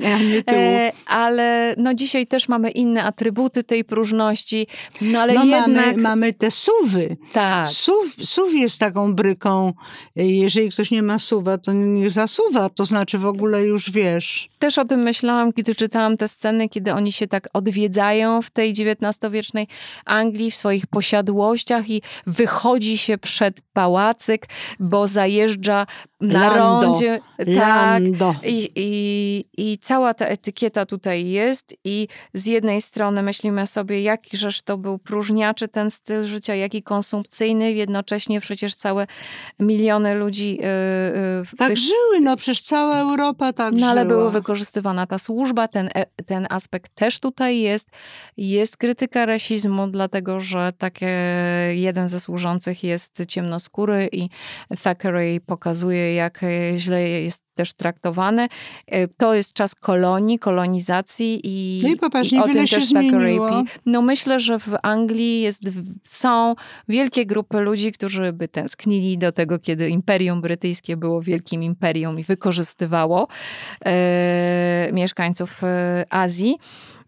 E, 0.51 0.91
ale 1.05 1.75
no 1.77 1.93
dzisiaj 1.93 2.27
też 2.27 2.49
mamy 2.49 2.71
inne 2.71 3.03
atrybuty 3.03 3.63
tej 3.63 3.83
próżności, 3.83 4.67
no 5.01 5.19
ale 5.21 5.33
no 5.33 5.43
jednak 5.45 5.67
mamy, 5.67 5.97
mamy 5.97 6.33
te 6.33 6.51
suwy. 6.51 7.17
tak. 7.33 7.67
Suw, 7.67 8.15
suw 8.23 8.53
jest 8.53 8.79
taką 8.79 9.13
bryką. 9.13 9.73
Jeżeli 10.15 10.69
ktoś 10.69 10.91
nie 10.91 11.03
ma 11.03 11.19
suwa, 11.19 11.57
to 11.57 11.73
niech 11.73 12.11
zasuwa. 12.11 12.69
To 12.69 12.85
znaczy 12.85 13.17
w 13.17 13.25
ogóle 13.25 13.65
już 13.65 13.91
wiesz. 13.91 14.49
Też 14.59 14.77
o 14.77 14.85
tym 14.85 14.99
myślałam, 14.99 15.53
kiedy 15.53 15.75
czytałam 15.75 16.17
te 16.17 16.27
sceny, 16.27 16.69
kiedy 16.69 16.93
oni 16.93 17.11
się 17.11 17.27
tak 17.27 17.49
odwiedzają 17.53 18.41
w 18.41 18.49
tej 18.49 18.71
XIX-wiecznej 18.71 19.67
Anglii, 20.05 20.51
w 20.51 20.55
swoich 20.55 20.87
posiadłościach 20.87 21.89
i 21.89 22.01
wychodzi 22.27 22.97
się 22.97 23.17
przed 23.17 23.61
pałacyk, 23.73 24.47
bo 24.87 25.07
zajeżdża 25.07 25.85
na 26.21 26.55
Lando. 26.55 26.81
rondzie. 26.81 27.19
Tak. 27.37 27.47
Lando. 27.47 28.35
I, 28.43 28.71
i, 28.75 29.45
I 29.57 29.77
cała 29.77 30.13
ta 30.13 30.25
etykieta 30.25 30.85
tutaj 30.85 31.25
jest 31.25 31.75
i 31.83 32.07
z 32.33 32.45
jednej 32.45 32.81
strony 32.81 33.23
myślimy 33.23 33.67
sobie, 33.67 34.01
jakiżeż 34.01 34.61
to 34.61 34.77
był 34.77 34.99
próżniaczy 34.99 35.67
ten 35.67 35.91
styl 35.91 36.23
życia, 36.23 36.55
jaki 36.55 36.83
konsumpcyjny, 36.83 37.71
jednocześnie 37.71 38.41
przecież 38.41 38.75
całe 38.75 39.07
miliony 39.59 40.15
ludzi 40.15 40.49
yy, 40.49 40.63
yy, 41.41 41.57
Tak 41.57 41.67
tych 41.67 41.77
żyły, 41.77 42.19
no 42.21 42.37
przecież 42.37 42.61
cała 42.61 42.97
Europa 42.97 43.53
tak 43.53 43.73
no 43.73 43.87
ale 43.87 44.05
była 44.05 44.29
wykorzystywana 44.29 45.07
ta 45.07 45.19
służba, 45.19 45.67
ten, 45.67 45.89
e- 45.95 46.23
ten 46.25 46.47
aspekt 46.49 46.95
też 46.95 47.19
tutaj 47.19 47.59
jest. 47.59 47.89
Jest 48.37 48.77
krytyka 48.77 49.25
rasizmu, 49.25 49.87
dlatego 49.87 50.39
że 50.39 50.73
takie, 50.77 51.09
jeden 51.71 52.07
ze 52.07 52.19
służących 52.19 52.83
jest 52.83 53.23
ciemnoskóry 53.27 54.09
i 54.11 54.29
Thackeray 54.83 55.41
pokazuje, 55.41 56.13
jak 56.13 56.43
e, 56.43 56.79
źle 56.79 57.09
jest 57.09 57.43
też 57.53 57.73
traktowany. 57.73 58.47
E, 58.87 59.07
To 59.07 59.33
jest 59.33 59.53
czas 59.53 59.75
kolonii, 59.75 60.39
kolonizacji 60.39 61.41
i, 61.43 61.81
No 61.83 61.89
i 61.89 61.95
popatrz, 61.95 62.31
niewiele 62.31 62.51
o 62.51 62.55
tym 62.55 62.67
też 62.67 62.93
Thackeray 62.93 63.39
No 63.85 64.01
myślę, 64.01 64.39
że 64.39 64.59
w 64.59 64.69
Anglii 64.83 65.41
jest, 65.41 65.61
są 66.03 66.55
wielkie 66.87 67.25
grupy 67.25 67.59
ludzi, 67.59 67.91
którzy 67.91 68.33
by 68.33 68.47
tęsknili 68.47 69.17
do 69.17 69.31
tego, 69.31 69.59
kiedy 69.59 69.89
Imperium 69.89 70.41
Brytyjskie 70.41 70.97
było 70.97 71.21
wielkim 71.21 71.63
imperium 71.63 72.19
i 72.19 72.23
wykorzystywało 72.23 73.27
e, 73.85 74.89
mieszkańców 74.93 75.63
e, 75.63 76.05
Azji. 76.09 76.57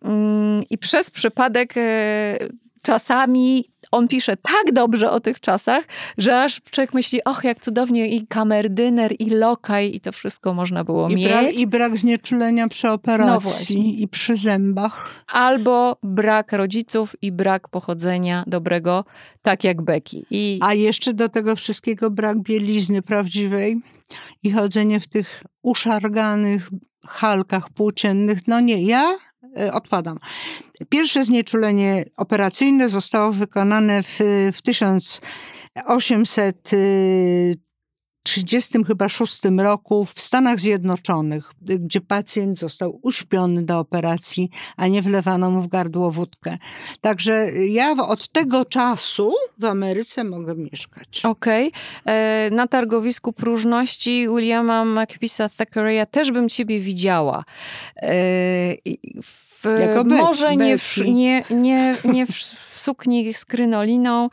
Mm, 0.03 0.63
I 0.69 0.77
przez 0.77 1.11
przypadek 1.11 1.73
e, 1.77 2.37
czasami 2.81 3.65
on 3.91 4.07
pisze 4.07 4.37
tak 4.37 4.73
dobrze 4.73 5.11
o 5.11 5.19
tych 5.19 5.39
czasach, 5.39 5.83
że 6.17 6.41
aż 6.41 6.61
człowiek 6.71 6.93
myśli, 6.93 7.23
och, 7.23 7.43
jak 7.43 7.59
cudownie 7.59 8.07
i 8.07 8.27
kamerdyner, 8.27 9.15
i 9.19 9.29
lokaj, 9.29 9.95
i 9.95 9.99
to 10.01 10.11
wszystko 10.11 10.53
można 10.53 10.83
było 10.83 11.09
I, 11.09 11.15
mieć. 11.15 11.27
brak, 11.27 11.53
I 11.53 11.67
brak 11.67 11.97
znieczulenia 11.97 12.67
przy 12.67 12.87
No 12.87 12.93
operacji 12.93 13.51
właśnie. 13.75 13.93
i 13.93 14.07
przy 14.07 14.35
zębach. 14.35 15.23
Albo 15.27 15.97
brak 16.03 16.51
rodziców 16.51 17.15
i 17.21 17.31
brak 17.31 17.69
pochodzenia 17.69 18.43
dobrego, 18.47 19.05
tak 19.41 19.63
jak 19.63 19.81
Becky. 19.81 20.25
I 20.29 20.59
A 20.61 20.73
jeszcze 20.73 21.13
do 21.13 21.29
tego 21.29 21.55
wszystkiego 21.55 22.11
brak 22.11 22.41
bielizny 22.41 23.01
prawdziwej 23.01 23.77
i 24.43 24.51
chodzenie 24.51 24.99
w 24.99 25.07
tych 25.07 25.43
uszarganych 25.61 26.69
halkach 27.05 27.69
płóciennych. 27.69 28.39
No 28.47 28.59
nie, 28.59 28.83
ja 28.83 29.17
odpadam. 29.73 30.17
Pierwsze 30.89 31.25
znieczulenie 31.25 32.05
operacyjne 32.17 32.89
zostało 32.89 33.31
wykonane 33.31 34.03
w, 34.03 34.19
w 34.53 34.61
1800 34.61 36.71
30 38.23 38.83
chyba 38.87 39.07
roku 39.59 40.05
w 40.05 40.21
Stanach 40.21 40.59
Zjednoczonych, 40.59 41.51
gdzie 41.61 42.01
pacjent 42.01 42.59
został 42.59 42.99
uśpiony 43.01 43.63
do 43.63 43.79
operacji, 43.79 44.49
a 44.77 44.87
nie 44.87 45.01
wlewano 45.01 45.51
mu 45.51 45.61
w 45.61 45.67
gardło 45.67 46.11
wódkę. 46.11 46.57
Także 47.01 47.51
ja 47.51 47.91
od 47.91 48.27
tego 48.27 48.65
czasu 48.65 49.33
w 49.57 49.65
Ameryce 49.65 50.23
mogę 50.23 50.55
mieszkać. 50.55 51.25
Okej. 51.25 51.71
Okay. 52.01 52.51
Na 52.51 52.67
targowisku 52.67 53.33
próżności 53.33 54.27
Williama 54.27 54.85
McPisa 54.85 55.49
Thackeraya 55.49 56.05
też 56.11 56.31
bym 56.31 56.49
ciebie 56.49 56.79
widziała. 56.79 57.43
E, 57.95 58.11
w, 59.23 59.48
jako 59.65 60.03
może 60.03 60.55
nie, 60.55 60.77
w, 60.77 60.97
nie, 60.97 61.43
nie, 61.49 61.95
nie 62.03 62.25
w 62.27 62.33
sukni 62.79 63.33
z 63.33 63.45
krynoliną, 63.45 64.29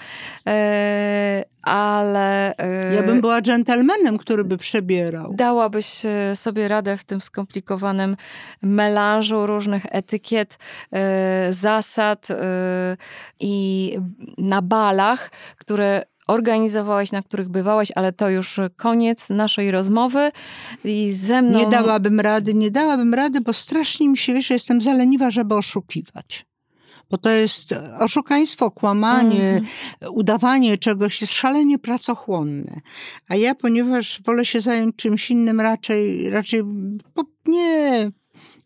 e, 0.46 1.44
ale... 1.62 2.56
E, 2.58 2.94
ja 2.94 3.02
bym 3.02 3.20
była 3.20 3.42
dżentelmenem, 3.42 4.18
który 4.18 4.44
by 4.44 4.58
przebierał. 4.58 5.34
Dałabyś 5.34 6.06
e, 6.06 6.36
sobie 6.36 6.68
radę 6.68 6.96
w 6.96 7.04
tym 7.04 7.20
skomplikowanym 7.20 8.16
melanżu 8.62 9.46
różnych 9.46 9.86
etykiet, 9.90 10.58
zasad 11.50 12.28
i 13.40 13.96
na 14.38 14.62
balach, 14.62 15.30
które 15.58 16.02
organizowałaś, 16.26 17.12
na 17.12 17.22
których 17.22 17.48
bywałaś, 17.48 17.92
ale 17.94 18.12
to 18.12 18.30
już 18.30 18.60
koniec 18.76 19.28
naszej 19.30 19.70
rozmowy. 19.70 20.30
I 20.84 21.12
ze 21.12 21.42
mną... 21.42 21.58
Nie 21.58 21.66
dałabym 21.66 22.20
rady, 22.20 22.54
nie 22.54 22.70
dałabym 22.70 23.14
rady, 23.14 23.40
bo 23.40 23.52
strasznie 23.52 24.08
mi 24.08 24.18
się, 24.18 24.34
wiesz, 24.34 24.50
jestem 24.50 24.80
zaleniwa, 24.80 25.30
żeby 25.30 25.54
oszukiwać. 25.54 26.46
Bo 27.10 27.18
to 27.18 27.30
jest 27.30 27.74
oszukaństwo, 28.00 28.70
kłamanie, 28.70 29.48
mm 29.50 29.64
udawanie 30.10 30.78
czegoś 30.78 31.20
jest 31.20 31.32
szalenie 31.32 31.78
pracochłonne. 31.78 32.80
A 33.28 33.36
ja, 33.36 33.54
ponieważ 33.54 34.22
wolę 34.22 34.46
się 34.46 34.60
zająć 34.60 34.96
czymś 34.96 35.30
innym, 35.30 35.60
raczej, 35.60 36.30
raczej 36.30 36.62
nie, 37.46 38.10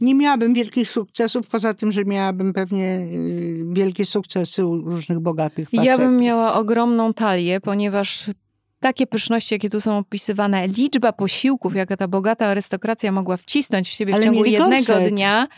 nie 0.01 0.15
miałabym 0.15 0.55
wielkich 0.55 0.89
sukcesów, 0.89 1.47
poza 1.47 1.75
tym, 1.75 1.93
że 1.93 2.05
miałabym 2.05 2.53
pewnie 2.53 2.85
y, 2.85 3.65
wielkie 3.73 4.07
sukcesy 4.07 4.67
u 4.67 4.77
różnych 4.77 5.21
bogatych 5.21 5.71
facetów. 5.71 5.87
Ja 5.87 5.99
bym 5.99 6.17
miała 6.17 6.55
ogromną 6.55 7.15
talię, 7.15 7.61
ponieważ 7.61 8.25
takie 8.81 9.07
pyszności, 9.07 9.55
jakie 9.55 9.71
tu 9.71 9.81
są 9.81 9.99
opisywane, 9.99 10.69
liczba 10.69 11.13
posiłków, 11.13 11.77
jaka 11.77 11.97
ta 11.97 12.09
bogata 12.09 12.47
arystokracja 12.47 13.13
mogła 13.13 13.37
wcisnąć 13.37 13.89
w 13.89 13.93
siebie 13.93 14.15
w 14.15 14.25
ciągu 14.25 14.45
jednego 14.45 14.95
dnia, 15.09 15.49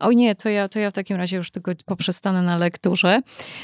o 0.00 0.12
nie, 0.12 0.34
to 0.34 0.48
ja, 0.48 0.68
to 0.68 0.78
ja 0.78 0.90
w 0.90 0.94
takim 0.94 1.16
razie 1.16 1.36
już 1.36 1.50
tylko 1.50 1.72
poprzestanę 1.86 2.42
na 2.42 2.56
lekturze. 2.56 3.20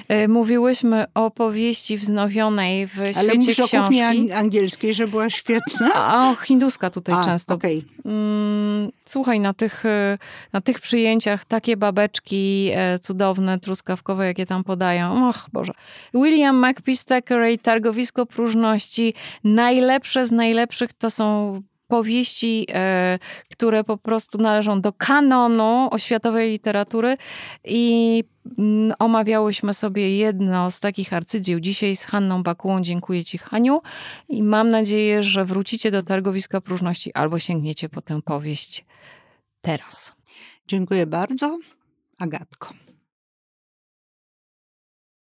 E, 0.09 0.29
mówiłyśmy 0.29 1.05
o 1.15 1.31
powieści 1.31 1.99
wznowionej 1.99 2.87
w 2.87 3.01
Ale 3.01 3.15
świecie 3.15 3.55
książki. 3.55 3.77
Ale 3.77 3.85
o 3.85 4.13
kuchni 4.13 4.33
angielskiej, 4.33 4.95
że 4.95 5.09
była 5.09 5.31
świetna? 5.31 5.91
A, 5.95 6.31
o, 6.31 6.35
hinduska 6.35 6.91
tutaj 6.91 7.15
A, 7.15 7.25
często. 7.25 7.55
Okay. 7.55 7.83
Mm, 8.05 8.91
słuchaj, 9.05 9.41
na 9.41 9.55
tych, 9.55 9.87
e, 9.87 10.19
na 10.53 10.61
tych 10.61 10.81
przyjęciach 10.81 11.45
takie 11.45 11.77
babeczki 11.77 12.71
e, 12.75 12.99
cudowne, 12.99 13.61
truskawkowe, 13.61 14.27
jakie 14.27 14.47
tam 14.47 14.65
podają. 14.65 15.29
Och, 15.29 15.47
Boże. 15.53 15.73
William 16.15 16.67
McPeace 16.67 17.05
Thackeray, 17.05 17.59
Targowisko 17.59 18.27
Próżności. 18.27 19.15
Najlepsze 19.45 20.27
z 20.27 20.33
najlepszych 20.33 20.93
to 20.93 21.11
są 21.11 21.63
powieści, 21.89 22.67
e, 22.73 23.19
które 23.51 23.85
po 23.85 23.97
prostu 23.97 24.39
należą 24.39 24.81
do 24.81 24.93
kanonu 24.93 25.89
oświatowej 25.91 26.51
literatury 26.51 27.17
i 27.65 28.25
mm, 28.59 28.95
omawiałyśmy 28.99 29.75
sobie 29.75 30.17
jedno 30.17 30.71
z 30.71 30.81
takich 30.81 31.13
arcydzieł 31.13 31.61
dzisiaj 31.61 31.97
z 31.97 32.05
Hanną 32.05 32.43
Bakułą. 32.43 32.83
Dziękuję 32.83 33.25
Ci, 33.25 33.39
Haniu. 33.39 33.81
I 34.29 34.43
mam 34.43 34.71
nadzieję, 34.71 35.23
że 35.23 35.45
wrócicie 35.45 35.91
do 35.91 36.03
Targowiska 36.03 36.61
Próżności 36.61 37.15
albo 37.15 37.39
sięgniecie 37.39 37.89
po 37.89 38.03
tę 38.03 38.23
powieść 38.23 38.85
teraz. 39.61 40.13
Dziękuję 40.69 41.07
bardzo. 41.07 41.59
Agatko. 42.19 42.86